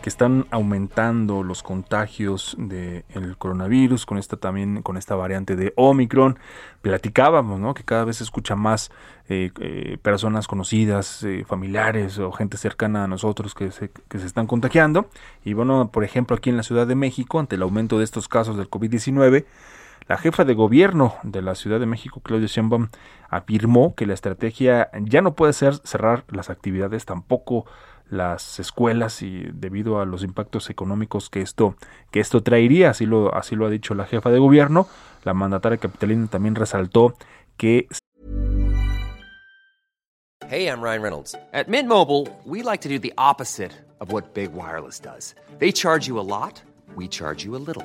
que 0.02 0.10
están 0.10 0.46
aumentando 0.50 1.42
los 1.42 1.62
contagios 1.62 2.54
del 2.58 3.04
de 3.08 3.34
coronavirus 3.38 4.04
con 4.04 4.18
esta 4.18 4.36
también 4.36 4.82
con 4.82 4.98
esta 4.98 5.14
variante 5.14 5.56
de 5.56 5.72
Omicron. 5.76 6.38
Platicábamos, 6.82 7.58
¿no? 7.58 7.72
Que 7.72 7.82
cada 7.82 8.04
vez 8.04 8.18
se 8.18 8.24
escucha 8.24 8.56
más 8.56 8.90
eh, 9.30 9.50
eh, 9.58 9.96
personas 10.02 10.46
conocidas, 10.46 11.22
eh, 11.22 11.46
familiares 11.48 12.18
o 12.18 12.30
gente 12.30 12.58
cercana 12.58 13.04
a 13.04 13.06
nosotros 13.06 13.54
que 13.54 13.70
se, 13.70 13.90
que 14.08 14.18
se 14.18 14.26
están 14.26 14.46
contagiando. 14.46 15.08
Y 15.46 15.54
bueno, 15.54 15.88
por 15.90 16.04
ejemplo, 16.04 16.36
aquí 16.36 16.50
en 16.50 16.58
la 16.58 16.62
Ciudad 16.62 16.86
de 16.86 16.94
México, 16.94 17.38
ante 17.38 17.56
el 17.56 17.62
aumento 17.62 17.96
de 17.96 18.04
estos 18.04 18.28
casos 18.28 18.58
del 18.58 18.68
COVID-19, 18.68 19.46
la 20.06 20.18
jefa 20.18 20.44
de 20.44 20.54
gobierno 20.54 21.14
de 21.22 21.42
la 21.42 21.54
Ciudad 21.54 21.80
de 21.80 21.86
México, 21.86 22.20
Claudia 22.20 22.46
Sheinbaum, 22.46 22.88
afirmó 23.28 23.94
que 23.94 24.06
la 24.06 24.14
estrategia 24.14 24.90
ya 25.00 25.22
no 25.22 25.34
puede 25.34 25.52
ser 25.52 25.74
cerrar 25.84 26.24
las 26.28 26.50
actividades, 26.50 27.04
tampoco 27.04 27.66
las 28.10 28.60
escuelas 28.60 29.22
y 29.22 29.48
debido 29.52 30.00
a 30.00 30.04
los 30.04 30.22
impactos 30.22 30.68
económicos 30.68 31.30
que 31.30 31.40
esto 31.40 31.76
que 32.10 32.20
esto 32.20 32.42
traería, 32.42 32.90
así 32.90 33.06
lo 33.06 33.34
así 33.34 33.56
lo 33.56 33.66
ha 33.66 33.70
dicho 33.70 33.94
la 33.94 34.04
jefa 34.04 34.30
de 34.30 34.38
gobierno, 34.38 34.86
la 35.24 35.32
mandataria 35.32 35.78
capitalina 35.78 36.26
también 36.26 36.54
resaltó 36.54 37.14
que 37.56 37.88
Hey, 40.50 40.68
I'm 40.68 40.82
Ryan 40.82 41.02
Reynolds. 41.02 41.34
At 41.54 41.68
Mint 41.68 41.88
Mobile, 41.88 42.28
we 42.44 42.62
like 42.62 42.82
to 42.82 42.88
do 42.88 42.98
the 42.98 43.14
opposite 43.16 43.72
of 44.00 44.12
what 44.12 44.34
Big 44.34 44.52
Wireless 44.52 45.00
does. 45.00 45.34
They 45.58 45.72
charge 45.72 46.06
you 46.06 46.20
a 46.20 46.22
lot, 46.22 46.62
we 46.94 47.08
charge 47.08 47.44
you 47.44 47.56
a 47.56 47.62
little. 47.66 47.84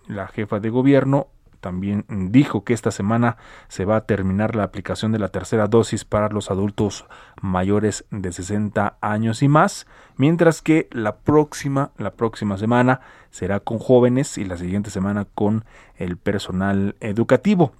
la 0.11 0.27
jefa 0.27 0.59
de 0.59 0.69
gobierno 0.69 1.27
también 1.61 2.05
dijo 2.09 2.63
que 2.63 2.73
esta 2.73 2.91
semana 2.91 3.37
se 3.67 3.85
va 3.85 3.95
a 3.95 4.05
terminar 4.05 4.55
la 4.55 4.63
aplicación 4.63 5.11
de 5.11 5.19
la 5.19 5.29
tercera 5.29 5.67
dosis 5.67 6.03
para 6.03 6.27
los 6.29 6.49
adultos 6.49 7.05
mayores 7.41 8.05
de 8.09 8.31
60 8.31 8.97
años 8.99 9.43
y 9.43 9.47
más, 9.47 9.85
mientras 10.17 10.61
que 10.61 10.89
la 10.91 11.17
próxima, 11.17 11.91
la 11.97 12.13
próxima 12.13 12.57
semana 12.57 13.01
será 13.29 13.59
con 13.59 13.77
jóvenes 13.77 14.37
y 14.37 14.43
la 14.43 14.57
siguiente 14.57 14.89
semana 14.89 15.25
con 15.25 15.63
el 15.95 16.17
personal 16.17 16.95
educativo. 16.99 17.73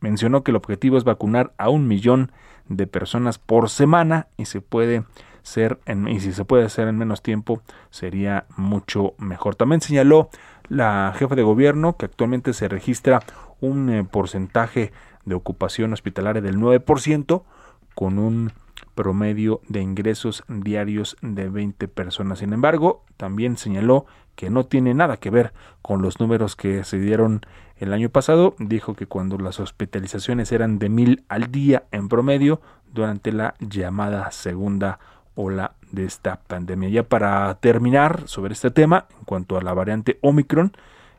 Mencionó 0.00 0.42
que 0.42 0.50
el 0.50 0.56
objetivo 0.56 0.98
es 0.98 1.04
vacunar 1.04 1.52
a 1.56 1.70
un 1.70 1.86
millón 1.86 2.32
de 2.68 2.86
personas 2.86 3.38
por 3.38 3.70
semana 3.70 4.26
y 4.36 4.46
se 4.46 4.60
puede 4.60 5.04
ser 5.42 5.80
y 5.86 6.20
si 6.20 6.32
se 6.32 6.44
puede 6.44 6.64
hacer 6.64 6.88
en 6.88 6.98
menos 6.98 7.22
tiempo 7.22 7.62
sería 7.90 8.46
mucho 8.56 9.14
mejor. 9.18 9.56
También 9.56 9.80
señaló 9.80 10.30
la 10.70 11.12
jefa 11.14 11.34
de 11.34 11.42
gobierno 11.42 11.96
que 11.96 12.06
actualmente 12.06 12.54
se 12.54 12.68
registra 12.68 13.20
un 13.60 13.90
eh, 13.90 14.04
porcentaje 14.04 14.92
de 15.26 15.34
ocupación 15.34 15.92
hospitalaria 15.92 16.40
del 16.40 16.56
9% 16.56 17.42
con 17.94 18.18
un 18.18 18.52
promedio 18.94 19.60
de 19.68 19.82
ingresos 19.82 20.44
diarios 20.48 21.16
de 21.20 21.48
20 21.48 21.88
personas. 21.88 22.38
Sin 22.38 22.52
embargo, 22.52 23.04
también 23.16 23.56
señaló 23.56 24.06
que 24.36 24.48
no 24.48 24.64
tiene 24.64 24.94
nada 24.94 25.18
que 25.18 25.30
ver 25.30 25.52
con 25.82 26.02
los 26.02 26.20
números 26.20 26.56
que 26.56 26.84
se 26.84 26.98
dieron 26.98 27.42
el 27.76 27.92
año 27.92 28.08
pasado. 28.08 28.54
Dijo 28.58 28.94
que 28.94 29.06
cuando 29.06 29.38
las 29.38 29.58
hospitalizaciones 29.58 30.52
eran 30.52 30.78
de 30.78 30.88
mil 30.88 31.24
al 31.28 31.50
día 31.50 31.84
en 31.90 32.08
promedio 32.08 32.60
durante 32.92 33.32
la 33.32 33.54
llamada 33.58 34.30
segunda 34.30 34.98
ola 35.34 35.74
de 35.92 36.04
esta 36.04 36.40
pandemia. 36.40 36.88
Ya 36.88 37.02
para 37.02 37.54
terminar 37.56 38.22
sobre 38.26 38.52
este 38.52 38.70
tema, 38.70 39.06
en 39.18 39.24
cuanto 39.24 39.56
a 39.56 39.62
la 39.62 39.74
variante 39.74 40.18
Omicron, 40.22 40.72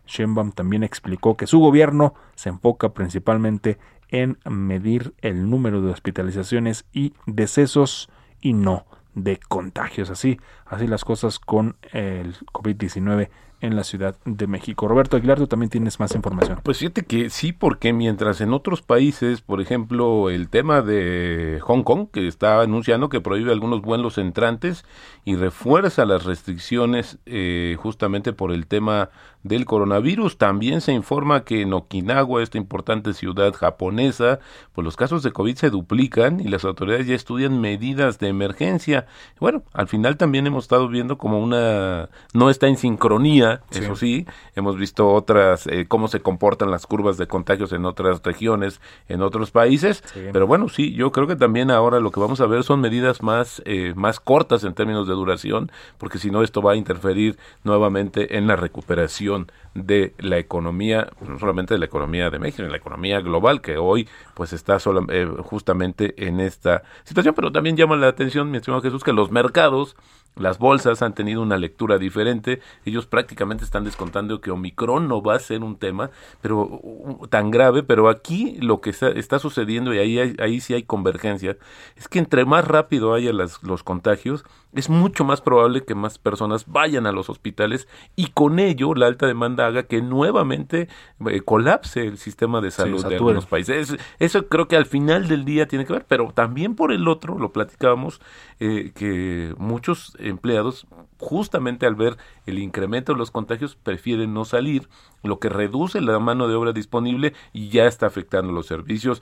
Sheinbaum 0.06 0.52
también 0.52 0.84
explicó 0.84 1.38
que 1.38 1.48
su 1.48 1.60
gobierno 1.60 2.14
se 2.36 2.50
enfoca 2.50 2.90
principalmente 2.90 3.78
en 4.10 4.38
medir 4.50 5.14
el 5.22 5.50
número 5.50 5.82
de 5.82 5.92
hospitalizaciones 5.92 6.86
y 6.92 7.14
decesos 7.26 8.10
y 8.42 8.54
no 8.54 8.86
de 9.16 9.38
contagios. 9.38 10.10
Así, 10.10 10.40
así 10.66 10.88
las 10.88 11.06
cosas 11.06 11.40
con 11.40 11.78
el 11.92 12.36
COVID-19 12.54 13.30
en 13.62 13.76
la 13.76 13.84
Ciudad 13.84 14.16
de 14.26 14.48
México. 14.48 14.88
Roberto 14.88 15.18
Aguilar, 15.18 15.38
tú 15.38 15.48
también 15.48 15.70
tienes 15.70 16.00
más 16.00 16.14
información. 16.16 16.60
Pues 16.64 16.80
fíjate 16.80 17.04
que 17.04 17.30
sí, 17.30 17.54
porque 17.54 17.94
mientras 17.94 18.42
en 18.42 18.54
otros 18.54 18.82
países, 18.82 19.42
por 19.42 19.62
ejemplo, 19.62 20.30
el 20.30 20.50
tema 20.50 20.82
de 20.82 21.60
Hong 21.62 21.84
Kong, 21.84 22.08
que 22.12 22.28
está 22.28 22.62
anunciando 22.62 23.10
que 23.10 23.22
prohíbe 23.22 23.52
algunos 23.52 23.82
vuelos 23.82 24.18
entrantes 24.18 24.84
y 25.24 25.36
refuerza 25.36 26.06
las 26.06 26.26
restricciones 26.26 27.20
eh, 27.26 27.78
justamente 27.80 28.34
por 28.34 28.52
el 28.52 28.68
tema 28.68 29.10
del 29.44 29.66
coronavirus. 29.66 30.38
También 30.38 30.82
se 30.82 30.94
informa 30.94 31.44
que 31.44 31.62
en 31.62 31.74
Okinawa, 31.74 32.42
esta 32.42 32.58
importante 32.58 33.14
ciudad 33.14 33.54
japonesa, 33.54 34.40
pues 34.74 34.86
los 34.86 34.96
casos 34.96 35.24
de 35.24 35.32
COVID 35.32 35.56
se 35.56 35.70
duplican 35.70 36.40
y 36.40 36.46
las 36.46 36.66
autoridades 36.66 37.08
ya 37.08 37.16
estudian 37.16 37.60
medidas 37.60 38.20
de 38.20 38.28
emergencia. 38.28 39.08
Bueno, 39.40 39.64
al 39.74 39.88
final 39.88 40.18
también 40.18 40.48
hemos 40.48 40.66
estado 40.66 40.88
viendo 40.88 41.18
como 41.18 41.40
una 41.40 42.10
no 42.34 42.50
está 42.50 42.68
en 42.68 42.78
sincronía, 42.78 43.51
eso 43.72 43.96
sí, 43.96 44.26
hemos 44.56 44.78
visto 44.78 45.12
otras 45.12 45.68
eh, 45.68 45.86
cómo 45.88 46.08
se 46.08 46.22
comportan 46.22 46.72
las 46.72 46.86
curvas 46.86 47.18
de 47.18 47.28
contagios 47.28 47.72
en 47.74 47.86
otras 47.86 48.22
regiones, 48.24 48.82
en 49.08 49.22
otros 49.22 49.52
países, 49.52 50.04
pero 50.32 50.48
bueno, 50.48 50.70
sí, 50.70 50.94
yo 50.94 51.12
creo 51.12 51.28
que 51.28 51.36
también 51.36 51.72
ahora 51.72 52.00
lo 52.00 52.12
que 52.12 52.20
vamos 52.20 52.42
a 52.42 52.46
ver 52.46 52.64
son 52.64 52.82
medidas 52.82 53.22
más 53.24 53.62
eh, 53.66 53.94
más 53.96 54.20
cortas 54.20 54.64
en 54.64 54.74
términos 54.74 55.08
de 55.08 55.14
duración, 55.14 55.72
porque 55.98 56.20
si 56.20 56.32
no 56.32 56.44
esto 56.44 56.62
va 56.62 56.74
a 56.74 56.76
interferir 56.76 57.38
nuevamente 57.64 58.38
en 58.38 58.48
la 58.48 58.56
recuperación 58.56 59.52
de 59.74 60.14
la 60.18 60.38
economía, 60.38 61.10
no 61.22 61.40
solamente 61.40 61.74
de 61.74 61.80
la 61.80 61.86
economía 61.86 62.30
de 62.30 62.40
México, 62.40 62.64
de 62.64 62.70
la 62.70 62.78
economía 62.78 63.22
global, 63.22 63.62
que 63.62 63.78
hoy 63.78 64.08
pues 64.34 64.54
está 64.54 64.78
eh, 65.10 65.28
justamente 65.44 66.28
en 66.28 66.40
esta 66.40 66.84
situación, 67.04 67.34
pero 67.36 67.52
también 67.52 67.78
llama 67.78 67.96
la 67.96 68.08
atención, 68.08 68.52
mi 68.52 68.58
estimado 68.58 68.82
Jesús, 68.82 69.04
que 69.04 69.14
los 69.14 69.32
mercados 69.32 69.96
las 70.36 70.60
bolsas 70.60 71.02
han 71.02 71.14
tenido 71.14 71.42
una 71.42 71.58
lectura 71.58 71.98
diferente. 71.98 72.62
Ellos 72.86 73.06
prácticamente 73.06 73.64
están 73.64 73.84
descontando 73.84 74.42
que 74.42 74.52
Omicron 74.52 75.08
no 75.08 75.22
va 75.22 75.36
a 75.36 75.40
ser 75.40 75.62
un 75.64 75.78
tema 75.78 76.10
pero 76.42 76.62
uh, 76.62 77.28
tan 77.30 77.52
grave, 77.52 77.84
pero 77.84 78.10
aquí 78.10 78.58
lo 78.62 78.82
que 78.82 78.92
está, 78.92 79.40
sucediendo, 79.40 79.94
y 79.94 80.00
ahí, 80.00 80.36
ahí 80.40 80.62
sí 80.62 80.74
hay 80.74 80.84
convergencia, 80.84 81.58
es 81.96 82.08
que 82.08 82.20
entre 82.20 82.46
más 82.46 82.68
rápido 82.68 83.14
haya 83.14 83.34
las, 83.34 83.62
los 83.64 83.84
contagios, 83.84 84.44
es 84.74 84.90
mucho 84.90 85.26
más 85.26 85.42
probable 85.42 85.84
que 85.84 85.96
más 85.96 86.18
personas 86.18 86.66
vayan 86.68 87.06
a 87.06 87.12
los 87.12 87.30
hospitales 87.30 87.88
y 88.16 88.28
con 88.28 88.60
ello 88.60 88.94
la 88.96 89.08
alta 89.08 89.28
demanda 89.28 89.68
haga 89.68 89.84
que 89.84 90.02
nuevamente 90.02 90.88
eh, 91.28 91.42
colapse 91.42 92.08
el 92.08 92.18
sistema 92.18 92.62
de 92.62 92.72
salud 92.72 93.06
de 93.06 93.16
algunos 93.16 93.46
países. 93.46 93.98
Eso, 94.20 94.48
creo 94.48 94.68
que 94.68 94.78
al 94.78 94.86
final 94.86 95.28
del 95.28 95.46
día 95.46 95.68
tiene 95.68 95.86
que 95.86 95.94
ver, 95.94 96.06
pero 96.08 96.32
también 96.34 96.76
por 96.76 96.92
el 96.92 97.08
otro, 97.08 97.38
lo 97.38 97.52
platicábamos, 97.52 98.22
eh, 98.64 98.92
que 98.94 99.56
muchos 99.58 100.16
empleados 100.20 100.86
justamente 101.22 101.86
al 101.86 101.96
ver 101.96 102.18
el 102.48 102.60
incremento 102.60 103.14
de 103.14 103.20
los 103.20 103.32
contagios 103.32 103.76
prefieren 103.76 104.34
no 104.34 104.44
salir, 104.44 104.90
lo 105.24 105.40
que 105.40 105.50
reduce 105.50 106.02
la 106.02 106.18
mano 106.18 106.48
de 106.48 106.56
obra 106.56 106.74
disponible 106.74 107.34
y 107.54 107.70
ya 107.70 107.86
está 107.86 108.08
afectando 108.08 108.52
los 108.52 108.66
servicios, 108.66 109.22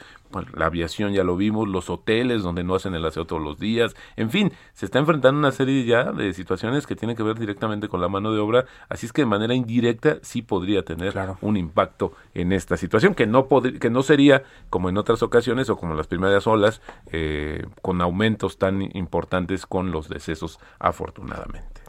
la 0.56 0.68
aviación 0.68 1.12
ya 1.12 1.26
lo 1.26 1.36
vimos, 1.36 1.68
los 1.68 1.90
hoteles 1.90 2.42
donde 2.42 2.64
no 2.64 2.76
hacen 2.76 2.96
el 2.96 3.06
aseo 3.06 3.26
todos 3.26 3.42
los 3.42 3.60
días, 3.60 3.96
en 4.16 4.30
fin, 4.30 4.54
se 4.74 4.86
está 4.86 5.00
enfrentando 5.00 5.38
una 5.38 5.52
serie 5.52 5.84
ya 5.84 6.14
de 6.14 6.34
situaciones 6.34 6.88
que 6.88 6.96
tienen 6.96 7.18
que 7.18 7.24
ver 7.24 7.38
directamente 7.38 7.90
con 7.90 8.00
la 8.00 8.08
mano 8.08 8.32
de 8.32 8.40
obra, 8.40 8.66
así 8.88 9.06
es 9.06 9.14
que 9.14 9.24
de 9.24 9.28
manera 9.28 9.54
indirecta 9.54 10.20
sí 10.22 10.42
podría 10.42 10.84
tener 10.84 11.14
un 11.42 11.58
impacto 11.58 12.14
en 12.34 12.54
esta 12.54 12.78
situación, 12.78 13.14
que 13.14 13.28
no, 13.28 13.48
que 13.80 13.90
no 13.90 14.04
sería 14.04 14.44
como 14.70 14.88
en 14.88 14.98
otras 14.98 15.22
ocasiones 15.22 15.70
o 15.70 15.76
como 15.76 15.96
las 15.96 16.08
primeras 16.08 16.48
olas, 16.48 16.82
eh, 17.12 17.66
con 17.82 18.02
aumentos 18.02 18.58
tan 18.58 18.82
importantes 18.96 19.66
con 19.66 19.92
los 19.92 20.08
decesos 20.08 20.60
afortunadamente. 20.80 21.82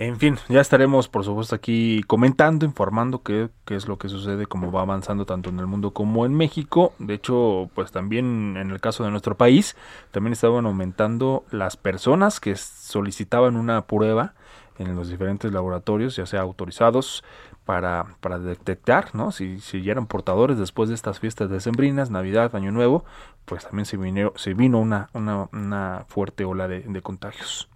En 0.00 0.16
fin, 0.16 0.36
ya 0.48 0.60
estaremos 0.60 1.08
por 1.08 1.24
supuesto 1.24 1.56
aquí 1.56 2.04
comentando, 2.06 2.64
informando 2.64 3.24
qué, 3.24 3.48
qué, 3.64 3.74
es 3.74 3.88
lo 3.88 3.98
que 3.98 4.08
sucede, 4.08 4.46
cómo 4.46 4.70
va 4.70 4.82
avanzando 4.82 5.26
tanto 5.26 5.50
en 5.50 5.58
el 5.58 5.66
mundo 5.66 5.92
como 5.92 6.24
en 6.24 6.34
México. 6.34 6.92
De 7.00 7.14
hecho, 7.14 7.68
pues 7.74 7.90
también 7.90 8.56
en 8.56 8.70
el 8.70 8.80
caso 8.80 9.02
de 9.02 9.10
nuestro 9.10 9.36
país, 9.36 9.74
también 10.12 10.34
estaban 10.34 10.66
aumentando 10.66 11.44
las 11.50 11.76
personas 11.76 12.38
que 12.38 12.54
solicitaban 12.54 13.56
una 13.56 13.86
prueba 13.88 14.34
en 14.78 14.94
los 14.94 15.08
diferentes 15.08 15.52
laboratorios, 15.52 16.14
ya 16.14 16.26
sea 16.26 16.42
autorizados 16.42 17.24
para, 17.64 18.06
para 18.20 18.38
detectar, 18.38 19.16
¿no? 19.16 19.32
Si, 19.32 19.58
si 19.60 19.82
ya 19.82 19.90
eran 19.90 20.06
portadores 20.06 20.58
después 20.58 20.88
de 20.88 20.94
estas 20.94 21.18
fiestas 21.18 21.50
decembrinas, 21.50 22.08
Navidad, 22.08 22.54
Año 22.54 22.70
Nuevo, 22.70 23.04
pues 23.46 23.64
también 23.64 23.84
se 23.84 23.96
vino, 23.96 24.32
se 24.36 24.54
vino 24.54 24.78
una, 24.78 25.10
una, 25.12 25.48
una 25.52 26.04
fuerte 26.06 26.44
ola 26.44 26.68
de, 26.68 26.82
de 26.82 27.02
contagios. 27.02 27.68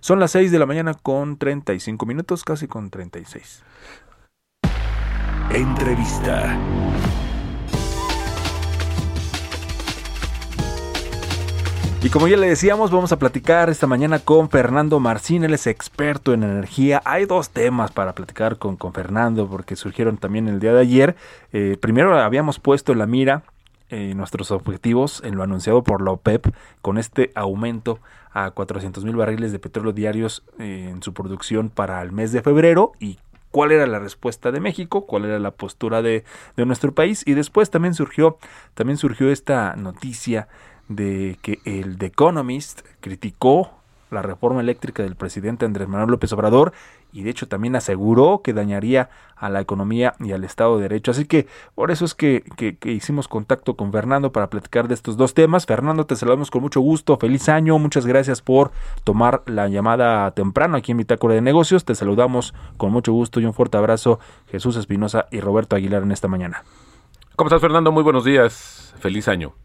Son 0.00 0.20
las 0.20 0.32
6 0.32 0.52
de 0.52 0.58
la 0.58 0.66
mañana 0.66 0.94
con 0.94 1.38
35 1.38 2.06
minutos, 2.06 2.44
casi 2.44 2.68
con 2.68 2.90
36. 2.90 3.62
Entrevista. 5.50 6.58
Y 12.04 12.10
como 12.10 12.28
ya 12.28 12.36
le 12.36 12.48
decíamos, 12.48 12.90
vamos 12.90 13.12
a 13.12 13.18
platicar 13.18 13.70
esta 13.70 13.86
mañana 13.86 14.18
con 14.18 14.50
Fernando 14.50 15.00
Marcín, 15.00 15.42
él 15.42 15.54
es 15.54 15.66
experto 15.66 16.34
en 16.34 16.42
energía. 16.42 17.00
Hay 17.06 17.24
dos 17.24 17.48
temas 17.48 17.92
para 17.92 18.14
platicar 18.14 18.58
con, 18.58 18.76
con 18.76 18.92
Fernando, 18.92 19.48
porque 19.48 19.74
surgieron 19.74 20.18
también 20.18 20.46
el 20.46 20.60
día 20.60 20.74
de 20.74 20.80
ayer. 20.82 21.16
Eh, 21.54 21.78
primero 21.80 22.14
habíamos 22.18 22.60
puesto 22.60 22.94
la 22.94 23.06
mira 23.06 23.44
eh, 23.94 24.12
nuestros 24.16 24.50
objetivos 24.50 25.22
en 25.24 25.36
lo 25.36 25.44
anunciado 25.44 25.84
por 25.84 26.02
la 26.02 26.10
OPEP 26.10 26.52
con 26.82 26.98
este 26.98 27.30
aumento 27.36 28.00
a 28.32 28.50
400 28.50 29.04
mil 29.04 29.14
barriles 29.14 29.52
de 29.52 29.60
petróleo 29.60 29.92
diarios 29.92 30.42
eh, 30.58 30.88
en 30.90 31.00
su 31.00 31.14
producción 31.14 31.70
para 31.70 32.02
el 32.02 32.10
mes 32.10 32.32
de 32.32 32.42
febrero 32.42 32.90
y 32.98 33.18
cuál 33.52 33.70
era 33.70 33.86
la 33.86 34.00
respuesta 34.00 34.50
de 34.50 34.58
México, 34.58 35.06
cuál 35.06 35.26
era 35.26 35.38
la 35.38 35.52
postura 35.52 36.02
de, 36.02 36.24
de 36.56 36.66
nuestro 36.66 36.92
país. 36.92 37.22
Y 37.24 37.34
después 37.34 37.70
también 37.70 37.94
surgió 37.94 38.36
también 38.74 38.96
surgió 38.96 39.30
esta 39.30 39.76
noticia 39.76 40.48
de 40.88 41.38
que 41.40 41.60
el 41.64 41.96
The 41.96 42.06
Economist 42.06 42.80
criticó 43.00 43.70
la 44.14 44.22
reforma 44.22 44.60
eléctrica 44.60 45.02
del 45.02 45.16
presidente 45.16 45.66
Andrés 45.66 45.88
Manuel 45.88 46.10
López 46.10 46.32
Obrador 46.32 46.72
y 47.12 47.22
de 47.22 47.30
hecho 47.30 47.46
también 47.46 47.76
aseguró 47.76 48.40
que 48.42 48.52
dañaría 48.52 49.10
a 49.36 49.50
la 49.50 49.60
economía 49.60 50.14
y 50.20 50.32
al 50.32 50.44
Estado 50.44 50.76
de 50.76 50.82
Derecho. 50.82 51.10
Así 51.10 51.26
que 51.26 51.46
por 51.74 51.90
eso 51.90 52.04
es 52.04 52.14
que, 52.14 52.44
hicimos 52.84 53.28
contacto 53.28 53.76
con 53.76 53.92
Fernando 53.92 54.32
para 54.32 54.48
platicar 54.48 54.88
de 54.88 54.94
estos 54.94 55.16
dos 55.16 55.34
temas. 55.34 55.66
Fernando, 55.66 56.06
te 56.06 56.16
saludamos 56.16 56.50
con 56.50 56.62
mucho 56.62 56.80
gusto, 56.80 57.16
feliz 57.18 57.48
año, 57.48 57.78
muchas 57.78 58.06
gracias 58.06 58.40
por 58.40 58.70
tomar 59.04 59.42
la 59.46 59.68
llamada 59.68 60.30
temprano 60.32 60.76
aquí 60.76 60.92
en 60.92 60.98
Bitácora 60.98 61.34
de 61.34 61.40
Negocios. 61.40 61.84
Te 61.84 61.94
saludamos 61.94 62.54
con 62.76 62.92
mucho 62.92 63.12
gusto 63.12 63.40
y 63.40 63.44
un 63.44 63.54
fuerte 63.54 63.76
abrazo 63.76 64.18
Jesús 64.48 64.76
Espinosa 64.76 65.26
y 65.30 65.40
Roberto 65.40 65.76
Aguilar 65.76 66.02
en 66.02 66.12
esta 66.12 66.28
mañana. 66.28 66.64
¿Cómo 67.36 67.48
estás 67.48 67.60
Fernando? 67.60 67.90
Muy 67.90 68.02
buenos 68.02 68.24
días, 68.24 68.94
feliz 69.00 69.28
año. 69.28 69.63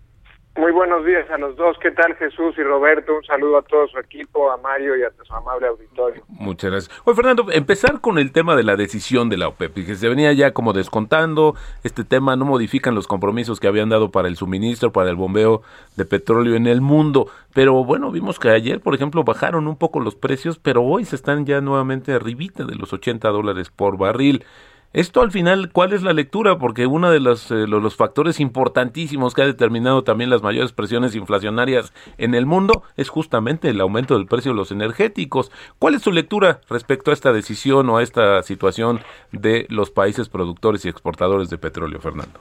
Muy 0.60 0.74
buenos 0.74 1.06
días 1.06 1.26
a 1.32 1.38
los 1.38 1.56
dos. 1.56 1.78
¿Qué 1.82 1.90
tal 1.92 2.14
Jesús 2.16 2.54
y 2.58 2.64
Roberto? 2.64 3.16
Un 3.16 3.24
saludo 3.24 3.60
a 3.60 3.62
todo 3.62 3.88
su 3.88 3.98
equipo, 3.98 4.52
a 4.52 4.58
Mario 4.58 4.98
y 4.98 5.04
a 5.04 5.12
su 5.26 5.34
amable 5.34 5.68
auditorio. 5.68 6.22
Muchas 6.28 6.70
gracias. 6.70 7.02
Oye, 7.06 7.16
Fernando, 7.16 7.46
empezar 7.50 8.02
con 8.02 8.18
el 8.18 8.34
tema 8.34 8.58
de 8.58 8.64
la 8.64 8.76
decisión 8.76 9.30
de 9.30 9.38
la 9.38 9.48
OPEP, 9.48 9.74
que 9.86 9.96
se 9.96 10.10
venía 10.10 10.34
ya 10.34 10.52
como 10.52 10.74
descontando. 10.74 11.56
Este 11.86 12.04
tema 12.04 12.36
no 12.36 12.44
modifican 12.44 12.94
los 12.94 13.08
compromisos 13.08 13.62
que 13.62 13.70
habían 13.70 13.88
dado 13.88 14.12
para 14.12 14.28
el 14.28 14.36
suministro, 14.36 14.92
para 14.92 15.10
el 15.10 15.16
bombeo 15.16 15.62
de 15.96 16.04
petróleo 16.04 16.56
en 16.58 16.68
el 16.68 16.82
mundo. 16.82 17.28
Pero 17.54 17.86
bueno, 17.86 18.12
vimos 18.12 18.38
que 18.38 18.50
ayer, 18.50 18.82
por 18.82 18.94
ejemplo, 18.94 19.24
bajaron 19.24 19.66
un 19.66 19.78
poco 19.78 20.02
los 20.02 20.16
precios, 20.16 20.60
pero 20.60 20.84
hoy 20.84 21.06
se 21.06 21.16
están 21.16 21.46
ya 21.46 21.62
nuevamente 21.62 22.12
arribita 22.12 22.66
de 22.66 22.76
los 22.76 22.92
80 22.92 23.30
dólares 23.30 23.70
por 23.70 23.98
barril. 23.98 24.44
Esto 24.92 25.22
al 25.22 25.32
final, 25.32 25.70
¿cuál 25.72 25.94
es 25.94 26.02
la 26.02 26.14
lectura? 26.14 26.58
Porque 26.58 26.88
uno 26.88 27.12
de 27.12 27.20
los, 27.20 27.52
eh, 27.52 27.68
los, 27.68 27.96
factores 27.96 28.40
importantísimos 28.40 29.36
que 29.36 29.44
ha 29.44 29.46
determinado 29.46 30.04
también 30.04 30.32
las 30.32 30.42
mayores 30.42 30.74
presiones 30.74 31.14
inflacionarias 31.14 31.94
en 32.18 32.34
el 32.34 32.48
mundo 32.48 32.82
es 32.98 33.08
justamente 33.08 33.70
el 33.70 33.82
aumento 33.82 34.18
del 34.18 34.26
precio 34.26 34.52
de 34.52 34.58
los 34.58 34.72
energéticos. 34.72 35.52
¿Cuál 35.78 35.94
es 35.94 36.02
su 36.02 36.12
lectura 36.12 36.62
respecto 36.72 37.12
a 37.12 37.14
esta 37.14 37.32
decisión 37.32 37.88
o 37.92 37.98
a 37.98 38.04
esta 38.04 38.42
situación 38.42 39.02
de 39.32 39.68
los 39.70 39.92
países 39.92 40.28
productores 40.28 40.84
y 40.86 40.90
exportadores 40.90 41.52
de 41.52 41.60
petróleo, 41.60 42.00
Fernando? 42.00 42.40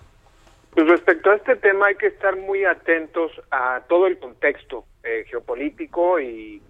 Pues 0.72 0.88
respecto 0.88 1.30
a 1.30 1.34
este 1.34 1.54
tema 1.56 1.88
hay 1.88 1.96
que 1.96 2.06
estar 2.06 2.34
muy 2.34 2.64
atentos 2.64 3.30
a 3.50 3.82
todo 3.90 4.06
el 4.06 4.18
contexto 4.18 4.86
eh, 5.02 5.26
geopolítico 5.28 6.18
y, 6.18 6.62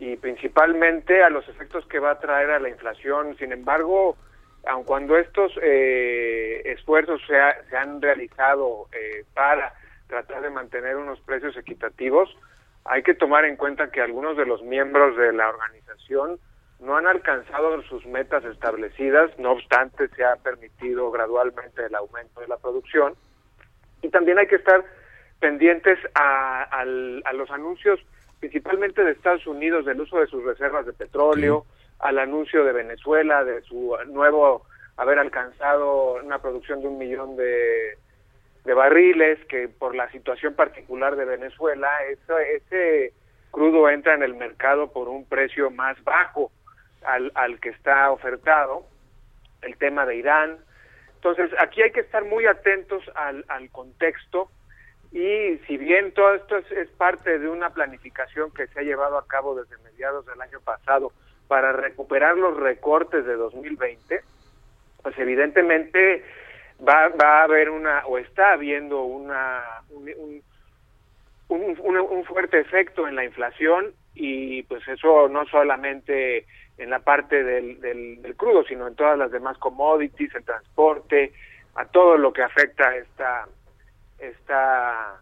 y 0.00 0.16
principalmente 0.16 1.22
a 1.22 1.30
los 1.30 1.48
efectos 1.48 1.86
que 1.86 2.00
va 2.00 2.10
a 2.10 2.18
traer 2.18 2.50
a 2.50 2.58
la 2.58 2.68
inflación. 2.68 3.36
Sin 3.38 3.52
embargo, 3.52 4.16
aun 4.66 4.84
cuando 4.84 5.16
estos 5.16 5.52
eh, 5.62 6.62
esfuerzos 6.64 7.20
se, 7.26 7.76
han 7.76 8.00
realizado 8.00 8.88
eh, 8.92 9.24
para 9.34 9.74
tratar 10.06 10.42
de 10.42 10.50
mantener 10.50 10.96
unos 10.96 11.20
precios 11.20 11.56
equitativos, 11.56 12.36
hay 12.84 13.02
que 13.02 13.14
tomar 13.14 13.44
en 13.44 13.56
cuenta 13.56 13.90
que 13.90 14.00
algunos 14.00 14.36
de 14.36 14.46
los 14.46 14.62
miembros 14.62 15.16
de 15.16 15.32
la 15.32 15.48
organización 15.48 16.38
no 16.80 16.96
han 16.96 17.06
alcanzado 17.06 17.80
sus 17.82 18.04
metas 18.06 18.44
establecidas, 18.44 19.30
no 19.38 19.52
obstante 19.52 20.08
se 20.08 20.24
ha 20.24 20.36
permitido 20.36 21.10
gradualmente 21.10 21.86
el 21.86 21.94
aumento 21.94 22.40
de 22.40 22.48
la 22.48 22.56
producción. 22.56 23.14
Y 24.02 24.08
también 24.08 24.38
hay 24.38 24.48
que 24.48 24.56
estar 24.56 24.84
pendientes 25.38 25.98
a, 26.14 26.84
los 26.84 27.50
anuncios 27.50 28.00
principalmente 28.40 29.04
de 29.04 29.12
Estados 29.12 29.46
Unidos 29.46 29.84
del 29.86 30.00
uso 30.00 30.18
de 30.18 30.26
sus 30.26 30.42
reservas 30.44 30.84
de 30.84 30.92
petróleo, 30.92 31.64
al 32.02 32.18
anuncio 32.18 32.64
de 32.64 32.72
Venezuela 32.72 33.44
de 33.44 33.62
su 33.62 33.96
nuevo 34.08 34.66
haber 34.96 35.18
alcanzado 35.18 36.14
una 36.14 36.40
producción 36.40 36.82
de 36.82 36.88
un 36.88 36.98
millón 36.98 37.36
de, 37.36 37.96
barriles, 38.64 39.38
que 39.46 39.68
por 39.68 39.94
la 39.94 40.10
situación 40.10 40.54
particular 40.54 41.16
de 41.16 41.24
Venezuela, 41.24 41.88
ese 42.04 43.12
crudo 43.50 43.88
entra 43.88 44.14
en 44.14 44.22
el 44.22 44.34
mercado 44.34 44.92
por 44.92 45.08
un 45.08 45.24
precio 45.26 45.70
más 45.70 46.02
bajo 46.04 46.50
al, 47.04 47.32
al 47.34 47.60
que 47.60 47.70
está 47.70 48.10
ofertado, 48.10 48.84
el 49.62 49.76
tema 49.76 50.04
de 50.06 50.16
Irán. 50.16 50.58
Entonces, 51.14 51.50
aquí 51.58 51.82
hay 51.82 51.92
que 51.92 52.00
estar 52.00 52.24
muy 52.24 52.46
atentos 52.46 53.02
al, 53.14 53.44
al 53.48 53.70
contexto 53.70 54.50
y 55.12 55.58
si 55.66 55.76
bien 55.76 56.12
todo 56.14 56.34
esto 56.34 56.56
es 56.56 56.88
parte 56.90 57.38
de 57.38 57.48
una 57.48 57.70
planificación 57.70 58.50
que 58.50 58.66
se 58.68 58.80
ha 58.80 58.82
llevado 58.82 59.18
a 59.18 59.26
cabo 59.26 59.54
desde 59.54 59.76
mediados 59.84 60.24
del 60.26 60.40
año 60.40 60.60
pasado, 60.60 61.12
para 61.52 61.72
recuperar 61.72 62.38
los 62.38 62.56
recortes 62.56 63.26
de 63.26 63.36
2020, 63.36 64.22
pues 65.02 65.18
evidentemente 65.18 66.24
va, 66.80 67.08
va 67.08 67.40
a 67.40 67.42
haber 67.42 67.68
una, 67.68 68.06
o 68.06 68.16
está 68.16 68.52
habiendo 68.52 69.02
una, 69.02 69.62
un, 71.48 72.24
fuerte 72.24 72.58
efecto 72.58 73.06
en 73.06 73.16
la 73.16 73.26
inflación 73.26 73.92
y 74.14 74.62
pues 74.62 74.88
eso 74.88 75.28
no 75.28 75.44
solamente 75.44 76.46
en 76.78 76.88
la 76.88 77.00
parte 77.00 77.44
del, 77.44 77.82
del, 77.82 78.34
crudo, 78.34 78.64
sino 78.64 78.88
en 78.88 78.96
todas 78.96 79.18
las 79.18 79.30
demás 79.30 79.58
commodities, 79.58 80.34
el 80.34 80.44
transporte, 80.44 81.34
a 81.74 81.84
todo 81.84 82.16
lo 82.16 82.32
que 82.32 82.44
afecta 82.44 82.96
esta, 82.96 83.46
esta, 84.18 85.20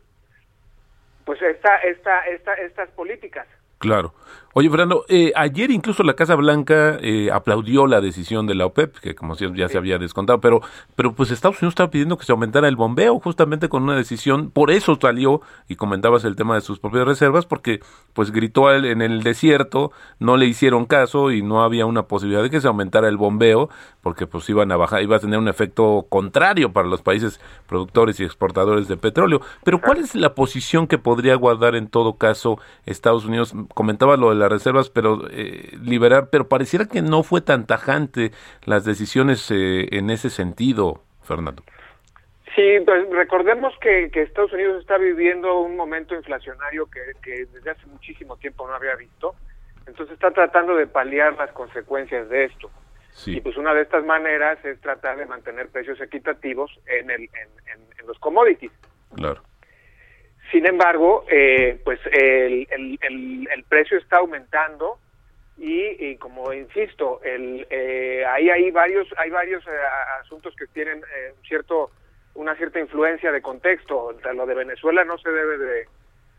pues 1.24 1.42
esta, 1.42 1.78
esta, 1.78 2.20
esta, 2.28 2.54
estas 2.54 2.88
políticas. 2.90 3.48
Claro. 3.80 4.14
Oye, 4.52 4.68
Fernando, 4.68 5.04
eh, 5.08 5.32
ayer 5.36 5.70
incluso 5.70 6.02
la 6.02 6.14
Casa 6.14 6.34
Blanca 6.34 6.98
eh, 7.00 7.30
aplaudió 7.32 7.86
la 7.86 8.00
decisión 8.00 8.48
de 8.48 8.56
la 8.56 8.66
OPEP, 8.66 8.96
que 8.98 9.14
como 9.14 9.36
ya 9.36 9.68
se 9.68 9.78
había 9.78 9.96
descontado, 9.96 10.40
pero, 10.40 10.60
pero 10.96 11.12
pues 11.12 11.30
Estados 11.30 11.58
Unidos 11.58 11.74
estaba 11.74 11.90
pidiendo 11.92 12.18
que 12.18 12.24
se 12.24 12.32
aumentara 12.32 12.66
el 12.66 12.74
bombeo 12.74 13.20
justamente 13.20 13.68
con 13.68 13.84
una 13.84 13.94
decisión, 13.94 14.50
por 14.50 14.72
eso 14.72 14.98
salió, 15.00 15.40
y 15.68 15.76
comentabas 15.76 16.24
el 16.24 16.34
tema 16.34 16.56
de 16.56 16.62
sus 16.62 16.80
propias 16.80 17.04
reservas, 17.04 17.46
porque 17.46 17.78
pues 18.12 18.32
gritó 18.32 18.74
en 18.74 19.02
el 19.02 19.22
desierto, 19.22 19.92
no 20.18 20.36
le 20.36 20.46
hicieron 20.46 20.84
caso 20.84 21.30
y 21.30 21.42
no 21.42 21.62
había 21.62 21.86
una 21.86 22.08
posibilidad 22.08 22.42
de 22.42 22.50
que 22.50 22.60
se 22.60 22.66
aumentara 22.66 23.06
el 23.06 23.18
bombeo, 23.18 23.70
porque 24.02 24.26
pues 24.26 24.48
iban 24.50 24.72
a 24.72 24.76
bajar, 24.76 25.00
iba 25.00 25.14
a 25.14 25.20
tener 25.20 25.38
un 25.38 25.46
efecto 25.46 26.06
contrario 26.08 26.72
para 26.72 26.88
los 26.88 27.02
países 27.02 27.40
productores 27.68 28.18
y 28.18 28.24
exportadores 28.24 28.88
de 28.88 28.96
petróleo. 28.96 29.42
Pero 29.62 29.80
¿cuál 29.80 29.98
es 29.98 30.16
la 30.16 30.34
posición 30.34 30.88
que 30.88 30.98
podría 30.98 31.36
guardar 31.36 31.76
en 31.76 31.86
todo 31.86 32.16
caso 32.16 32.58
Estados 32.84 33.24
Unidos? 33.24 33.54
Comentaba 33.74 34.16
lo 34.16 34.30
de 34.30 34.39
las 34.40 34.50
reservas, 34.50 34.90
pero 34.90 35.28
eh, 35.30 35.70
liberar, 35.82 36.28
pero 36.30 36.48
pareciera 36.48 36.86
que 36.86 37.02
no 37.02 37.22
fue 37.22 37.40
tan 37.40 37.66
tajante 37.66 38.32
las 38.64 38.84
decisiones 38.84 39.50
eh, 39.50 39.86
en 39.92 40.10
ese 40.10 40.30
sentido, 40.30 41.02
Fernando. 41.22 41.62
Sí, 42.56 42.78
pues 42.84 43.08
recordemos 43.10 43.72
que, 43.80 44.10
Estados 44.12 44.52
Unidos 44.52 44.80
está 44.80 44.98
viviendo 44.98 45.60
un 45.60 45.76
momento 45.76 46.14
inflacionario 46.14 46.88
que, 46.90 47.46
desde 47.46 47.70
hace 47.70 47.86
muchísimo 47.86 48.36
tiempo 48.36 48.66
no 48.66 48.74
había 48.74 48.96
visto, 48.96 49.36
entonces 49.86 50.14
está 50.14 50.32
tratando 50.32 50.74
de 50.74 50.86
paliar 50.86 51.36
las 51.36 51.52
consecuencias 51.52 52.28
de 52.28 52.46
esto. 52.46 52.70
Y 53.26 53.40
pues 53.40 53.56
una 53.56 53.74
de 53.74 53.82
estas 53.82 54.04
maneras 54.04 54.64
es 54.64 54.80
tratar 54.80 55.18
de 55.18 55.26
mantener 55.26 55.68
precios 55.68 56.00
equitativos 56.00 56.70
en, 56.86 57.10
el, 57.10 57.22
en 57.22 58.06
los 58.06 58.18
commodities. 58.18 58.72
Claro. 59.14 59.42
Sin 60.50 60.66
embargo, 60.66 61.24
eh, 61.30 61.80
pues 61.84 62.00
el, 62.12 62.66
el, 62.70 63.64
precio 63.68 63.98
está 63.98 64.16
aumentando 64.16 64.98
y, 65.56 66.16
como 66.16 66.52
insisto, 66.52 67.20
el, 67.22 67.66
eh, 67.70 68.24
ahí 68.26 68.50
hay 68.50 68.70
varios 68.70 69.06
hay 69.16 69.30
varios 69.30 69.64
eh, 69.66 69.70
asuntos 70.22 70.54
que 70.56 70.66
tienen 70.68 71.02
cierto 71.46 71.90
una 72.34 72.56
cierta 72.56 72.80
influencia 72.80 73.30
de 73.30 73.42
contexto. 73.42 74.16
lo 74.34 74.46
de 74.46 74.54
Venezuela 74.54 75.04
no 75.04 75.18
se 75.18 75.30
debe 75.30 75.58
de, 75.58 75.86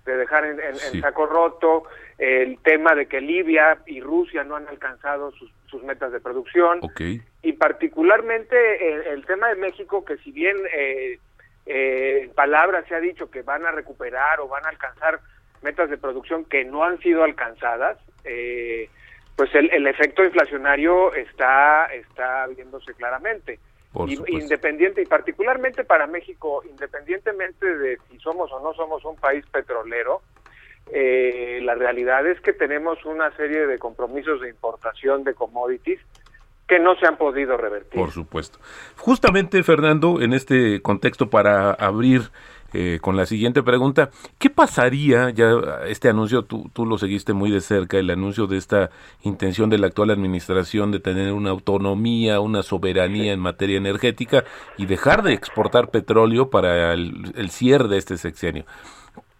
dejar 0.05 0.45
en, 0.45 0.75
saco 0.99 1.25
roto. 1.25 1.83
El 2.17 2.57
tema 2.59 2.93
de 2.95 3.05
que 3.05 3.21
Libia 3.21 3.79
y 3.85 4.01
Rusia 4.01 4.43
no 4.43 4.55
han 4.55 4.67
alcanzado 4.67 5.31
sus, 5.31 5.51
sus 5.67 5.83
metas 5.83 6.11
de 6.11 6.19
producción. 6.19 6.81
Y 7.41 7.53
particularmente 7.53 9.11
el, 9.11 9.25
tema 9.25 9.47
de 9.49 9.55
México, 9.55 10.03
que 10.03 10.17
si 10.17 10.31
bien 10.31 10.57
eh, 10.75 11.17
eh, 11.65 12.21
en 12.23 12.33
palabras 12.33 12.85
se 12.87 12.95
ha 12.95 12.99
dicho 12.99 13.29
que 13.29 13.41
van 13.41 13.65
a 13.65 13.71
recuperar 13.71 14.39
o 14.39 14.47
van 14.47 14.65
a 14.65 14.69
alcanzar 14.69 15.19
metas 15.61 15.89
de 15.89 15.97
producción 15.97 16.45
que 16.45 16.65
no 16.65 16.83
han 16.83 16.99
sido 16.99 17.23
alcanzadas, 17.23 17.97
eh, 18.23 18.89
pues 19.35 19.53
el, 19.55 19.71
el, 19.71 19.87
efecto 19.87 20.23
inflacionario 20.23 21.13
está, 21.13 21.85
está 21.93 22.47
viéndose 22.47 22.93
claramente. 22.93 23.59
independiente 24.27 25.01
y 25.01 25.05
particularmente 25.05 25.83
para 25.83 26.07
México, 26.07 26.63
independientemente 26.69 27.77
de 27.77 27.97
si 28.09 28.19
somos 28.19 28.51
o 28.51 28.59
no 28.59 28.73
somos 28.73 29.03
un 29.05 29.15
país 29.17 29.45
petrolero, 29.47 30.21
eh, 30.91 31.59
la 31.63 31.75
realidad 31.75 32.25
es 32.27 32.39
que 32.41 32.53
tenemos 32.53 33.05
una 33.05 33.31
serie 33.35 33.67
de 33.67 33.77
compromisos 33.77 34.41
de 34.41 34.49
importación 34.49 35.23
de 35.23 35.33
commodities 35.33 35.99
que 36.71 36.79
no 36.79 36.95
se 36.95 37.05
han 37.05 37.17
podido 37.17 37.57
revertir. 37.57 37.99
Por 37.99 38.11
supuesto. 38.11 38.57
Justamente, 38.95 39.61
Fernando, 39.61 40.21
en 40.21 40.31
este 40.31 40.81
contexto 40.81 41.29
para 41.29 41.71
abrir 41.73 42.31
eh, 42.71 42.99
con 43.01 43.17
la 43.17 43.25
siguiente 43.25 43.61
pregunta, 43.61 44.09
¿qué 44.39 44.49
pasaría, 44.49 45.31
ya 45.31 45.51
este 45.85 46.07
anuncio 46.07 46.43
tú, 46.43 46.71
tú 46.71 46.85
lo 46.85 46.97
seguiste 46.97 47.33
muy 47.33 47.51
de 47.51 47.59
cerca, 47.59 47.97
el 47.97 48.09
anuncio 48.09 48.47
de 48.47 48.55
esta 48.55 48.89
intención 49.23 49.69
de 49.69 49.79
la 49.79 49.87
actual 49.87 50.11
administración 50.11 50.91
de 50.91 51.01
tener 51.01 51.33
una 51.33 51.49
autonomía, 51.49 52.39
una 52.39 52.63
soberanía 52.63 53.33
en 53.33 53.41
materia 53.41 53.75
energética 53.75 54.45
y 54.77 54.85
dejar 54.85 55.23
de 55.23 55.33
exportar 55.33 55.89
petróleo 55.89 56.49
para 56.49 56.93
el, 56.93 57.33
el 57.35 57.49
cierre 57.49 57.89
de 57.89 57.97
este 57.97 58.15
sexenio? 58.15 58.63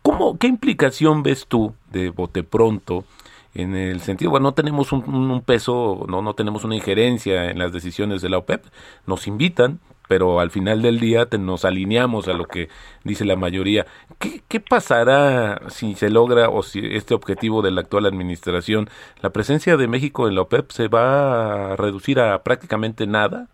¿cómo, 0.02 0.38
¿qué 0.38 0.48
implicación 0.48 1.24
ves 1.24 1.48
tú 1.48 1.74
de 1.92 2.10
bote 2.10 2.44
pronto? 2.44 3.06
En 3.54 3.76
el 3.76 4.00
sentido, 4.00 4.32
bueno, 4.32 4.46
no 4.46 4.54
tenemos 4.54 4.92
un, 4.92 5.42
peso, 5.42 6.06
no, 6.08 6.22
no 6.22 6.34
tenemos 6.34 6.64
una 6.64 6.76
injerencia 6.76 7.50
en 7.50 7.60
las 7.60 7.74
decisiones 7.74 8.22
de 8.22 8.30
la 8.30 8.38
OPEP, 8.38 8.64
nos 9.06 9.28
invitan, 9.28 9.80
pero 10.08 10.40
al 10.40 10.52
final 10.52 10.82
del 10.82 11.00
día 11.00 11.28
nos 11.40 11.66
alineamos 11.66 12.28
a 12.28 12.34
lo 12.34 12.46
que 12.46 12.70
dice 13.04 13.26
la 13.26 13.36
mayoría. 13.36 13.86
¿Qué, 14.20 14.42
¿Qué, 14.48 14.60
pasará 14.60 15.70
si 15.70 15.96
se 15.96 16.10
logra 16.10 16.50
o 16.50 16.64
si 16.64 16.96
este 16.96 17.14
objetivo 17.14 17.62
de 17.62 17.72
la 17.72 17.82
actual 17.82 18.06
administración, 18.06 18.90
la 19.22 19.32
presencia 19.32 19.78
de 19.78 19.88
México 19.88 20.28
en 20.28 20.36
la 20.36 20.42
OPEP 20.42 20.72
se 20.72 20.88
va 20.88 21.74
a 21.74 21.76
reducir 21.76 22.20
a 22.20 22.44
prácticamente 22.44 23.08
nada? 23.08 23.48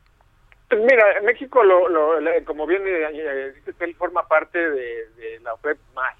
Mira, 0.70 1.22
México, 1.24 1.64
lo, 1.64 1.88
lo, 1.88 2.20
como 2.46 2.68
bien 2.68 2.84
eh, 2.86 3.54
él 3.80 3.96
forma 3.96 4.28
parte 4.28 4.60
de 4.60 5.40
la 5.42 5.54
OPEP 5.54 5.78
más 5.96 6.17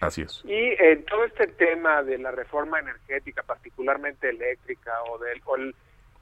Así 0.00 0.22
es. 0.22 0.42
Y 0.44 0.52
eh, 0.54 1.04
todo 1.08 1.24
este 1.24 1.46
tema 1.46 2.02
de 2.02 2.18
la 2.18 2.30
reforma 2.30 2.78
energética, 2.78 3.42
particularmente 3.42 4.28
eléctrica, 4.28 4.92
o, 5.10 5.18
de, 5.18 5.72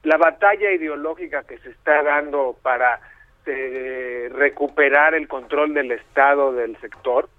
la 0.03 0.17
batalla 0.17 0.71
ideológica 0.71 1.43
que 1.43 1.57
se 1.59 1.69
está 1.69 2.03
dando 2.03 2.57
para 2.61 2.99
eh, 3.45 4.29
recuperar 4.33 5.15
el 5.15 5.27
control 5.27 5.73
del 5.73 5.91
Estado 5.91 6.53
del 6.53 6.77
sector, 6.79 7.29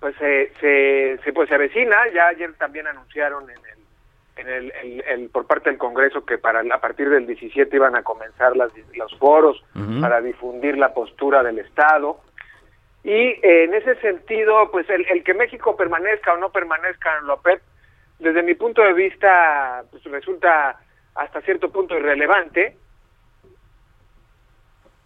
pues 0.00 0.14
se, 0.16 0.52
se, 0.60 1.32
pues 1.32 1.48
se 1.48 1.54
avecina. 1.54 1.96
Ya 2.14 2.28
ayer 2.28 2.52
también 2.54 2.86
anunciaron 2.86 3.44
en 3.50 3.58
el 3.58 3.76
en 4.36 4.48
el, 4.48 5.02
el, 5.08 5.28
por 5.30 5.46
parte 5.46 5.70
del 5.70 5.78
Congreso 5.78 6.24
que 6.26 6.36
para 6.36 6.60
a 6.60 6.78
partir 6.78 7.08
del 7.08 7.26
17 7.26 7.74
iban 7.74 7.96
a 7.96 8.02
comenzar 8.02 8.54
las, 8.54 8.70
los 8.94 9.14
foros 9.18 9.64
para 10.00 10.20
difundir 10.20 10.76
la 10.76 10.92
postura 10.92 11.42
del 11.42 11.58
Estado. 11.58 12.20
Y 13.06 13.38
eh, 13.40 13.64
en 13.64 13.72
ese 13.72 13.94
sentido, 14.00 14.68
pues 14.72 14.84
el, 14.90 15.22
que 15.22 15.32
México 15.32 15.76
permanezca 15.76 16.34
o 16.34 16.38
no 16.38 16.50
permanezca 16.50 17.18
en 17.20 17.28
la 17.28 17.34
OPEP, 17.34 17.62
desde 18.18 18.42
mi 18.42 18.54
punto 18.54 18.82
de 18.82 18.92
vista, 18.94 19.84
pues 19.92 20.02
resulta 20.02 20.76
hasta 21.14 21.40
cierto 21.42 21.70
punto 21.70 21.96
irrelevante. 21.96 22.76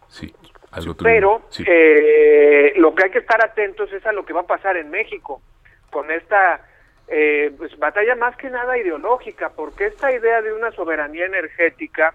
Sí, 0.08 0.34
algo 0.70 0.96
Pero 0.96 1.42
Eh, 1.66 2.72
lo 2.76 2.94
que 2.94 3.04
hay 3.04 3.10
que 3.10 3.18
estar 3.18 3.44
atentos 3.44 3.92
es 3.92 4.06
a 4.06 4.12
lo 4.12 4.24
que 4.24 4.32
va 4.32 4.40
a 4.40 4.46
pasar 4.46 4.78
en 4.78 4.90
México 4.90 5.42
con 5.90 6.10
esta 6.10 6.66
eh, 7.06 7.52
pues, 7.58 7.78
batalla 7.78 8.14
más 8.14 8.34
que 8.38 8.48
nada 8.48 8.78
ideológica, 8.78 9.50
porque 9.50 9.84
esta 9.84 10.10
idea 10.10 10.40
de 10.40 10.54
una 10.54 10.70
soberanía 10.70 11.26
energética, 11.26 12.14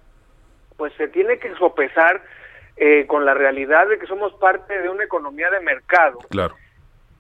pues 0.78 0.94
se 0.94 1.10
tiene 1.10 1.38
que 1.38 1.54
sopesar 1.58 2.24
eh, 2.78 3.06
con 3.08 3.24
la 3.24 3.34
realidad 3.34 3.88
de 3.88 3.98
que 3.98 4.06
somos 4.06 4.34
parte 4.34 4.82
de 4.82 4.90
una 4.90 5.06
economía 5.06 5.50
de 5.50 5.62
mercado. 5.62 6.20
Claro. 6.30 6.56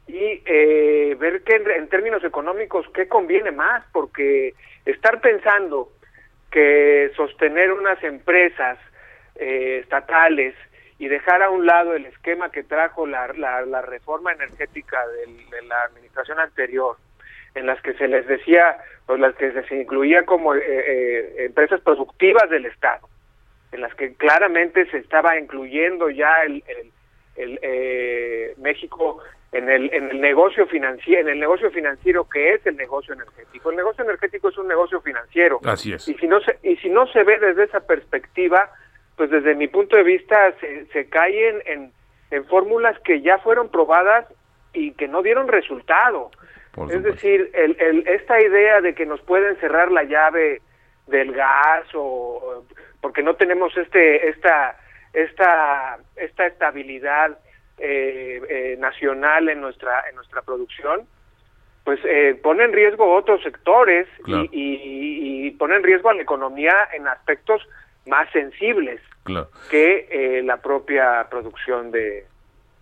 Y 0.06 0.41
eh, 0.45 1.16
ver 1.18 1.43
que 1.43 1.56
en, 1.56 1.88
términos 1.88 2.26
económicos, 2.26 2.86
¿qué 2.93 3.08
conviene 3.08 3.51
más? 3.51 3.86
Porque 3.93 4.53
estar 4.86 5.22
pensando 5.22 5.89
que 6.51 7.10
sostener 7.16 7.72
unas 7.72 8.03
empresas 8.03 8.78
eh, 9.36 9.80
estatales 9.82 10.56
y 10.99 11.08
dejar 11.08 11.41
a 11.41 11.49
un 11.49 11.66
lado 11.66 11.93
el 11.93 12.06
esquema 12.06 12.51
que 12.51 12.64
trajo 12.64 13.08
la, 13.08 13.28
la, 13.34 13.82
reforma 13.82 14.34
energética 14.34 15.08
de 15.08 15.62
la 15.62 15.84
administración 15.84 16.38
anterior, 16.38 16.97
en 17.53 17.66
las 17.66 17.82
que 17.82 17.93
se 17.93 18.10
les 18.10 18.28
decía, 18.28 18.76
pues 19.06 19.22
las 19.22 19.34
que 19.36 19.53
se 19.64 19.76
incluía 19.76 20.24
como 20.26 20.53
empresas 20.53 21.80
productivas 21.80 22.49
del 22.49 22.66
Estado, 22.66 23.08
en 23.76 23.82
las 23.82 23.93
que 23.95 24.15
claramente 24.15 24.89
se 24.89 24.97
estaba 24.97 25.38
incluyendo 25.38 26.09
ya 26.09 26.43
el, 26.45 26.63
el, 27.36 27.59
eh, 27.61 28.53
México 28.57 29.21
en 29.51 29.69
el, 29.69 29.93
en 29.93 30.09
el 30.11 30.21
negocio 30.21 30.65
financiero, 30.67 31.21
en 31.21 31.30
el 31.30 31.39
negocio 31.39 31.69
financiero 31.71 32.28
que 32.28 32.53
es 32.53 32.65
el 32.65 32.78
negocio 32.78 33.13
energético. 33.13 33.69
El 33.69 33.76
negocio 33.76 34.03
energético 34.03 34.49
es 34.49 34.57
un 34.57 34.67
negocio 34.67 35.01
financiero. 35.01 35.59
Así 35.65 35.93
es. 35.93 36.07
Y 36.07 36.15
si 36.15 36.28
no 36.28 36.39
se, 36.41 36.57
y 36.63 36.78
si 36.78 36.89
no 36.89 37.05
se 37.07 37.23
ve 37.23 37.38
desde 37.38 37.65
esa 37.65 37.82
perspectiva, 37.82 38.69
pues 39.17 39.30
desde 39.30 39.55
mi 39.55 39.67
punto 39.67 39.95
de 39.97 40.03
vista 40.03 40.53
se, 40.59 40.86
se 40.88 41.09
caen 41.09 41.61
en, 41.65 41.91
en 42.32 42.45
fórmulas 42.45 42.97
que 43.01 43.21
ya 43.21 43.38
fueron 43.39 43.69
probadas 43.69 44.26
y 44.73 44.91
que 44.93 45.07
no 45.07 45.21
dieron 45.21 45.47
resultado. 45.47 46.32
es 46.89 47.03
decir, 47.03 47.51
el, 47.53 47.76
el, 47.80 48.07
esta 48.07 48.41
idea 48.41 48.82
de 48.82 48.95
que 48.95 49.05
nos 49.05 49.21
pueden 49.21 49.57
cerrar 49.57 49.91
la 49.91 50.03
llave 50.03 50.61
del 51.07 51.34
gas 51.34 51.86
o 51.93 52.65
porque 53.06 53.22
no 53.22 53.36
tenemos 53.36 53.78
este 53.78 54.30
esta 54.30 54.76
esta 55.14 55.99
esta 56.16 56.47
estabilidad 56.47 57.38
eh, 57.78 58.41
eh, 58.49 58.78
nacional 58.80 59.47
en 59.47 59.62
nuestra 59.62 60.10
en 60.10 60.16
nuestra 60.16 60.41
producción 60.41 61.08
pues 61.84 61.99
eh, 62.03 62.34
pone 62.41 62.64
en 62.64 62.74
riesgo 62.74 63.14
otros 63.14 63.43
sectores 63.43 64.08
y, 64.26 64.49
y, 64.51 65.51
pone 65.51 65.76
en 65.76 65.84
riesgo 65.84 66.10
a 66.10 66.16
la 66.16 66.24
economía 66.24 66.74
en 66.95 67.08
aspectos 67.08 67.62
más 68.08 68.28
sensibles 68.32 68.99
que 69.70 70.08
eh, 70.10 70.41
la 70.41 70.58
propia 70.58 71.28
producción 71.30 71.91
de, 71.91 72.26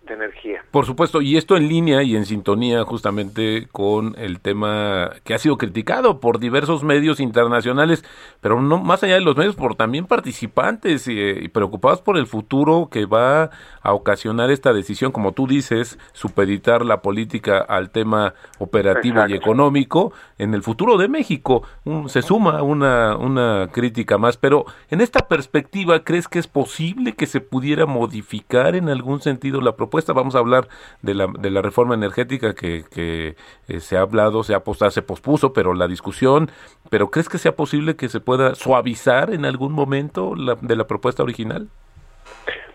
de 0.06 0.14
energía. 0.14 0.64
Por 0.70 0.86
supuesto, 0.86 1.22
y 1.22 1.36
esto 1.36 1.56
en 1.56 1.68
línea 1.68 2.02
y 2.02 2.16
en 2.16 2.26
sintonía 2.26 2.84
justamente 2.84 3.68
con 3.72 4.14
el 4.18 4.40
tema 4.40 5.10
que 5.24 5.34
ha 5.34 5.38
sido 5.38 5.56
criticado 5.56 6.20
por 6.20 6.38
diversos 6.38 6.84
medios 6.84 7.20
internacionales, 7.20 8.04
pero 8.40 8.60
no 8.60 8.78
más 8.78 9.02
allá 9.02 9.14
de 9.14 9.20
los 9.20 9.36
medios, 9.36 9.56
por 9.56 9.76
también 9.76 10.06
participantes 10.06 11.08
eh, 11.08 11.40
y, 11.42 11.48
preocupados 11.48 12.02
por 12.02 12.18
el 12.18 12.26
futuro 12.26 12.88
que 12.90 13.06
va 13.06 13.50
a 13.82 13.92
ocasionar 13.92 14.50
esta 14.50 14.72
decisión, 14.72 15.12
como 15.12 15.32
tú 15.32 15.46
dices, 15.46 15.98
supeditar 16.12 16.84
la 16.84 17.00
política 17.00 17.58
al 17.58 17.90
tema 17.90 18.34
operativo 18.58 19.26
y 19.28 19.34
económico 19.34 20.12
en 20.38 20.54
el 20.54 20.62
futuro 20.62 20.98
de 20.98 21.08
México. 21.08 21.62
se 22.08 22.22
suma 22.22 22.62
una, 22.62 23.16
una 23.16 23.68
crítica 23.72 24.18
más, 24.18 24.36
pero 24.36 24.66
en 24.90 25.00
esta 25.00 25.28
perspectiva, 25.28 26.04
¿crees 26.04 26.28
que 26.28 26.38
es 26.38 26.46
posible 26.46 27.14
que 27.14 27.26
se 27.26 27.40
pudiera 27.40 27.86
modificar 27.86 28.74
en 28.74 28.88
algún 28.88 29.20
sentido 29.20 29.60
la 29.60 29.76
propuesta? 29.76 29.93
Vamos 30.14 30.34
a 30.34 30.38
hablar 30.38 30.68
de 31.02 31.14
la, 31.14 31.26
de 31.38 31.50
la 31.50 31.62
reforma 31.62 31.94
energética 31.94 32.54
que, 32.54 32.84
que 32.92 33.36
eh, 33.68 33.80
se 33.80 33.96
ha 33.96 34.00
hablado, 34.00 34.42
se 34.42 34.54
ha 34.54 34.60
postado, 34.60 34.90
se 34.90 35.02
pospuso, 35.02 35.52
pero 35.52 35.74
la 35.74 35.86
discusión, 35.86 36.50
pero 36.90 37.10
¿crees 37.10 37.28
que 37.28 37.38
sea 37.38 37.52
posible 37.52 37.96
que 37.96 38.08
se 38.08 38.20
pueda 38.20 38.54
suavizar 38.54 39.32
en 39.32 39.44
algún 39.44 39.72
momento 39.72 40.34
la, 40.36 40.56
de 40.60 40.76
la 40.76 40.86
propuesta 40.86 41.22
original? 41.22 41.68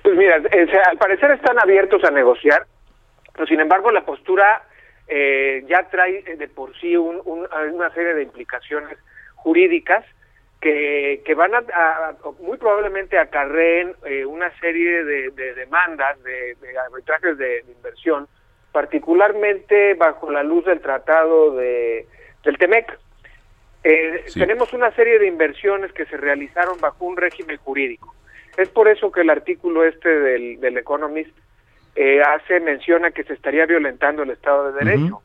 Pues 0.04 0.18
mira, 0.18 0.38
eh, 0.38 0.68
al 0.90 0.98
parecer 0.98 1.32
están 1.32 1.60
abiertos 1.60 2.04
a 2.04 2.12
negociar, 2.12 2.66
pero 3.34 3.46
sin 3.48 3.60
embargo 3.60 3.92
la 3.92 4.06
postura 4.06 4.64
eh, 5.08 5.64
ya 5.68 5.88
trae 5.90 6.24
de 6.38 6.48
por 6.48 6.76
sí 6.80 6.96
una 6.96 7.94
serie 7.94 8.14
de 8.14 8.24
implicaciones 8.24 8.98
jurídicas 9.36 10.06
que, 10.62 11.22
que 11.26 11.36
van 11.36 11.54
a, 11.56 12.16
muy 12.40 12.58
probablemente 12.58 13.18
acarreen 13.18 13.94
eh, 14.06 14.26
una 14.26 14.52
serie 14.60 15.04
de, 15.04 15.32
demandas, 15.56 16.22
de, 16.24 16.56
arbitrajes 16.86 17.38
de, 17.38 17.64
inversión, 17.68 18.28
particularmente 18.72 19.94
bajo 19.94 20.30
la 20.32 20.44
luz 20.44 20.66
del 20.66 20.82
tratado 20.82 21.56
de, 21.56 22.08
del 22.44 22.58
TEMEC. 22.58 23.00
Eh, 23.84 24.26
tenemos 24.34 24.74
una 24.74 24.92
serie 24.92 25.20
de 25.20 25.28
inversiones 25.28 25.94
que 25.94 26.06
se 26.06 26.18
realizaron 26.18 26.80
bajo 26.82 27.06
un 27.06 27.16
régimen 27.16 27.58
jurídico. 27.58 28.14
Es 28.58 28.68
por 28.68 28.90
eso 28.90 29.12
que 29.12 29.22
el 29.22 29.30
artículo 29.30 29.86
este 29.86 30.10
del, 30.10 30.60
del 30.60 30.78
Economist 30.78 31.32
eh, 31.96 32.22
hace 32.22 32.60
menciona 32.60 33.12
que 33.12 33.24
se 33.24 33.34
estaría 33.34 33.66
violentando 33.66 34.24
el 34.24 34.32
Estado 34.32 34.74
de 34.74 34.84
Derecho 34.84 35.22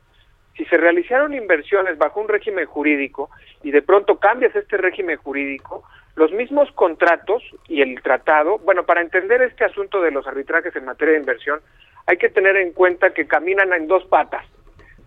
si 0.56 0.64
se 0.66 0.76
realizaron 0.76 1.34
inversiones 1.34 1.98
bajo 1.98 2.20
un 2.20 2.28
régimen 2.28 2.66
jurídico 2.66 3.30
y 3.62 3.70
de 3.70 3.82
pronto 3.82 4.18
cambias 4.18 4.54
este 4.54 4.76
régimen 4.76 5.16
jurídico, 5.16 5.84
los 6.14 6.32
mismos 6.32 6.70
contratos 6.72 7.42
y 7.66 7.82
el 7.82 8.00
tratado, 8.02 8.58
bueno, 8.58 8.84
para 8.84 9.00
entender 9.00 9.42
este 9.42 9.64
asunto 9.64 10.00
de 10.00 10.12
los 10.12 10.26
arbitrajes 10.26 10.74
en 10.76 10.84
materia 10.84 11.14
de 11.14 11.20
inversión, 11.20 11.60
hay 12.06 12.18
que 12.18 12.28
tener 12.28 12.56
en 12.56 12.72
cuenta 12.72 13.10
que 13.10 13.26
caminan 13.26 13.72
en 13.72 13.88
dos 13.88 14.04
patas. 14.04 14.46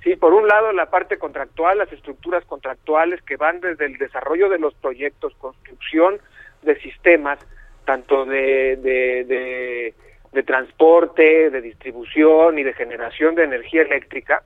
Sí, 0.04 0.16
por 0.16 0.34
un 0.34 0.48
lado 0.48 0.72
la 0.74 0.90
parte 0.90 1.18
contractual, 1.18 1.78
las 1.78 1.92
estructuras 1.92 2.44
contractuales 2.46 3.22
que 3.24 3.38
van 3.38 3.62
desde 3.62 3.86
el 3.86 3.98
desarrollo 3.98 4.50
de 4.50 4.60
los 4.60 4.74
proyectos, 4.76 5.34
construcción 5.36 6.20
de 6.62 6.80
sistemas, 6.82 7.40
tanto 7.86 8.26
de, 8.26 8.76
de, 8.78 9.24
de, 9.24 9.94
de 10.34 10.44
transporte, 10.44 11.50
de 11.50 11.62
distribución 11.62 12.60
y 12.60 12.64
de 12.64 12.74
generación 12.74 13.36
de 13.36 13.46
energía 13.46 13.84
eléctrica, 13.84 14.44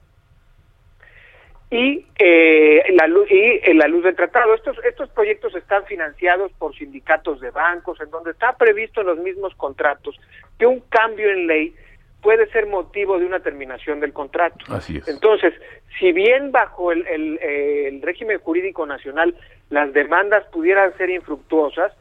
y 1.72 2.06
eh, 2.20 2.84
la 2.92 3.08
luz 3.08 3.32
y 3.32 3.62
eh, 3.64 3.74
la 3.74 3.88
luz 3.88 4.04
del 4.04 4.16
tratado. 4.16 4.54
Estos 4.54 4.78
estos 4.84 5.10
proyectos 5.10 5.56
están 5.56 5.86
financiados 5.86 6.52
por 6.60 6.76
sindicatos 6.76 7.40
de 7.40 7.50
bancos, 7.50 8.00
en 8.02 8.12
donde 8.12 8.32
está 8.32 8.58
previsto 8.58 9.02
en 9.02 9.08
los 9.08 9.18
mismos 9.18 9.56
contratos 9.56 10.20
que 10.60 10.66
un 10.66 10.82
cambio 10.82 11.32
en 11.32 11.48
ley 11.48 11.74
puede 12.22 12.48
ser 12.52 12.68
motivo 12.68 13.18
de 13.18 13.26
una 13.26 13.40
terminación 13.40 14.02
del 14.02 14.12
contrato. 14.12 14.58
Así 14.68 14.98
es. 14.98 15.08
Entonces, 15.08 15.54
si 15.98 16.12
bien 16.12 16.52
bajo 16.52 16.92
el, 16.92 17.08
el, 17.08 17.40
el 17.40 18.02
régimen 18.02 18.38
jurídico 18.40 18.86
nacional 18.86 19.34
las 19.70 19.94
demandas 19.94 20.44
pudieran 20.52 20.96
ser 20.98 21.10
infructuosas, 21.10 21.94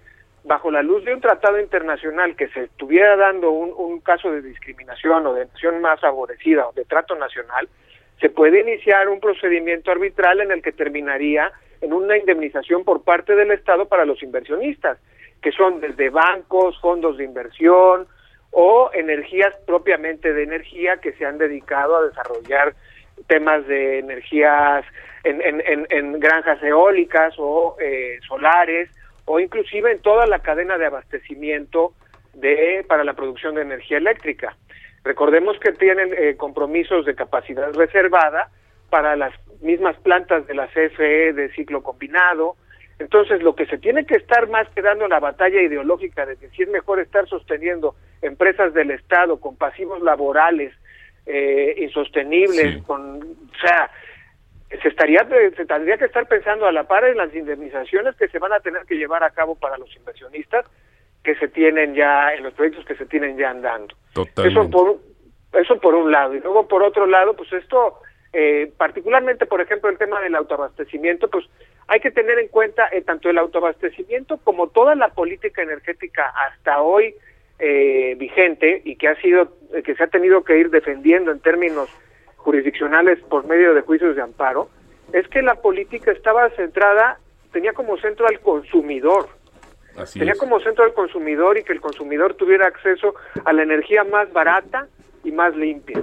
bajo 0.43 0.71
la 0.73 0.83
luz 0.83 1.05
de 1.05 1.15
un 1.15 1.21
tratado 1.21 1.61
internacional 1.61 2.35
que 2.35 2.49
se 2.49 2.65
estuviera 2.65 3.17
dando 3.17 3.53
un, 3.53 3.73
un 3.77 4.01
caso 4.01 4.33
de 4.33 4.43
discriminación 4.43 5.27
o 5.27 5.35
de 5.35 5.47
nación 5.47 5.81
más 5.81 6.01
favorecida 6.01 6.67
o 6.67 6.73
de 6.73 6.85
trato 6.85 7.15
nacional, 7.15 7.69
se 8.21 8.29
puede 8.29 8.61
iniciar 8.61 9.09
un 9.09 9.21
procedimiento 9.21 9.91
arbitral 9.91 10.41
en 10.41 10.53
el 10.53 10.63
que 10.63 10.73
terminaría 10.73 11.51
en 11.81 11.93
una 11.93 12.19
indemnización 12.19 12.85
por 12.85 13.03
parte 13.03 13.35
del 13.35 13.51
Estado 13.51 13.89
para 13.89 14.05
los 14.05 14.23
inversionistas, 14.23 14.99
que 15.41 15.53
son 15.53 15.81
desde 15.81 16.11
bancos, 16.11 16.79
fondos 16.81 17.17
de 17.17 17.25
inversión 17.25 18.07
o 18.51 18.91
energías 18.93 19.55
propiamente 19.67 20.33
de 20.35 20.43
energía 20.43 20.99
que 20.99 21.13
se 21.13 21.25
han 21.25 21.39
dedicado 21.39 21.97
a 21.97 22.03
desarrollar 22.03 22.75
temas 23.27 23.67
de 23.67 24.01
energías 24.01 24.85
en, 25.25 25.41
en, 25.41 25.87
en, 25.89 26.21
granjas 26.21 26.63
eólicas 26.63 27.35
o 27.39 27.77
eh, 27.81 28.19
solares 28.27 28.91
o 29.27 29.39
inclusive 29.39 29.93
en 29.93 30.01
toda 30.01 30.27
la 30.27 30.41
cadena 30.41 30.79
de 30.79 30.87
abastecimiento 30.87 31.93
de 32.35 32.85
para 32.89 33.05
la 33.05 33.15
producción 33.15 33.55
de 33.55 33.63
energía 33.63 33.99
eléctrica. 33.99 34.57
Recordemos 35.05 35.59
que 35.59 35.73
tienen 35.73 36.13
eh, 36.17 36.37
compromisos 36.37 37.07
de 37.07 37.15
capacidad 37.15 37.73
reservada 37.73 38.51
para 38.91 39.17
las 39.17 39.33
mismas 39.63 39.97
plantas 40.01 40.47
de 40.47 40.55
la 40.55 40.67
CFE 40.67 41.33
de 41.33 41.51
ciclo 41.55 41.83
combinado. 41.83 42.57
Entonces, 42.99 43.43
lo 43.43 43.55
que 43.55 43.65
se 43.67 43.79
tiene 43.79 44.05
que 44.05 44.17
estar 44.17 44.49
más 44.49 44.69
que 44.71 44.83
dando 44.83 45.09
la 45.09 45.21
batalla 45.21 45.63
ideológica 45.63 46.27
de 46.27 46.37
que 46.37 46.51
si 46.51 46.63
es 46.63 46.69
mejor 46.69 47.01
estar 47.01 47.27
sosteniendo 47.29 47.95
empresas 48.21 48.75
del 48.75 48.91
Estado 48.91 49.41
con 49.41 49.57
pasivos 49.57 50.03
laborales 50.03 50.75
eh, 51.25 51.77
insostenibles, 51.79 52.83
con, 52.83 53.23
o 53.23 53.67
sea, 53.67 53.91
se 54.83 54.89
estaría 54.89 55.27
se 55.57 55.65
tendría 55.65 55.97
que 55.97 56.05
estar 56.05 56.27
pensando 56.29 56.67
a 56.67 56.73
la 56.73 56.85
par 56.85 57.05
en 57.05 57.17
las 57.17 57.35
indemnizaciones 57.35 58.17
que 58.17 58.29
se 58.29 58.39
van 58.39 58.53
a 58.53 58.61
tener 58.61 58.85
que 58.85 58.97
llevar 58.97 59.25
a 59.25 59.31
cabo 59.31 59.55
para 59.55 59.79
los 59.79 59.95
inversionistas 59.97 60.67
que 61.23 61.35
se 61.37 61.49
tienen 61.49 61.95
ya 61.95 62.35
en 62.35 62.43
los 62.43 62.55
proyectos 62.55 62.85
que 62.85 62.97
se 62.97 63.07
tienen 63.07 63.37
ya 63.37 63.51
andando. 63.51 63.95
Eso 64.45 64.71
por 64.71 64.99
eso 65.53 65.81
por 65.81 65.95
un 65.95 66.13
lado 66.13 66.35
y 66.35 66.41
luego 66.41 66.69
por 66.69 66.83
otro 66.83 67.07
lado, 67.07 67.35
pues 67.35 67.53
esto 67.53 68.01
eh, 68.33 68.73
particularmente, 68.77 69.47
por 69.47 69.61
ejemplo, 69.61 69.91
el 69.91 69.99
tema 69.99 70.21
del 70.21 70.37
autoabastecimiento, 70.37 71.29
pues 71.29 71.47
hay 71.89 71.99
que 71.99 72.13
tener 72.13 72.39
en 72.39 72.49
cuenta 72.49 72.89
eh, 72.93 73.03
tanto 73.03 73.29
el 73.29 73.39
autoabastecimiento 73.39 74.39
como 74.39 74.69
toda 74.69 74.95
la 74.95 75.09
política 75.09 75.63
energética 75.63 76.29
hasta 76.29 76.81
hoy 76.81 77.15
eh, 77.59 78.15
vigente 78.17 78.83
y 78.85 78.95
que 78.97 79.09
ha 79.09 79.21
sido 79.21 79.53
que 79.85 79.95
se 79.95 80.03
ha 80.03 80.07
tenido 80.07 80.45
que 80.45 80.59
ir 80.59 80.71
defendiendo 80.71 81.33
en 81.33 81.41
términos 81.41 81.89
jurisdiccionales 82.37 83.19
por 83.29 83.47
medio 83.47 83.75
de 83.75 83.83
juicios 83.83 84.17
de 84.17 84.23
amparo, 84.23 84.69
es 85.13 85.27
que 85.29 85.43
la 85.43 85.57
política 85.57 86.13
estaba 86.13 86.49
centrada, 86.51 87.19
tenía 87.53 87.73
como 87.73 87.99
centro 87.99 88.27
al 88.27 88.41
consumidor. 88.41 89.29
Tenía 90.13 90.35
como 90.35 90.61
centro 90.61 90.85
al 90.85 90.95
consumidor 90.95 91.59
y 91.59 91.65
que 91.65 91.73
el 91.73 91.81
consumidor 91.81 92.35
tuviera 92.35 92.67
acceso 92.67 93.15
a 93.45 93.53
la 93.53 93.63
energía 93.63 94.05
más 94.05 94.33
barata 94.33 94.87
y 95.25 95.33
más 95.33 95.55
limpia. 95.57 96.03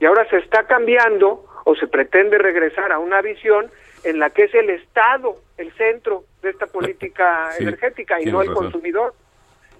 Y 0.00 0.04
ahora 0.04 0.28
se 0.28 0.38
está 0.38 0.64
cambiando 0.66 1.44
o 1.64 1.74
se 1.76 1.86
pretende 1.86 2.38
regresar 2.38 2.92
a 2.92 2.98
una 2.98 3.20
visión 3.22 3.70
en 4.04 4.18
la 4.18 4.30
que 4.30 4.44
es 4.44 4.54
el 4.54 4.70
Estado 4.70 5.36
el 5.56 5.72
centro 5.74 6.24
de 6.42 6.50
esta 6.50 6.66
política 6.66 7.50
energética 7.58 8.20
y 8.20 8.26
no 8.26 8.42
el 8.42 8.52
consumidor. 8.52 9.14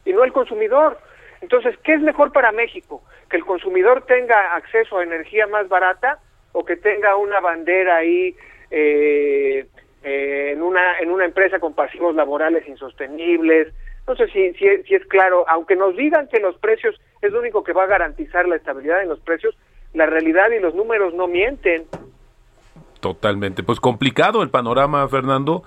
Y 0.05 0.13
no 0.13 0.25
el 0.25 0.33
consumidor. 0.33 0.99
Entonces, 1.41 1.77
¿qué 1.83 1.95
es 1.95 2.01
mejor 2.01 2.33
para 2.33 2.53
México? 2.53 3.03
¿Que 3.29 3.37
el 3.37 3.45
consumidor 3.45 4.05
tenga 4.07 4.55
acceso 4.55 4.99
a 4.99 5.03
energía 5.03 5.47
más 5.47 5.69
barata 5.69 6.19
o 6.53 6.65
que 6.65 6.77
tenga 6.77 7.17
una 7.17 7.41
bandera 7.41 7.97
ahí 7.97 8.37
eh, 8.71 9.67
eh, 10.03 10.53
en, 10.53 10.63
una, 10.63 10.99
en 10.99 11.11
una 11.11 11.25
empresa 11.25 11.59
con 11.59 11.75
pasivos 11.75 12.15
laborales 12.15 12.67
insostenibles? 12.69 13.73
No 14.07 14.17
sé 14.17 14.27
si, 14.29 14.53
si, 14.55 14.83
si 14.83 14.95
es 14.95 15.07
claro, 15.07 15.45
aunque 15.49 15.77
nos 15.77 15.97
digan 15.97 16.29
que 16.29 16.41
los 16.41 16.57
precios 16.57 17.01
es 17.21 17.33
lo 17.33 17.41
único 17.41 17.63
que 17.63 17.73
va 17.73 17.85
a 17.85 17.87
garantizar 17.87 18.49
la 18.49 18.57
estabilidad 18.57 19.03
en 19.03 19.09
los 19.09 19.21
precios, 19.21 19.57
la 19.95 20.07
realidad 20.07 20.51
y 20.51 20.61
los 20.61 20.75
números 20.75 21.15
no 21.15 21.29
mienten. 21.29 21.85
Totalmente, 23.01 23.65
pues 23.65 23.81
complicado 23.81 24.43
el 24.43 24.51
panorama, 24.51 25.09
Fernando. 25.09 25.65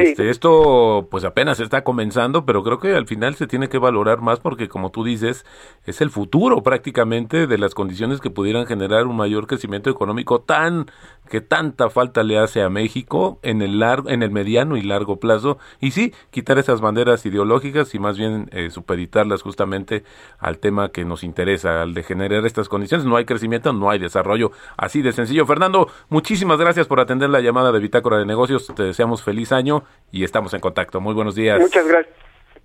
Este, 0.00 0.30
esto 0.30 1.08
pues 1.10 1.24
apenas 1.24 1.60
está 1.60 1.84
comenzando, 1.84 2.46
pero 2.46 2.62
creo 2.62 2.78
que 2.78 2.94
al 2.94 3.06
final 3.06 3.34
se 3.34 3.46
tiene 3.46 3.68
que 3.68 3.78
valorar 3.78 4.20
más 4.20 4.40
porque 4.40 4.68
como 4.68 4.90
tú 4.90 5.04
dices, 5.04 5.44
es 5.84 6.00
el 6.00 6.10
futuro 6.10 6.62
prácticamente 6.62 7.46
de 7.46 7.58
las 7.58 7.74
condiciones 7.74 8.20
que 8.20 8.30
pudieran 8.30 8.66
generar 8.66 9.06
un 9.06 9.16
mayor 9.16 9.46
crecimiento 9.46 9.90
económico 9.90 10.40
tan 10.40 10.86
que 11.28 11.40
tanta 11.40 11.88
falta 11.88 12.22
le 12.22 12.38
hace 12.38 12.62
a 12.62 12.68
México 12.68 13.38
en 13.42 13.62
el 13.62 13.78
largo, 13.78 14.10
en 14.10 14.22
el 14.22 14.30
mediano 14.30 14.76
y 14.76 14.82
largo 14.82 15.16
plazo. 15.18 15.58
Y 15.80 15.92
sí, 15.92 16.12
quitar 16.30 16.58
esas 16.58 16.80
banderas 16.80 17.24
ideológicas 17.24 17.94
y 17.94 17.98
más 17.98 18.18
bien 18.18 18.50
eh, 18.52 18.70
supeditarlas 18.70 19.40
justamente 19.40 20.04
al 20.38 20.58
tema 20.58 20.90
que 20.90 21.04
nos 21.04 21.24
interesa, 21.24 21.82
al 21.82 21.94
de 21.94 22.02
generar 22.02 22.44
estas 22.44 22.68
condiciones, 22.68 23.06
no 23.06 23.16
hay 23.16 23.24
crecimiento, 23.24 23.72
no 23.72 23.90
hay 23.90 23.98
desarrollo, 23.98 24.52
así 24.76 25.00
de 25.00 25.12
sencillo. 25.12 25.46
Fernando, 25.46 25.88
muchísimas 26.08 26.58
gracias 26.58 26.86
por 26.86 27.00
atender 27.00 27.30
la 27.30 27.40
llamada 27.40 27.72
de 27.72 27.78
Bitácora 27.78 28.18
de 28.18 28.26
Negocios, 28.26 28.70
te 28.74 28.82
deseamos 28.82 29.22
feliz 29.22 29.52
año 29.52 29.81
y 30.10 30.24
estamos 30.24 30.54
en 30.54 30.60
contacto. 30.60 31.00
Muy 31.00 31.14
buenos 31.14 31.34
días. 31.34 31.60
Muchas 31.60 31.86
gracias. 31.86 32.14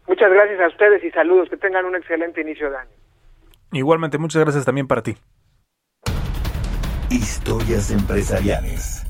Muchas 0.07 0.31
gracias 0.31 0.59
a 0.61 0.67
ustedes 0.67 1.03
y 1.03 1.11
saludos. 1.11 1.49
Que 1.49 1.57
tengan 1.57 1.85
un 1.85 1.95
excelente 1.95 2.41
inicio 2.41 2.69
de 2.69 2.77
año. 2.77 2.91
Igualmente, 3.71 4.17
muchas 4.17 4.43
gracias 4.43 4.65
también 4.65 4.87
para 4.87 5.01
ti. 5.01 5.17
Historias 7.09 7.91
empresariales. 7.91 9.05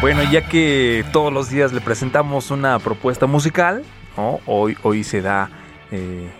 Bueno, 0.00 0.22
ya 0.30 0.48
que 0.48 1.04
todos 1.12 1.32
los 1.32 1.50
días 1.50 1.72
le 1.72 1.80
presentamos 1.80 2.52
una 2.52 2.78
propuesta 2.78 3.26
musical, 3.26 3.82
hoy, 4.46 4.76
hoy 4.84 5.02
se 5.02 5.20
da 5.20 5.50
eh, 5.90 6.30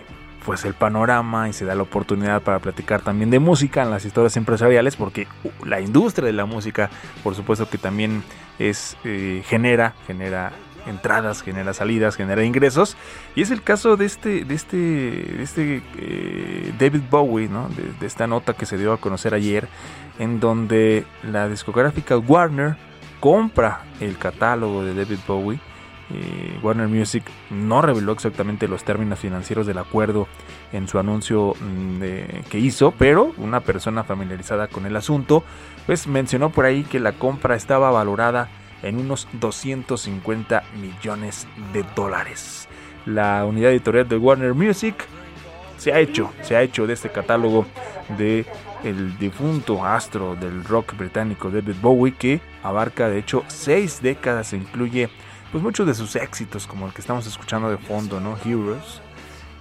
pues 0.45 0.65
el 0.65 0.73
panorama 0.73 1.49
y 1.49 1.53
se 1.53 1.65
da 1.65 1.75
la 1.75 1.83
oportunidad 1.83 2.41
para 2.41 2.59
platicar 2.59 3.01
también 3.01 3.29
de 3.29 3.39
música 3.39 3.83
en 3.83 3.91
las 3.91 4.05
historias 4.05 4.37
empresariales 4.37 4.95
porque 4.95 5.27
uh, 5.43 5.65
la 5.65 5.81
industria 5.81 6.25
de 6.27 6.33
la 6.33 6.45
música 6.45 6.89
por 7.23 7.35
supuesto 7.35 7.69
que 7.69 7.77
también 7.77 8.23
es 8.57 8.97
eh, 9.03 9.43
genera 9.45 9.95
genera 10.07 10.51
entradas 10.85 11.41
genera 11.41 11.73
salidas 11.73 12.15
genera 12.15 12.43
ingresos 12.43 12.95
y 13.35 13.41
es 13.41 13.51
el 13.51 13.61
caso 13.61 13.97
de 13.97 14.05
este 14.05 14.45
de 14.45 14.55
este 14.55 14.77
de 14.77 15.43
este 15.43 15.83
eh, 15.97 16.73
David 16.79 17.01
Bowie 17.09 17.49
¿no? 17.49 17.69
de, 17.69 18.05
esta 18.05 18.27
nota 18.27 18.53
que 18.53 18.65
se 18.65 18.77
dio 18.77 18.93
a 18.93 18.97
conocer 18.97 19.33
ayer 19.33 19.67
en 20.19 20.39
donde 20.39 21.05
la 21.23 21.47
discográfica 21.49 22.17
Warner 22.17 22.77
compra 23.19 23.83
el 23.99 24.17
catálogo 24.17 24.83
de 24.83 24.93
David 24.93 25.19
Bowie 25.27 25.59
eh, 26.11 26.59
Warner 26.63 26.87
Music 26.87 27.23
no 27.49 27.81
reveló 27.81 28.11
exactamente 28.11 28.67
los 28.67 28.83
términos 28.83 29.19
financieros 29.19 29.67
del 29.67 29.77
acuerdo 29.77 30.27
en 30.73 30.87
su 30.87 30.99
anuncio 30.99 31.53
mm, 31.59 32.01
que 32.49 32.59
hizo, 32.59 32.91
pero 32.91 33.33
una 33.37 33.59
persona 33.59 34.03
familiarizada 34.03 34.67
con 34.67 34.85
el 34.85 34.95
asunto, 34.95 35.43
pues 35.85 36.07
mencionó 36.07 36.49
por 36.49 36.65
ahí 36.65 36.83
que 36.83 36.99
la 36.99 37.13
compra 37.13 37.55
estaba 37.55 37.91
valorada 37.91 38.49
en 38.81 38.97
unos 38.97 39.27
250 39.33 40.63
millones 40.81 41.47
de 41.73 41.83
dólares. 41.95 42.67
La 43.05 43.45
unidad 43.45 43.71
editorial 43.71 44.07
de 44.07 44.17
Warner 44.17 44.53
Music 44.53 44.95
se 45.77 45.93
ha 45.93 45.99
hecho, 45.99 46.31
se 46.41 46.55
ha 46.55 46.61
hecho 46.61 46.87
de 46.87 46.93
este 46.93 47.09
catálogo 47.09 47.65
de 48.17 48.45
el 48.83 49.17
difunto 49.17 49.85
astro 49.85 50.35
del 50.35 50.63
rock 50.63 50.97
británico 50.97 51.49
David 51.49 51.75
Bowie 51.81 52.13
que 52.13 52.39
abarca 52.63 53.09
de 53.09 53.19
hecho 53.19 53.43
seis 53.47 54.01
décadas 54.01 54.53
incluye 54.53 55.09
pues 55.51 55.63
muchos 55.63 55.87
de 55.87 55.93
sus 55.93 56.15
éxitos, 56.15 56.67
como 56.67 56.87
el 56.87 56.93
que 56.93 57.01
estamos 57.01 57.25
escuchando 57.27 57.69
de 57.69 57.77
fondo, 57.77 58.19
¿no? 58.19 58.37
Heroes. 58.43 59.01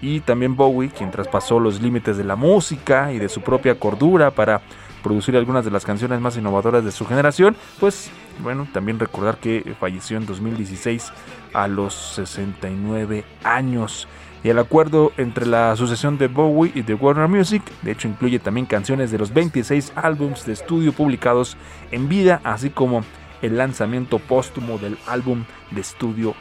Y 0.00 0.20
también 0.20 0.54
Bowie, 0.54 0.90
quien 0.90 1.10
traspasó 1.10 1.58
los 1.58 1.80
límites 1.80 2.16
de 2.16 2.24
la 2.24 2.36
música 2.36 3.12
y 3.12 3.18
de 3.18 3.28
su 3.28 3.40
propia 3.40 3.78
cordura 3.78 4.30
para 4.30 4.60
producir 5.02 5.36
algunas 5.36 5.64
de 5.64 5.70
las 5.70 5.84
canciones 5.84 6.20
más 6.20 6.36
innovadoras 6.36 6.84
de 6.84 6.92
su 6.92 7.06
generación, 7.06 7.56
pues 7.80 8.10
bueno, 8.42 8.68
también 8.72 8.98
recordar 8.98 9.38
que 9.38 9.74
falleció 9.78 10.16
en 10.16 10.26
2016 10.26 11.12
a 11.52 11.68
los 11.68 11.94
69 12.14 13.24
años. 13.42 14.06
Y 14.44 14.50
el 14.50 14.58
acuerdo 14.58 15.12
entre 15.16 15.46
la 15.46 15.72
asociación 15.72 16.16
de 16.16 16.28
Bowie 16.28 16.70
y 16.74 16.82
de 16.82 16.94
Warner 16.94 17.26
Music, 17.26 17.62
de 17.82 17.90
hecho 17.90 18.06
incluye 18.06 18.38
también 18.38 18.66
canciones 18.66 19.10
de 19.10 19.18
los 19.18 19.32
26 19.32 19.92
álbums 19.96 20.46
de 20.46 20.52
estudio 20.52 20.92
publicados 20.92 21.56
en 21.90 22.08
vida, 22.08 22.40
así 22.44 22.70
como 22.70 23.02
el 23.42 23.56
lanzamiento 23.56 24.18
póstumo 24.18 24.78
del 24.78 24.98
álbum 25.06 25.44
de 25.70 25.80
estudio 25.80 26.34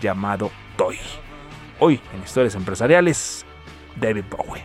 llamado 0.00 0.50
Toy. 0.76 0.98
Hoy 1.80 2.00
en 2.14 2.22
Historias 2.22 2.54
Empresariales, 2.54 3.44
David 3.96 4.24
Bowie. 4.30 4.64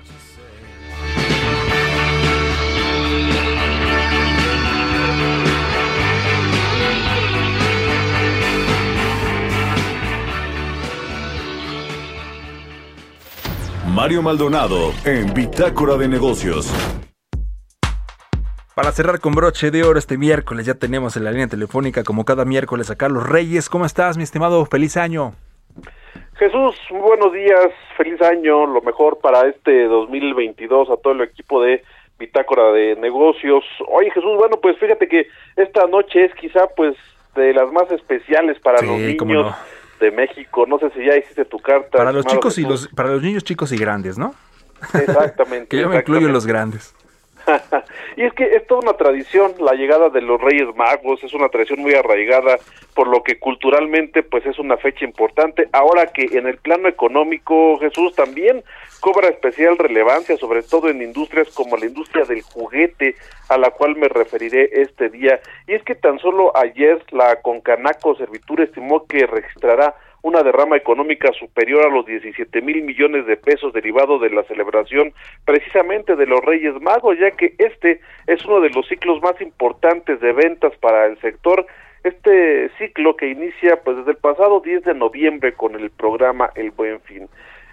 Mario 13.99 14.21
Maldonado 14.21 14.93
en 15.03 15.33
Bitácora 15.33 15.97
de 15.97 16.07
Negocios. 16.07 16.71
Para 18.79 18.93
cerrar 18.93 19.19
con 19.19 19.33
broche 19.33 19.71
de 19.71 19.83
oro 19.83 19.99
este 19.99 20.17
miércoles, 20.17 20.65
ya 20.65 20.73
tenemos 20.73 21.17
en 21.17 21.25
la 21.25 21.31
línea 21.31 21.47
telefónica 21.47 22.05
como 22.05 22.23
cada 22.23 22.45
miércoles 22.45 22.89
a 22.89 22.95
Carlos 22.95 23.27
Reyes. 23.27 23.67
¿Cómo 23.67 23.85
estás, 23.85 24.15
mi 24.15 24.23
estimado? 24.23 24.65
Feliz 24.65 24.95
año. 24.95 25.33
Jesús, 26.37 26.77
muy 26.89 27.01
buenos 27.01 27.33
días, 27.33 27.73
feliz 27.97 28.21
año, 28.21 28.65
lo 28.67 28.81
mejor 28.81 29.19
para 29.19 29.49
este 29.49 29.83
2022 29.83 30.91
a 30.91 30.95
todo 30.95 31.11
el 31.11 31.23
equipo 31.23 31.61
de 31.61 31.83
Bitácora 32.17 32.71
de 32.71 32.95
Negocios. 32.95 33.65
Oye 33.89 34.11
Jesús, 34.11 34.37
bueno, 34.37 34.55
pues 34.61 34.79
fíjate 34.79 35.09
que 35.09 35.27
esta 35.57 35.85
noche 35.87 36.23
es 36.23 36.33
quizá 36.35 36.67
pues 36.77 36.95
de 37.35 37.53
las 37.53 37.69
más 37.73 37.91
especiales 37.91 38.61
para 38.61 38.81
los 38.81 38.97
niños 38.97 39.53
de 39.99 40.11
México. 40.11 40.65
No 40.65 40.79
sé 40.79 40.89
si 40.91 41.05
ya 41.05 41.17
hiciste 41.17 41.43
tu 41.43 41.59
carta. 41.59 41.97
Para 41.97 42.13
los 42.13 42.25
chicos 42.25 42.57
y 42.57 42.63
los 42.63 42.87
para 42.87 43.09
los 43.09 43.21
niños 43.21 43.43
chicos 43.43 43.73
y 43.73 43.77
grandes, 43.77 44.17
¿no? 44.17 44.33
Exactamente. 44.93 45.67
que 45.69 45.81
yo 45.81 45.89
me 45.89 45.97
incluyo 45.97 46.27
en 46.27 46.33
los 46.33 46.47
grandes. 46.47 46.95
y 48.17 48.23
es 48.23 48.33
que 48.33 48.43
es 48.55 48.65
toda 48.67 48.81
una 48.81 48.93
tradición 48.93 49.53
la 49.59 49.73
llegada 49.73 50.09
de 50.09 50.21
los 50.21 50.39
Reyes 50.41 50.75
Magos, 50.75 51.23
es 51.23 51.33
una 51.33 51.49
tradición 51.49 51.81
muy 51.81 51.93
arraigada, 51.93 52.57
por 52.93 53.07
lo 53.07 53.23
que 53.23 53.39
culturalmente 53.39 54.23
pues 54.23 54.45
es 54.45 54.59
una 54.59 54.77
fecha 54.77 55.05
importante. 55.05 55.69
Ahora 55.71 56.07
que 56.07 56.37
en 56.37 56.47
el 56.47 56.57
plano 56.57 56.87
económico, 56.87 57.77
Jesús 57.79 58.13
también 58.15 58.63
cobra 58.99 59.29
especial 59.29 59.77
relevancia, 59.77 60.37
sobre 60.37 60.63
todo 60.63 60.89
en 60.89 61.01
industrias 61.01 61.49
como 61.49 61.77
la 61.77 61.85
industria 61.85 62.25
del 62.25 62.41
juguete, 62.41 63.15
a 63.47 63.57
la 63.57 63.71
cual 63.71 63.95
me 63.95 64.09
referiré 64.09 64.69
este 64.81 65.09
día. 65.09 65.39
Y 65.67 65.73
es 65.73 65.83
que 65.83 65.95
tan 65.95 66.19
solo 66.19 66.55
ayer 66.55 67.01
la 67.11 67.41
Concanaco 67.41 68.15
Servitur 68.15 68.61
estimó 68.61 69.05
que 69.05 69.25
registrará 69.25 69.95
una 70.21 70.43
derrama 70.43 70.77
económica 70.77 71.31
superior 71.33 71.85
a 71.85 71.89
los 71.89 72.05
17 72.05 72.61
mil 72.61 72.83
millones 72.83 73.25
de 73.25 73.37
pesos 73.37 73.73
derivado 73.73 74.19
de 74.19 74.29
la 74.29 74.43
celebración 74.43 75.13
precisamente 75.45 76.15
de 76.15 76.25
los 76.25 76.43
Reyes 76.43 76.79
Magos, 76.81 77.17
ya 77.19 77.31
que 77.31 77.53
este 77.57 78.01
es 78.27 78.43
uno 78.45 78.61
de 78.61 78.69
los 78.69 78.87
ciclos 78.87 79.21
más 79.21 79.39
importantes 79.41 80.19
de 80.19 80.33
ventas 80.33 80.75
para 80.77 81.05
el 81.05 81.19
sector. 81.21 81.65
Este 82.03 82.69
ciclo 82.77 83.15
que 83.15 83.27
inicia 83.27 83.81
pues 83.83 83.97
desde 83.97 84.11
el 84.11 84.17
pasado 84.17 84.61
10 84.61 84.83
de 84.83 84.93
noviembre 84.93 85.53
con 85.53 85.75
el 85.75 85.89
programa 85.89 86.49
El 86.55 86.71
Buen 86.71 87.01
Fin. 87.01 87.27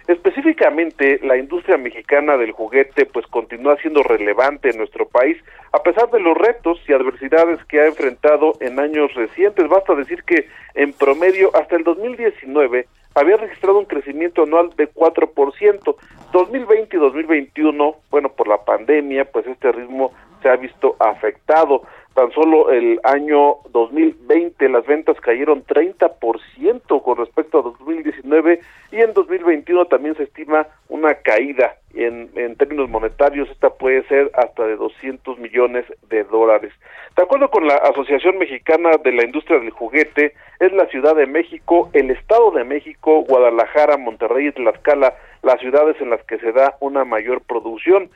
Específicamente, 0.07 1.19
la 1.21 1.37
industria 1.37 1.77
mexicana 1.77 2.37
del 2.37 2.53
juguete 2.53 3.05
pues 3.05 3.27
continúa 3.27 3.75
siendo 3.81 4.03
relevante 4.03 4.69
en 4.69 4.77
nuestro 4.77 5.05
país 5.07 5.37
a 5.73 5.83
pesar 5.83 6.09
de 6.11 6.21
los 6.21 6.37
retos 6.37 6.79
y 6.87 6.93
adversidades 6.93 7.63
que 7.65 7.81
ha 7.81 7.87
enfrentado 7.87 8.53
en 8.61 8.79
años 8.79 9.13
recientes. 9.15 9.67
Basta 9.67 9.95
decir 9.95 10.23
que 10.23 10.47
en 10.75 10.93
promedio 10.93 11.53
hasta 11.53 11.75
el 11.75 11.83
2019 11.83 12.87
había 13.15 13.35
registrado 13.35 13.79
un 13.79 13.85
crecimiento 13.85 14.43
anual 14.43 14.69
de 14.77 14.89
4%. 14.89 15.95
2020 16.31 16.95
y 16.95 16.99
2021, 16.99 17.95
bueno, 18.09 18.29
por 18.29 18.47
la 18.47 18.63
pandemia, 18.63 19.25
pues 19.25 19.45
este 19.47 19.71
ritmo 19.71 20.11
se 20.41 20.49
ha 20.49 20.55
visto 20.55 20.95
afectado. 20.99 21.81
Tan 22.17 22.31
solo 22.31 22.71
el 22.71 22.99
año 23.03 23.57
2020 23.73 24.69
las 24.69 24.87
ventas 24.87 25.21
cayeron 25.21 25.63
30% 25.63 27.03
con 27.03 27.15
respecto 27.15 27.59
a 27.59 27.61
2019 27.61 28.59
y 28.91 29.01
en 29.01 29.13
2021 29.13 29.85
también 29.85 30.15
se 30.15 30.23
estima 30.23 30.65
una 30.89 31.13
caída 31.13 31.75
en, 31.93 32.55
términos 32.55 32.89
monetarios, 32.89 33.47
esta 33.51 33.69
puede 33.69 34.01
ser 34.07 34.31
hasta 34.33 34.65
de 34.65 34.77
200 34.77 35.37
millones 35.37 35.85
de 36.09 36.23
dólares. 36.23 36.73
De 37.15 37.21
acuerdo 37.21 37.51
con 37.51 37.67
la 37.67 37.75
Asociación 37.75 38.39
Mexicana 38.39 38.97
de 39.03 39.11
la 39.11 39.23
Industria 39.23 39.59
del 39.59 39.69
Juguete, 39.69 40.33
es 40.59 40.73
la 40.73 40.87
Ciudad 40.87 41.15
de 41.15 41.27
México, 41.27 41.91
el 41.93 42.09
Estado 42.09 42.49
de 42.49 42.63
México, 42.63 43.25
Guadalajara, 43.29 43.95
Monterrey 43.97 44.47
y 44.47 44.51
Tlaxcala 44.53 45.13
las 45.43 45.59
ciudades 45.59 45.95
en 46.01 46.09
las 46.09 46.23
que 46.23 46.39
se 46.39 46.51
da 46.51 46.77
una 46.79 47.05
mayor 47.05 47.41
producción. 47.41 48.09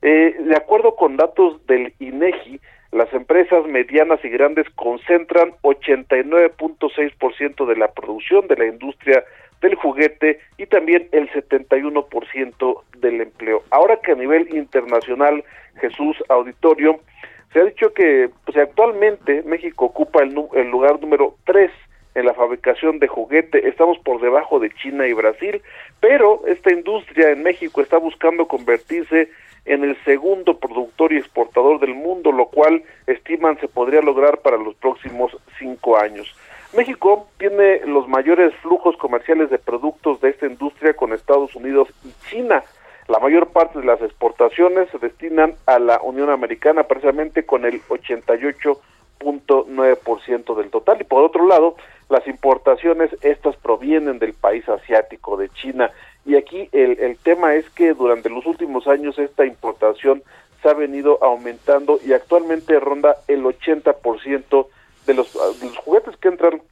Eh, 0.00 0.36
de 0.38 0.56
acuerdo 0.56 0.94
con 0.94 1.16
datos 1.16 1.66
del 1.66 1.92
INEGI, 1.98 2.60
las 2.92 3.12
empresas 3.12 3.66
medianas 3.66 4.24
y 4.24 4.28
grandes 4.28 4.68
concentran 4.70 5.52
89.6% 5.62 7.66
de 7.66 7.76
la 7.76 7.88
producción 7.88 8.46
de 8.48 8.56
la 8.56 8.66
industria 8.66 9.24
del 9.60 9.74
juguete 9.74 10.40
y 10.56 10.66
también 10.66 11.08
el 11.12 11.28
71% 11.30 12.82
del 12.98 13.20
empleo. 13.20 13.62
Ahora 13.70 13.98
que 14.02 14.12
a 14.12 14.14
nivel 14.14 14.54
internacional, 14.54 15.44
Jesús 15.80 16.16
Auditorio, 16.28 17.00
se 17.52 17.60
ha 17.60 17.64
dicho 17.64 17.92
que 17.92 18.30
pues, 18.44 18.56
actualmente 18.56 19.42
México 19.42 19.86
ocupa 19.86 20.22
el, 20.22 20.34
lugar 20.70 21.00
número 21.00 21.34
3 21.44 21.70
en 22.14 22.26
la 22.26 22.34
fabricación 22.34 22.98
de 22.98 23.08
juguete, 23.08 23.68
estamos 23.68 23.98
por 23.98 24.20
debajo 24.20 24.58
de 24.58 24.70
China 24.70 25.06
y 25.06 25.12
Brasil, 25.12 25.62
pero 26.00 26.42
esta 26.46 26.72
industria 26.72 27.30
en 27.30 27.42
México 27.42 27.80
está 27.80 27.98
buscando 27.98 28.48
convertirse 28.48 29.30
en 29.64 29.84
el 29.84 29.96
segundo 30.04 30.58
productor 30.58 31.12
y 31.12 31.18
exportador 31.18 31.80
del 31.80 31.94
mundo, 31.94 32.32
lo 32.32 32.46
cual 32.46 32.82
estiman 33.06 33.58
se 33.60 33.68
podría 33.68 34.00
lograr 34.00 34.38
para 34.38 34.56
los 34.56 34.74
próximos 34.76 35.36
cinco 35.58 35.98
años. 35.98 36.34
México 36.76 37.28
tiene 37.38 37.80
los 37.86 38.08
mayores 38.08 38.54
flujos 38.56 38.96
comerciales 38.98 39.50
de 39.50 39.58
productos 39.58 40.20
de 40.20 40.30
esta 40.30 40.46
industria 40.46 40.94
con 40.94 41.12
Estados 41.12 41.54
Unidos 41.54 41.88
y 42.04 42.12
China. 42.28 42.62
La 43.08 43.18
mayor 43.20 43.48
parte 43.48 43.78
de 43.78 43.86
las 43.86 44.02
exportaciones 44.02 44.90
se 44.90 44.98
destinan 44.98 45.54
a 45.64 45.78
la 45.78 45.98
Unión 46.02 46.28
Americana 46.28 46.82
precisamente 46.84 47.46
con 47.46 47.64
el 47.64 47.80
88.9% 47.84 50.56
del 50.56 50.70
total. 50.70 51.00
Y 51.00 51.04
por 51.04 51.24
otro 51.24 51.46
lado, 51.46 51.76
las 52.10 52.26
importaciones, 52.26 53.10
estas 53.22 53.56
provienen 53.56 54.18
del 54.18 54.34
país 54.34 54.68
asiático, 54.68 55.38
de 55.38 55.48
China. 55.48 55.90
Y 56.24 56.36
aquí 56.36 56.68
el, 56.72 56.98
el 57.00 57.16
tema 57.18 57.54
es 57.54 57.68
que 57.70 57.94
durante 57.94 58.28
los 58.28 58.44
últimos 58.46 58.86
años 58.86 59.18
esta 59.18 59.46
importación 59.46 60.22
se 60.62 60.68
ha 60.68 60.74
venido 60.74 61.18
aumentando 61.22 62.00
y 62.04 62.12
actualmente 62.12 62.78
ronda 62.80 63.16
el 63.28 63.44
80% 63.44 64.66
de 65.06 65.14
los, 65.14 65.60
de 65.60 65.66
los 65.66 65.76
juguetes 65.78 66.16
que 66.16 66.28
entran 66.28 66.62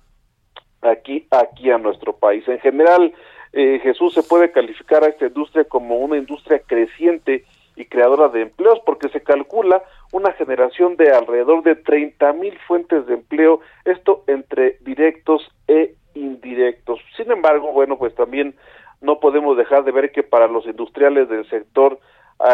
aquí, 0.82 1.26
aquí 1.30 1.70
a 1.70 1.78
nuestro 1.78 2.14
país. 2.14 2.46
En 2.48 2.58
general, 2.60 3.12
eh, 3.52 3.80
Jesús 3.82 4.14
se 4.14 4.22
puede 4.22 4.52
calificar 4.52 5.04
a 5.04 5.08
esta 5.08 5.26
industria 5.26 5.64
como 5.64 5.98
una 5.98 6.18
industria 6.18 6.60
creciente 6.66 7.44
y 7.76 7.84
creadora 7.86 8.28
de 8.28 8.42
empleos 8.42 8.80
porque 8.84 9.08
se 9.10 9.22
calcula 9.22 9.82
una 10.12 10.32
generación 10.32 10.96
de 10.96 11.12
alrededor 11.12 11.62
de 11.62 11.76
30 11.76 12.32
mil 12.34 12.58
fuentes 12.66 13.06
de 13.06 13.14
empleo, 13.14 13.60
esto 13.84 14.24
entre 14.26 14.78
directos 14.80 15.46
e 15.68 15.94
indirectos. 16.14 17.00
Sin 17.16 17.30
embargo, 17.30 17.72
bueno, 17.72 17.98
pues 17.98 18.14
también 18.14 18.54
no 19.00 19.20
podemos 19.20 19.56
dejar 19.56 19.84
de 19.84 19.92
ver 19.92 20.12
que 20.12 20.22
para 20.22 20.48
los 20.48 20.66
industriales 20.66 21.28
del 21.28 21.48
sector 21.48 21.98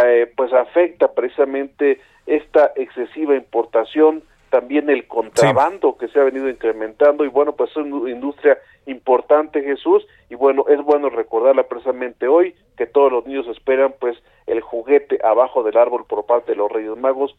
eh, 0.05 0.33
pues 0.37 0.53
afecta 0.53 1.13
precisamente 1.13 2.01
esta 2.27 2.73
excesiva 2.77 3.35
importación 3.35 4.23
también 4.51 4.91
el 4.91 5.09
contrabando 5.09 5.97
que 5.97 6.09
se 6.09 6.21
ha 6.21 6.25
venido 6.25 6.49
incrementando 6.49 7.25
y 7.25 7.29
bueno, 7.29 7.53
pues 7.53 7.71
es 7.71 7.77
una 7.79 8.11
industria 8.11 8.59
importante 8.87 9.63
Jesús 9.63 10.07
y 10.29 10.35
bueno, 10.35 10.65
es 10.69 10.83
bueno 10.83 11.11
recordarla 11.11 11.65
precisamente 11.65 12.27
hoy 12.27 12.55
que 12.77 12.87
todos 12.87 13.13
los 13.13 13.27
niños 13.27 13.47
esperan 13.49 13.95
pues 14.01 14.17
el 14.47 14.61
juguete 14.61 15.19
abajo 15.25 15.63
del 15.63 15.77
árbol 15.77 16.05
por 16.07 16.27
parte 16.27 16.53
de 16.53 16.57
los 16.57 16.71
Reyes 16.71 16.97
Magos, 16.97 17.37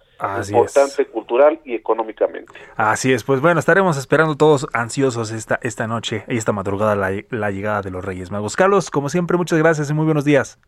importante 0.50 1.06
cultural 1.08 1.60
y 1.66 1.76
económicamente. 1.76 2.54
Así 2.76 3.12
es, 3.12 3.24
pues 3.24 3.42
bueno, 3.42 3.60
estaremos 3.60 3.98
esperando 3.98 4.36
todos 4.36 4.68
ansiosos 4.74 5.32
esta, 5.32 5.60
esta 5.62 5.88
noche 5.88 6.24
y 6.28 6.38
esta 6.38 6.52
madrugada 6.52 6.96
la, 6.96 7.12
la 7.30 7.52
llegada 7.52 7.82
de 7.82 7.92
los 7.92 8.06
Reyes 8.06 8.32
Magos. 8.32 8.56
Carlos, 8.56 8.90
como 8.90 9.10
siempre, 9.10 9.38
muchas 9.38 9.60
gracias 9.60 9.90
y 9.90 9.94
muy 9.94 10.06
buenos 10.06 10.26
días. 10.26 10.60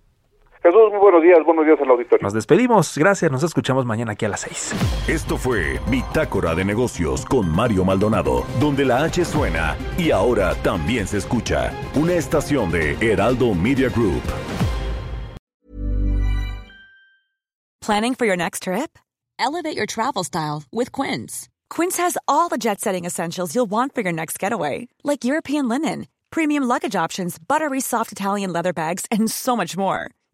Jesús, 0.65 0.89
muy 0.89 0.99
buenos 0.99 1.21
días, 1.21 1.37
buenos 1.45 1.63
días 1.63 1.79
al 1.79 1.91
auditorio. 1.91 2.23
Nos 2.23 2.33
despedimos, 2.33 2.97
gracias, 2.97 3.31
nos 3.31 3.43
escuchamos 3.43 3.85
mañana 3.85 4.13
aquí 4.13 4.25
a 4.25 4.29
las 4.29 4.39
6. 4.39 5.07
Esto 5.07 5.37
fue 5.37 5.79
Bitácora 5.91 6.55
de 6.55 6.65
Negocios 6.65 7.23
con 7.23 7.47
Mario 7.47 7.85
Maldonado, 7.85 8.43
donde 8.59 8.83
la 8.83 9.03
H 9.03 9.23
suena 9.25 9.77
y 9.95 10.09
ahora 10.09 10.55
también 10.63 11.05
se 11.05 11.17
escucha. 11.17 11.71
Una 11.93 12.13
estación 12.13 12.71
de 12.71 12.97
Heraldo 12.99 13.53
Media 13.53 13.89
Group. 13.89 14.23
Planning 17.81 18.15
for 18.15 18.25
your 18.25 18.35
next 18.35 18.63
trip? 18.63 18.97
Elevate 19.37 19.77
your 19.77 19.85
travel 19.85 20.23
style 20.23 20.63
with 20.71 20.91
Quince. 20.91 21.47
Quince 21.69 21.97
has 21.97 22.17
all 22.27 22.49
the 22.49 22.57
jet 22.57 22.81
setting 22.81 23.05
essentials 23.05 23.53
you'll 23.53 23.69
want 23.69 23.93
for 23.93 24.01
your 24.01 24.13
next 24.13 24.39
getaway, 24.39 24.87
like 25.03 25.23
European 25.23 25.69
linen, 25.69 26.07
premium 26.31 26.63
luggage 26.63 26.95
options, 26.95 27.37
buttery 27.37 27.81
soft 27.81 28.11
Italian 28.11 28.51
leather 28.51 28.73
bags, 28.73 29.05
and 29.11 29.29
so 29.29 29.55
much 29.55 29.77
more 29.77 30.09